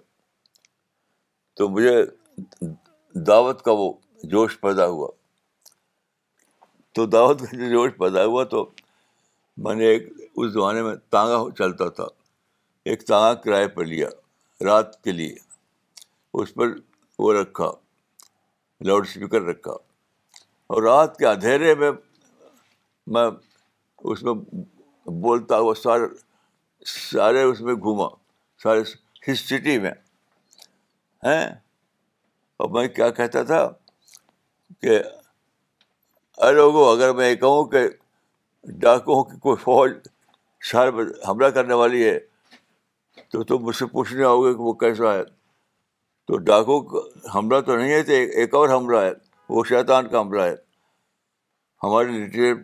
تو 1.56 1.68
مجھے 1.68 1.96
دعوت 3.26 3.62
کا 3.64 3.72
وہ 3.78 3.92
جوش 4.34 4.60
پیدا 4.60 4.86
ہوا 4.86 5.08
تو 6.94 7.04
دعوت 7.06 7.42
گھنٹے 7.42 7.68
جوش 7.70 7.90
پیدا 7.98 8.24
ہوا 8.24 8.44
تو 8.54 8.64
میں 9.64 9.74
نے 9.74 9.86
ایک 9.86 10.08
اس 10.40 10.52
زمانے 10.52 10.82
میں 10.82 10.94
تانگا 11.10 11.38
چلتا 11.58 11.88
تھا 11.98 12.04
ایک 12.90 13.06
تانگا 13.06 13.34
کرائے 13.42 13.68
پر 13.76 13.84
لیا 13.84 14.08
رات 14.64 15.02
کے 15.04 15.12
لیے 15.12 15.34
اس 16.42 16.54
پر 16.54 16.66
وہ 17.18 17.32
رکھا 17.40 17.70
لاؤڈ 18.86 19.06
اسپیکر 19.06 19.42
رکھا 19.42 19.72
اور 20.72 20.82
رات 20.82 21.16
کے 21.18 21.26
اندھیرے 21.26 21.74
میں 21.82 21.90
میں 23.14 23.26
اس 24.10 24.22
میں 24.22 24.32
بولتا 25.22 25.58
ہوا 25.58 25.74
سارے 25.82 26.06
سارے 26.94 27.42
اس 27.42 27.60
میں 27.68 27.74
گھوما 27.74 28.08
سارے 28.62 28.82
ہس 29.30 29.40
سٹی 29.48 29.78
میں 29.80 29.90
ہیں 31.24 31.46
اور 32.56 32.68
میں 32.74 32.86
کیا 32.88 33.10
کہتا 33.18 33.42
تھا 33.50 33.68
کہ 34.82 34.98
ارے 36.46 36.54
لوگوں 36.56 36.84
اگر 36.94 37.12
میں 37.14 37.28
یہ 37.30 37.34
کہوں 37.36 37.64
کہ 37.72 37.78
ڈاکوں 38.82 39.22
کی 39.24 39.36
کوئی 39.40 39.56
فوج 39.62 39.92
شہر 40.68 40.90
میں 40.90 41.04
حملہ 41.28 41.46
کرنے 41.54 41.74
والی 41.80 42.04
ہے 42.04 42.18
تو 43.32 43.42
تم 43.50 43.64
مجھ 43.64 43.74
سے 43.76 43.86
پوچھنے 43.86 44.24
آؤ 44.24 44.40
گے 44.42 44.52
کہ 44.54 44.60
وہ 44.62 44.72
کیسا 44.82 45.12
ہے 45.14 45.22
تو 46.28 46.36
ڈاکو 46.46 46.78
حملہ 47.34 47.60
تو 47.66 47.76
نہیں 47.76 47.92
ہے 47.92 48.02
تو 48.08 48.12
ایک 48.40 48.54
اور 48.54 48.68
حملہ 48.76 48.98
ہے 49.00 49.10
وہ 49.54 49.64
شیطان 49.68 50.08
کا 50.08 50.20
حملہ 50.20 50.42
ہے 50.42 50.54
ہماری 51.82 52.20
ڈیٹیل 52.24 52.54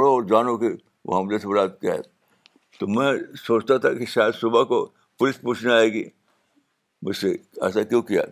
اور 0.00 0.22
جانو 0.30 0.56
کہ 0.58 0.68
وہ 1.08 1.18
حملے 1.20 1.38
سے 1.38 1.48
برات 1.48 1.80
کیا 1.80 1.94
ہے 1.94 2.02
تو 2.80 2.86
میں 2.98 3.12
سوچتا 3.46 3.76
تھا 3.84 3.92
کہ 3.94 4.04
شاید 4.14 4.34
صبح 4.40 4.62
کو 4.72 4.84
پولیس 5.18 5.40
پوچھنے 5.40 5.72
آئے 5.74 5.88
گی 5.92 6.04
مجھ 7.06 7.16
سے 7.16 7.30
ایسا 7.62 7.82
کیوں 7.82 8.02
کیا 8.12 8.22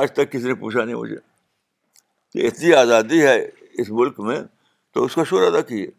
آج 0.00 0.12
تک 0.12 0.32
کسی 0.32 0.48
نے 0.48 0.54
پوچھا 0.64 0.84
نہیں 0.84 0.96
مجھے 0.96 1.16
تو 2.32 2.46
اتنی 2.46 2.72
آزادی 2.74 3.22
ہے 3.26 3.38
اس 3.82 3.90
ملک 4.00 4.20
میں 4.28 4.40
تو 4.94 5.04
اس 5.04 5.14
کا 5.14 5.24
شور 5.30 5.42
ادا 5.46 5.60
کیجیے 5.68 5.92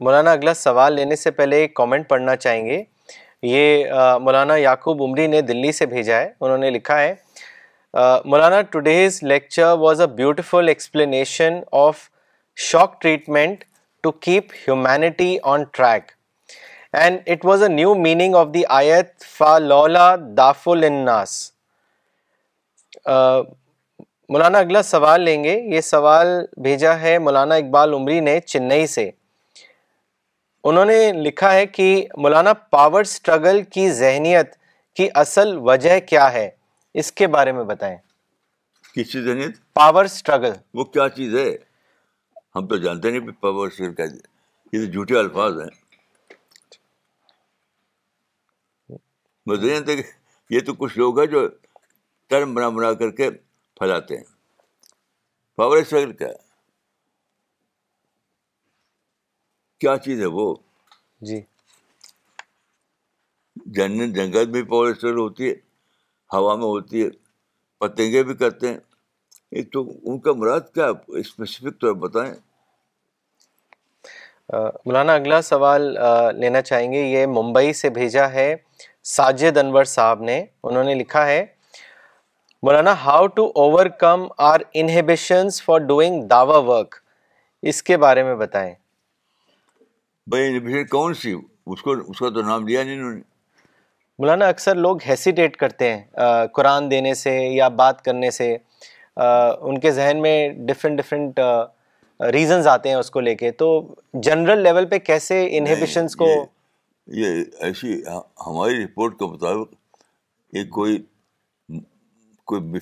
مولانا 0.00 0.32
اگلا 0.32 0.52
سوال 0.54 0.94
لینے 0.94 1.16
سے 1.16 1.30
پہلے 1.40 1.56
ایک 1.60 1.74
کامنٹ 1.76 2.08
پڑھنا 2.08 2.36
چاہیں 2.36 2.64
گے 2.66 2.82
یہ 3.46 3.84
مولانا 4.22 4.56
یعقوب 4.56 5.02
عمری 5.02 5.26
نے 5.26 5.40
دلی 5.52 5.72
سے 5.78 5.86
بھیجا 5.94 6.20
ہے 6.20 6.32
انہوں 6.40 6.58
نے 6.58 6.70
لکھا 6.70 7.00
ہے 7.00 7.14
مولانا 8.24 8.60
today's 8.74 9.22
lecture 9.22 9.72
was 9.80 10.00
a 10.00 10.06
beautiful 10.16 10.68
explanation 10.68 11.58
of 11.86 12.08
shock 12.70 13.00
treatment 13.02 13.64
to 14.02 14.10
keep 14.26 14.52
humanity 14.66 15.36
on 15.54 15.64
track 15.72 16.10
and 17.00 17.18
it 17.32 17.44
was 17.44 17.62
a 17.62 17.68
new 17.68 17.94
meaning 18.00 18.34
of 18.36 18.48
the 18.54 18.62
آیت 18.80 19.22
فا 19.36 19.54
الناس 19.54 21.36
مولانا 24.32 24.58
اگلا 24.58 24.82
سوال 24.82 25.20
لیں 25.22 25.42
گے 25.44 25.58
یہ 25.74 25.80
سوال 25.80 26.28
بھیجا 26.62 26.98
ہے 27.00 27.18
مولانا 27.18 27.54
اقبال 27.54 27.92
عمری 27.92 28.18
نے 28.26 28.38
چنئی 28.46 28.86
سے 28.94 29.10
انہوں 30.70 30.84
نے 30.84 30.98
لکھا 31.22 31.52
ہے 31.54 31.66
کہ 31.66 31.88
مولانا 32.16 32.52
پاور 32.70 33.04
سٹرگل 33.14 33.62
کی 33.72 33.88
ذہنیت 33.92 34.54
کی 34.96 35.08
اصل 35.24 35.56
وجہ 35.68 35.98
کیا 36.08 36.32
ہے 36.32 36.48
اس 37.00 37.10
کے 37.20 37.26
بارے 37.36 37.52
میں 37.52 37.64
بتائیں 37.72 37.96
کس 38.94 39.12
چیز 39.12 39.26
پاور 39.74 40.06
سٹرگل 40.18 40.52
وہ 40.78 40.84
کیا 40.84 41.08
چیز 41.16 41.34
ہے 41.36 41.48
ہم 42.56 42.66
تو 42.68 42.76
جانتے 42.84 43.10
نہیں 43.10 43.30
پاور 43.40 43.70
سٹرگل 43.76 44.16
یہ 44.76 44.86
جھوٹے 44.92 45.18
الفاظ 45.18 45.60
ہیں 45.60 45.70
یہ 49.50 50.60
تو 50.66 50.74
کچھ 50.78 50.98
لوگ 50.98 51.18
ہیں 51.18 51.26
جو 51.28 51.46
ٹرم 52.28 52.54
بنا 52.54 52.68
بنا 52.76 52.92
کر 52.98 53.10
کے 53.16 53.30
پھیلاتے 53.78 54.16
ہیں 54.16 54.24
پاور 55.56 55.82
کیا 55.88 55.98
ہے 56.28 56.34
کیا 59.80 59.96
چیز 60.04 60.20
ہے 60.20 60.26
وہ 60.38 60.54
جی 61.28 61.40
جن 63.76 64.12
جنگل 64.12 64.46
بھی 64.50 64.62
پاور 64.70 64.88
اسٹرگل 64.90 65.18
ہوتی 65.18 65.48
ہے 65.48 65.54
ہوا 66.32 66.54
میں 66.56 66.64
ہوتی 66.64 67.02
ہے 67.04 67.08
پتنگے 67.80 68.22
بھی 68.24 68.34
کرتے 68.36 68.68
ہیں 68.68 68.76
ایک 69.56 69.72
تو 69.72 69.82
ان 70.02 70.18
کا 70.26 70.32
مراد 70.40 70.60
کیا 70.74 70.86
اسپیسیفک 71.18 71.80
طور 71.80 71.92
پر 71.94 71.98
بتائیں 72.08 72.32
مولانا 74.84 75.12
اگلا 75.14 75.40
سوال 75.42 75.94
لینا 76.40 76.60
چاہیں 76.62 76.92
گے 76.92 77.02
یہ 77.04 77.26
ممبئی 77.34 77.72
سے 77.80 77.90
بھیجا 77.98 78.30
ہے 78.32 78.54
ساجد 79.10 79.56
انور 79.58 79.84
صاحب 79.92 80.20
نے 80.22 80.44
انہوں 80.64 80.84
نے 80.84 80.94
لکھا 80.94 81.26
ہے 81.26 81.44
مولانا 82.66 82.92
how 83.04 83.26
to 83.36 83.46
overcome 84.00 84.26
our 84.48 84.60
inhibition 84.82 85.46
work 86.28 86.94
اس 87.70 87.82
کے 87.82 87.96
بارے 88.04 88.22
میں 88.22 88.34
بتائیں 88.36 88.74
بھائی 90.30 90.46
انہیبیشن 90.48 90.86
کون 90.90 91.14
سی 91.22 91.32
اس 91.32 91.40
اس 91.82 91.82
کو 91.82 91.94
کا 92.20 92.28
تو 92.34 92.42
نام 92.48 92.62
نہیں 92.64 92.94
انہوں 93.00 93.12
نے 93.14 93.20
مولانا 94.18 94.48
اکثر 94.48 94.74
لوگ 94.84 94.96
ہیسیٹیٹ 95.08 95.56
کرتے 95.56 95.92
ہیں 95.92 96.46
قرآن 96.54 96.90
دینے 96.90 97.14
سے 97.24 97.36
یا 97.54 97.68
بات 97.82 98.02
کرنے 98.04 98.30
سے 98.30 98.56
ان 99.64 99.78
کے 99.80 99.90
ذہن 99.92 100.20
میں 100.22 100.36
ڈفرینٹ 100.66 100.98
ڈفرینٹ 100.98 101.40
ریزنز 102.32 102.66
آتے 102.68 102.88
ہیں 102.88 102.96
اس 102.96 103.10
کو 103.10 103.20
لے 103.20 103.34
کے 103.34 103.50
تو 103.62 103.68
جنرل 104.22 104.62
لیول 104.62 104.86
پہ 104.88 104.98
کیسے 104.98 105.46
انہیبیشنس 105.58 106.16
کو 106.16 106.28
یہ 107.18 107.42
ایسی 107.66 107.92
ہماری 108.46 108.84
رپورٹ 108.84 109.18
کے 109.18 109.24
مطابق 109.30 109.74
یہ 110.56 110.64
کوئی 110.72 110.98
کوئی 112.50 112.78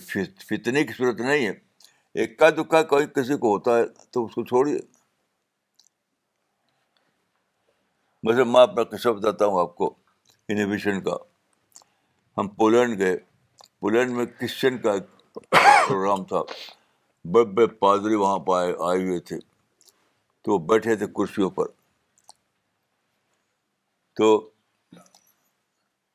فتنے 0.48 0.82
کی 0.84 0.92
صورت 0.96 1.20
نہیں 1.20 1.46
ہے 1.46 2.22
اکا 2.24 2.48
دکا 2.56 2.82
کوئی 2.92 3.06
کسی 3.14 3.36
کو 3.38 3.52
ہوتا 3.54 3.76
ہے 3.78 3.82
تو 4.12 4.24
اس 4.24 4.34
کو 4.34 4.44
چھوڑیے 4.44 4.78
بس 8.26 8.36
میں 8.46 8.60
اپنا 8.60 8.82
قصہ 8.90 9.08
بتاتا 9.08 9.46
ہوں 9.46 9.60
آپ 9.60 9.74
کو 9.76 9.92
انہیبیشن 10.48 11.00
کا 11.02 11.16
ہم 12.38 12.48
پولینڈ 12.58 12.98
گئے 12.98 13.16
پولینڈ 13.80 14.10
میں 14.16 14.24
کرسچن 14.38 14.78
کا 14.82 14.92
ایک 14.92 15.04
پروگرام 15.52 16.24
تھا 16.32 16.42
بڑے 17.32 17.44
بڑے 17.54 17.66
پادری 17.78 18.14
وہاں 18.14 18.38
پہ 18.46 18.52
آئے 18.90 19.02
ہوئے 19.04 19.18
تھے 19.30 19.38
تو 20.44 20.52
وہ 20.52 20.58
بیٹھے 20.68 20.96
تھے 20.96 21.06
کرسیوں 21.16 21.50
پر 21.56 21.68
تو 24.20 24.28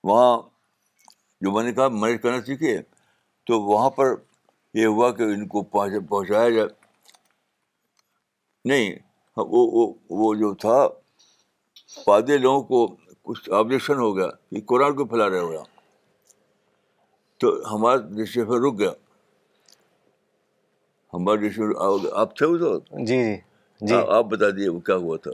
وہاں 0.07 0.35
جو 1.43 1.51
میں 1.51 1.63
نے 1.63 1.71
کہا 1.73 1.87
مرض 2.01 2.19
کرنا 2.21 2.41
سیکھے 2.45 2.77
تو 3.47 3.59
وہاں 3.69 3.89
پر 3.97 4.13
یہ 4.79 4.85
ہوا 4.87 5.09
کہ 5.17 5.23
ان 5.33 5.47
کو 5.53 5.61
پہنچایا 5.75 6.49
جائے 6.55 6.67
نہیں 8.69 8.93
وہ 9.53 9.65
وہ, 10.19 10.33
جو 10.41 10.53
تھا 10.63 10.75
پادے 12.05 12.37
لوگوں 12.37 12.61
کو 12.67 12.85
کچھ 13.29 13.49
آبجیکشن 13.59 13.97
ہو 13.99 14.15
گیا 14.17 14.27
کہ 14.51 14.61
قرآن 14.69 14.95
کو 14.95 15.05
پھیلا 15.13 15.29
رہا 15.29 15.41
ہوا 15.41 15.63
تو 17.41 17.53
ہمارا 17.73 18.01
رشتے 18.21 18.45
پھر 18.51 18.61
رک 18.67 18.79
گیا 18.79 18.91
ہمارا 21.13 21.41
رشتے 21.47 22.09
آپ 22.21 22.35
تھے 22.37 22.45
اس 22.45 22.61
وقت 22.61 22.93
جی 23.07 23.23
جی, 23.23 23.35
جی۔ 23.87 23.95
آپ 24.19 24.25
بتا 24.35 24.49
دیے 24.57 24.69
وہ 24.75 24.79
کیا 24.91 24.95
ہوا 25.07 25.17
تھا 25.23 25.31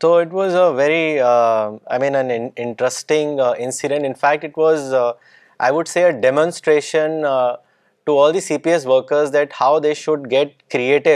تو 0.00 0.12
it 0.16 0.32
was 0.34 0.54
a 0.56 0.62
very 0.76 1.20
I 1.24 1.98
mean 2.00 2.14
an 2.16 2.30
interesting 2.56 3.40
incident 3.58 4.04
in 4.06 4.12
fact 4.20 4.44
it 4.44 4.58
was 4.58 4.94
I 4.94 5.72
would 5.74 5.88
see 5.88 6.02
a 6.04 6.10
demonstration 6.20 7.22
C 8.42 8.58
P 8.64 8.70
S 8.70 8.86
workers 8.86 9.32
that 9.32 9.52
how 9.60 9.78
they 9.80 9.92
should 9.94 10.30
get 10.30 10.52
creative 10.72 11.10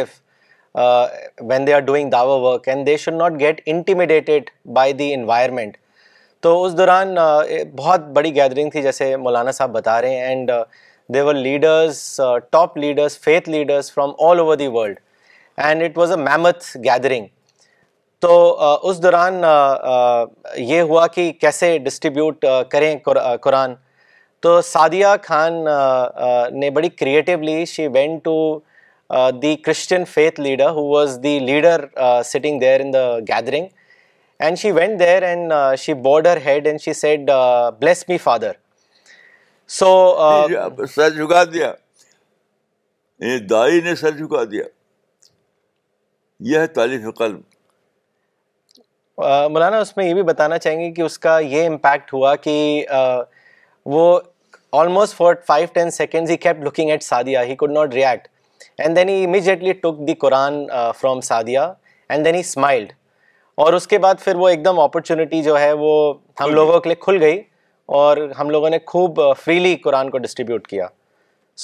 when 1.49 1.67
they 1.67 1.75
are 1.75 1.81
doing 1.81 2.11
Dawa 2.11 2.35
work 2.49 2.69
and 2.69 2.87
they 2.87 2.97
should 3.03 3.15
not 3.15 3.39
get 3.41 3.61
intimidated 3.67 4.51
by 4.75 4.93
the 5.03 5.13
environment 5.15 5.77
تو 6.43 6.63
اس 6.65 6.77
دوران 6.79 7.15
بہت 7.77 8.01
بڑی 8.15 8.35
gathering 8.37 8.71
تھی 8.71 8.83
جیسے 8.83 9.15
مولانا 9.17 9.53
صاحب 9.59 9.73
بتا 9.73 10.01
رہے 10.03 10.17
ہیں 10.17 10.23
and 10.29 10.51
they 11.15 11.21
were 11.23 11.35
leaders 11.35 12.03
top 12.53 12.77
leaders 12.79 13.19
faith 13.25 13.49
leaders 13.49 13.93
from 13.93 14.13
all 14.29 14.39
over 14.41 14.57
the 14.57 14.67
world 14.77 14.99
and 15.69 15.83
it 15.83 15.99
was 15.99 16.11
a 16.11 16.17
mammoth 16.25 16.77
gathering 16.85 17.27
تو 18.25 18.35
اس 18.89 19.01
دوران 19.03 19.35
یہ 20.57 20.81
ہوا 20.91 21.07
کہ 21.15 21.31
کیسے 21.41 21.77
ڈسٹریبیوٹ 21.85 22.45
کریں 22.71 22.95
قرآن 23.43 23.75
تو 24.43 24.61
سعدیہ 24.69 25.07
خان 25.23 25.65
نے 26.61 26.71
بڑی 26.79 26.89
creatively 27.03 27.65
she 27.75 27.87
went 27.95 28.23
to 28.25 28.37
the 29.43 29.55
Christian 29.67 30.05
faith 30.13 30.41
leader 30.41 30.71
who 30.79 30.85
was 30.87 31.19
the 31.23 31.39
leader 31.51 31.85
sitting 32.33 32.59
there 32.61 32.81
in 32.81 32.93
the 32.95 33.05
gathering 33.29 33.67
and 34.43 34.59
she 34.59 34.71
went 34.79 34.99
there 35.01 35.23
and 35.23 35.53
she 35.79 35.93
her 36.07 36.37
head 36.47 36.67
and 36.67 36.81
she 36.81 36.93
said 37.05 37.31
bless 37.81 38.05
me 38.09 38.19
father 38.27 38.53
so 39.81 39.93
سر 40.95 41.11
جھکا 41.17 41.45
دیا 41.55 41.73
دائی 43.51 43.81
نے 43.85 43.95
سر 44.05 44.17
جھکا 44.17 44.45
دیا 44.51 44.65
یہ 46.53 46.59
ہے 46.59 46.67
تعلیف 46.77 47.15
قلم 47.19 47.41
مولانا 49.19 49.79
اس 49.81 49.97
میں 49.97 50.05
یہ 50.09 50.15
بھی 50.15 50.23
بتانا 50.29 50.59
چاہیں 50.59 50.81
گے 50.81 50.91
کہ 50.93 51.03
اس 51.03 51.19
کا 51.19 51.39
یہ 51.39 51.67
امپیکٹ 51.67 52.13
ہوا 52.15 52.35
کہ 52.37 52.55
وہ 53.87 54.19
almost 54.79 55.17
four 55.17 55.35
five 55.47 55.67
ten 55.73 55.91
seconds 55.91 56.31
he 56.31 56.37
keep 56.37 56.63
looking 56.67 56.91
at 56.91 57.03
Sadia 57.03 57.43
he 57.45 57.55
could 57.57 57.73
not 57.73 57.95
react 57.95 58.29
and 58.83 58.97
then 58.97 59.09
he 59.09 59.25
immediately 59.25 59.73
took 59.73 59.99
the 60.09 60.15
Quran 60.25 60.65
from 61.01 61.21
Sadia 61.31 61.73
and 62.09 62.25
then 62.25 62.35
he 62.35 62.41
smiled 62.41 62.93
اور 63.65 63.73
اس 63.73 63.87
کے 63.87 63.99
بعد 64.05 64.15
پھر 64.23 64.35
وہ 64.37 64.49
ایک 64.49 64.65
دم 64.65 64.81
اپرچونیٹی 64.81 65.43
جو 65.43 65.59
ہے 65.61 65.73
وہ 65.79 65.93
ہم 66.41 66.55
لوگوں 66.55 66.81
کے 66.81 66.89
لیے 66.89 66.97
کھل 67.05 67.21
گئی 67.23 67.41
اور 67.99 68.17
ہم 68.39 68.51
لوگوں 68.51 68.71
نے 68.71 68.79
خوب 68.87 69.21
فریلی 69.45 69.75
قرآن 69.85 70.11
کو 70.11 70.19
ڈسٹریبیوٹ 70.25 70.67
کیا 70.67 70.87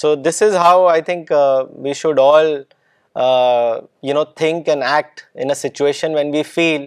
so 0.01 0.13
this 0.15 0.41
is 0.41 0.55
how 0.55 0.85
I 0.87 1.01
think 1.01 1.31
we 1.83 1.93
should 2.01 2.19
all 2.19 2.51
you 4.07 4.13
know 4.13 4.23
think 4.23 4.69
and 4.69 4.83
act 4.95 5.21
in 5.35 5.49
a 5.49 5.55
situation 5.67 6.15
when 6.15 6.31
we 6.33 6.43
feel 6.53 6.85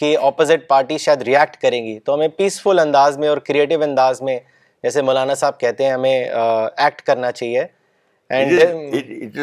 کہ 0.00 0.16
اپوزٹ 0.22 0.66
پارٹی 0.68 0.96
شاید 0.98 1.22
ریئیکٹ 1.26 1.56
کریں 1.60 1.82
گی 1.86 1.98
تو 2.04 2.14
ہمیں 2.14 2.26
پیسفل 2.38 2.78
انداز 2.78 3.18
میں 3.18 3.28
اور 3.28 3.38
کریٹو 3.44 3.82
انداز 3.82 4.20
میں 4.22 4.38
جیسے 4.82 5.02
مولانا 5.02 5.34
صاحب 5.40 5.58
کہتے 5.60 5.84
ہیں 5.84 5.92
ہمیں 5.92 6.28
ایکٹ 6.40 7.02
کرنا 7.06 7.30
چاہیے 7.32 7.64
اینڈ 8.28 9.38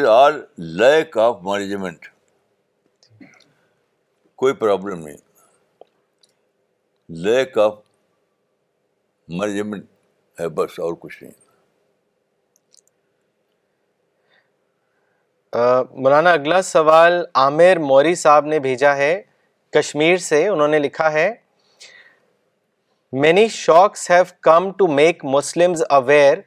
لیک 0.80 1.18
آف 1.18 1.36
مینجمنٹ 1.44 2.06
کوئی 4.44 4.52
پرابلم 4.62 5.04
نہیں 5.06 5.16
لیک 7.26 7.58
آف 7.58 7.74
مینجمنٹ 9.40 9.84
ہے 10.40 10.48
بس 10.60 10.78
اور 10.80 10.92
کچھ 11.00 11.22
نہیں 11.22 11.42
مولانا 16.02 16.30
اگلا 16.32 16.60
سوال 16.66 17.22
عامر 17.42 17.78
موری 17.80 18.14
صاحب 18.22 18.46
نے 18.46 18.58
بھیجا 18.60 18.96
ہے 18.96 19.12
کشمیر 19.74 20.16
سے 20.28 20.46
انہوں 20.48 20.68
نے 20.68 20.78
لکھا 20.78 21.12
ہے 21.12 21.30
many 23.22 23.46
shocks 23.60 24.10
have 24.10 24.22
come 24.48 24.70
to 24.78 24.86
make 25.00 25.24
Muslims 25.34 25.82
aware 25.98 26.38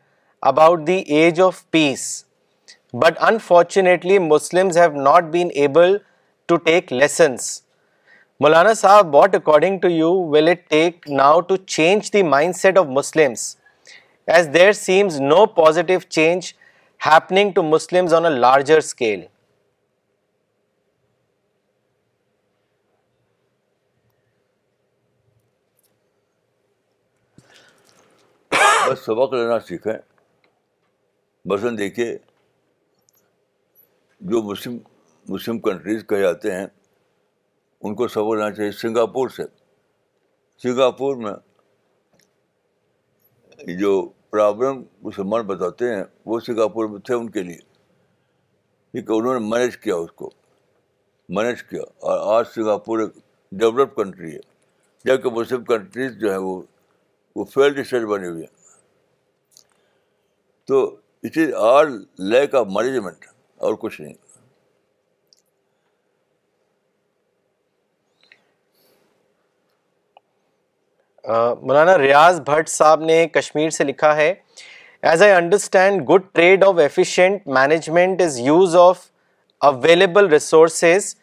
about 0.52 0.86
the 0.88 0.96
age 1.18 1.42
of 1.42 1.60
peace 1.72 2.02
but 3.04 3.22
unfortunately 3.28 4.20
Muslims 4.20 4.78
have 4.78 5.02
not 5.02 5.24
been 5.32 5.50
able 5.64 5.98
to 6.48 6.56
take 6.68 6.94
lessons 6.94 7.50
مولانا 8.42 8.74
صاحب 8.82 9.16
what 9.16 9.36
according 9.36 9.78
to 9.86 9.90
you 9.90 10.12
will 10.34 10.48
it 10.50 10.70
take 10.70 11.10
now 11.22 11.40
to 11.50 11.56
change 11.76 12.12
the 12.14 12.24
mind 12.34 12.56
set 12.56 12.78
of 12.80 12.86
Muslims 12.98 13.56
as 14.38 14.50
there 14.54 14.72
seems 14.86 15.20
no 15.22 15.46
positive 15.62 16.00
change 16.18 16.54
happening 17.06 17.52
to 17.56 17.64
Muslims 17.76 18.14
on 18.14 18.26
a 18.26 18.32
larger 18.40 18.78
scale 18.78 19.24
بس 28.92 28.98
سبق 29.06 29.34
لینا 29.34 29.60
سیکھیں 29.68 29.98
مثلاً 31.52 31.76
دیکھیے 31.78 32.12
جو 34.30 34.42
مسلم 34.44 34.78
مسلم 35.34 35.60
countries 35.68 36.04
کہے 36.10 36.20
جاتے 36.22 36.52
ہیں 36.56 36.66
ان 37.84 37.96
کو 37.96 38.08
سبق 38.16 38.34
لینا 38.38 38.52
چاہیے 38.56 38.72
سنگاپور 38.82 39.30
سے 39.38 39.44
سنگاپور 40.64 41.16
میں 41.24 41.34
جو 43.80 43.92
پرابلم 44.32 44.82
مسلمان 45.08 45.42
بتاتے 45.48 45.94
ہیں 45.96 46.04
وہ 46.30 46.40
سنگاپور 46.46 46.90
میں 46.90 47.00
تھے 47.06 47.14
ان 47.16 47.30
کے 47.32 47.44
لیے 47.44 49.02
کہ 49.06 49.12
انہوں 49.14 49.40
نے 49.40 49.48
مینیج 49.48 49.78
کیا 49.78 49.96
اس 50.06 50.12
کو 50.22 50.30
مینیج 51.38 51.64
کیا 51.70 51.82
اور 52.08 52.38
آج 52.38 52.46
سنگاپور 52.54 53.00
ایک 53.00 53.20
ڈیولپ 53.60 53.96
کنٹری 53.96 54.34
ہے 54.36 54.40
جبکہ 55.06 55.30
مسلم 55.40 55.64
کنٹریز 55.64 56.18
جو 56.22 56.32
ہیں 56.32 56.40
وہ 56.48 56.62
وہ 57.36 57.44
فیلڈ 57.54 57.80
اسٹیٹ 57.80 58.04
بنی 58.14 58.28
ہوئی 58.28 58.42
ہیں 58.42 58.56
تو 60.68 60.80
it 61.24 61.38
is 61.38 61.54
all 61.66 61.92
lack 62.32 62.56
of 62.56 62.66
management 62.78 63.26
اور 63.66 63.74
کچھ 63.82 64.00
نہیں 64.02 64.14
مولانا 71.68 71.98
ریاض 71.98 72.40
بھٹ 72.46 72.70
صاحب 72.70 73.02
نے 73.06 73.26
کشمیر 73.34 73.70
سے 73.78 73.84
لکھا 73.84 74.16
ہے 74.16 74.34
as 75.12 75.22
I 75.24 75.32
understand 75.32 76.02
good 76.10 76.22
trade 76.34 76.64
of 76.64 76.78
efficient 76.80 77.48
management 77.60 78.22
is 78.22 78.40
use 78.40 78.76
of 78.80 79.00
available 79.72 80.28
resources 80.32 81.14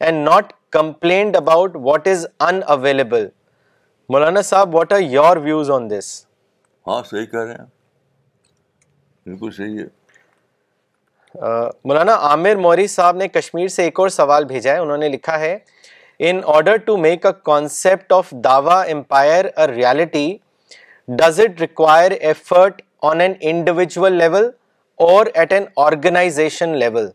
and 0.00 0.28
not 0.28 0.52
complained 0.78 1.36
about 1.36 1.76
what 1.88 2.08
is 2.08 2.26
unavailable 2.76 3.28
مولانا 4.12 4.42
صاحب 4.52 4.74
what 4.74 4.92
are 4.92 5.00
your 5.00 5.36
views 5.44 5.70
on 5.80 5.90
this 5.90 6.14
ہاں 6.86 7.02
صحیح 7.10 7.26
کہہ 7.26 7.40
رہے 7.44 7.54
ہیں 7.62 7.73
بالکل 9.26 9.50
صحیح 9.56 9.78
ہے 9.82 9.86
مولانا 11.88 12.14
عامر 12.28 12.56
موری 12.64 12.86
صاحب 12.86 13.16
نے 13.16 13.28
کشمیر 13.28 13.68
سے 13.76 13.82
ایک 13.84 14.00
اور 14.00 14.08
سوال 14.20 14.44
بھیجا 14.44 14.72
ہے 14.72 14.78
انہوں 14.78 14.96
نے 14.98 15.08
لکھا 15.08 15.38
ہے 15.40 15.56
in 16.26 16.40
order 16.56 16.76
to 16.86 16.96
make 16.96 17.24
a 17.26 17.32
concept 17.44 18.12
of 18.12 18.30
Dawa 18.44 18.80
empire 18.92 19.44
a 19.44 19.66
reality 19.72 20.26
does 21.20 21.40
it 21.40 21.60
require 21.60 22.10
effort 22.20 22.82
on 23.10 23.20
an 23.20 23.32
individual 23.48 24.12
level 24.18 24.48
اور 25.08 25.26
at 25.34 25.52
an 25.52 25.64
organization 25.86 26.76
level 26.78 27.08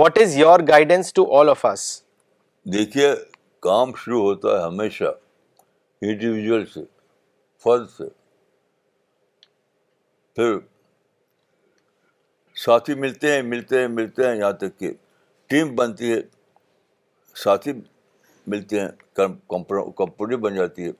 what 0.00 0.18
is 0.22 0.36
your 0.38 0.60
guidance 0.68 1.12
to 1.14 1.24
all 1.38 1.48
of 1.48 1.64
us 1.66 1.84
دیکھیے 2.72 3.14
کام 3.66 3.92
شروع 4.04 4.22
ہوتا 4.22 4.58
ہے 4.58 4.62
ہمیشہ 4.66 5.10
individual 6.02 6.64
سے 6.74 6.80
فرد 7.64 7.88
سے 7.98 8.04
پھر 10.36 10.54
ساتھی 12.64 12.94
ملتے 12.94 13.32
ہیں 13.34 13.40
ملتے 13.42 13.80
ہیں 13.80 13.88
ملتے 13.88 14.26
ہیں 14.28 14.36
یہاں 14.36 14.52
تک 14.60 14.78
کہ 14.78 14.92
ٹیم 15.50 15.74
بنتی 15.76 16.12
ہے 16.12 16.20
ساتھی 17.44 17.72
ملتے 18.52 18.80
ہیں 18.80 18.88
کمپنی 19.96 20.36
بن 20.44 20.54
جاتی 20.54 20.86
ہے 20.86 20.90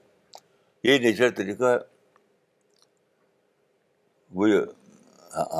یہ 0.89 0.97
نیچر 1.05 1.29
طریقہ 1.37 1.63
ہے 1.71 1.77
وہ 4.41 4.47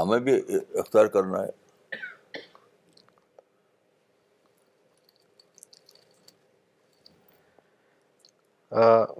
ہمیں 0.01 0.19
بھی 0.27 0.33
اختیار 0.79 1.05
کرنا 1.15 1.41
ہے 1.43 1.55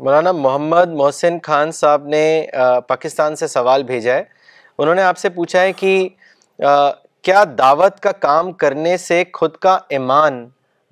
مولانا 0.04 0.32
محمد 0.32 0.90
محسن 0.96 1.38
خان 1.44 1.72
صاحب 1.72 2.06
نے 2.14 2.24
پاکستان 2.88 3.36
سے 3.36 3.48
سوال 3.48 3.84
بھیجا 3.92 4.14
ہے 4.16 4.24
انہوں 4.78 4.96
نے 4.96 5.02
آپ 5.02 5.18
سے 5.18 5.30
پوچھا 5.38 5.62
ہے 5.62 5.72
کہ 5.74 5.92
کیا 7.24 7.44
دعوت 7.58 8.00
کا 8.00 8.12
کام 8.22 8.52
کرنے 8.62 8.96
سے 8.98 9.24
خود 9.34 9.56
کا 9.66 9.78
ایمان 9.98 10.48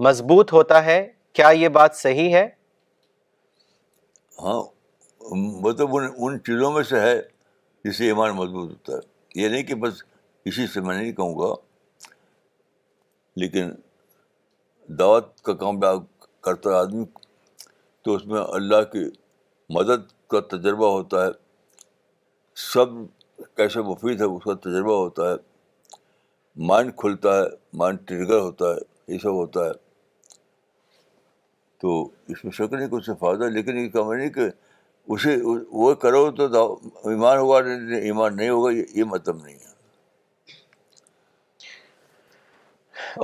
مضبوط 0.05 0.53
ہوتا 0.53 0.83
ہے 0.85 1.05
کیا 1.33 1.47
یہ 1.59 1.67
بات 1.77 1.95
صحیح 1.95 2.33
ہے 2.35 2.47
ہاں 4.41 4.61
مطلب 5.63 5.95
ان 5.97 6.03
ان 6.17 6.37
چیزوں 6.45 6.71
میں 6.71 6.83
سے 6.89 6.99
ہے 6.99 7.19
جس 7.83 7.97
سے 7.97 8.07
ایمان 8.07 8.31
مضبوط 8.35 8.69
ہوتا 8.71 8.93
ہے 8.93 9.41
یہ 9.41 9.47
نہیں 9.49 9.63
کہ 9.63 9.75
بس 9.85 10.03
اسی 10.49 10.67
سے 10.73 10.81
میں 10.81 10.95
نہیں 10.97 11.11
کہوں 11.19 11.33
گا 11.39 11.53
لیکن 13.43 13.69
دعوت 14.99 15.41
کا 15.45 15.53
کام 15.63 15.79
کرتا 15.79 16.69
ہے 16.69 16.75
آدمی 16.77 17.05
تو 18.03 18.15
اس 18.15 18.25
میں 18.27 18.41
اللہ 18.55 18.81
کی 18.91 19.03
مدد 19.75 20.09
کا 20.29 20.39
تجربہ 20.55 20.91
ہوتا 20.91 21.25
ہے 21.25 21.29
سب 22.73 22.91
کیسے 23.57 23.81
مفید 23.89 24.21
ہے 24.21 24.25
اس 24.35 24.43
کا 24.43 24.53
تجربہ 24.69 24.97
ہوتا 24.97 25.31
ہے 25.31 25.35
مائنڈ 26.67 26.95
کھلتا 26.97 27.35
ہے 27.37 27.43
مائنڈ 27.77 28.11
ہوتا 28.31 28.65
ہے 28.73 29.13
یہ 29.13 29.17
سب 29.23 29.33
ہوتا 29.37 29.65
ہے 29.65 29.71
تو 31.81 32.01
اس 32.27 32.43
میں 32.43 32.51
شکل 32.57 32.77
نہیں 32.77 32.87
کچھ 32.89 33.09
فائدہ 33.19 33.49
لیکن 33.53 33.77
یہ 33.77 33.87
کم 33.93 34.11
نہیں 34.13 34.29
کہ 34.37 34.41
اسے 35.13 35.35
وہ 35.71 35.93
کرو 36.03 36.29
تو 36.37 36.45
ایمان 37.09 37.37
ہوگا 37.37 37.57
ایمان 37.97 38.35
نہیں 38.37 38.49
ہوگا 38.49 38.71
یہ 38.93 39.03
مطلب 39.07 39.43
نہیں 39.43 39.55
ہے 39.55 39.73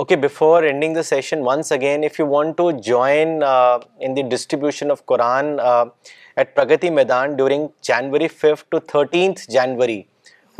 okay 0.00 0.16
before 0.16 0.62
ending 0.62 0.94
the 0.94 1.02
session 1.02 1.40
once 1.46 1.72
again 1.72 2.04
if 2.04 2.20
you 2.20 2.26
want 2.26 2.56
to 2.56 2.70
join 2.84 3.38
in 3.42 4.16
the 4.16 4.22
distribution 4.28 4.90
of 4.90 5.04
Quran 5.12 5.56
at 5.60 6.54
Pragati 6.56 6.90
Maidan 7.00 7.34
during 7.36 7.66
January 7.88 8.28
fifth 8.28 8.64
to 8.70 8.78
thirteenth 8.92 9.40
January 9.50 10.00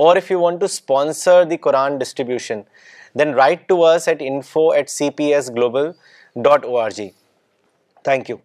or 0.05 0.13
if 0.21 0.29
you 0.33 0.39
want 0.45 0.59
to 0.65 0.69
sponsor 0.81 1.37
the 1.51 1.59
Quran 1.67 1.93
distribution, 2.05 2.61
then 3.21 3.31
write 3.41 3.63
to 3.73 3.77
us 3.95 4.09
at 4.15 4.25
info@cpsglobal.org. 4.33 7.01
Thank 8.11 8.33
you. 8.33 8.39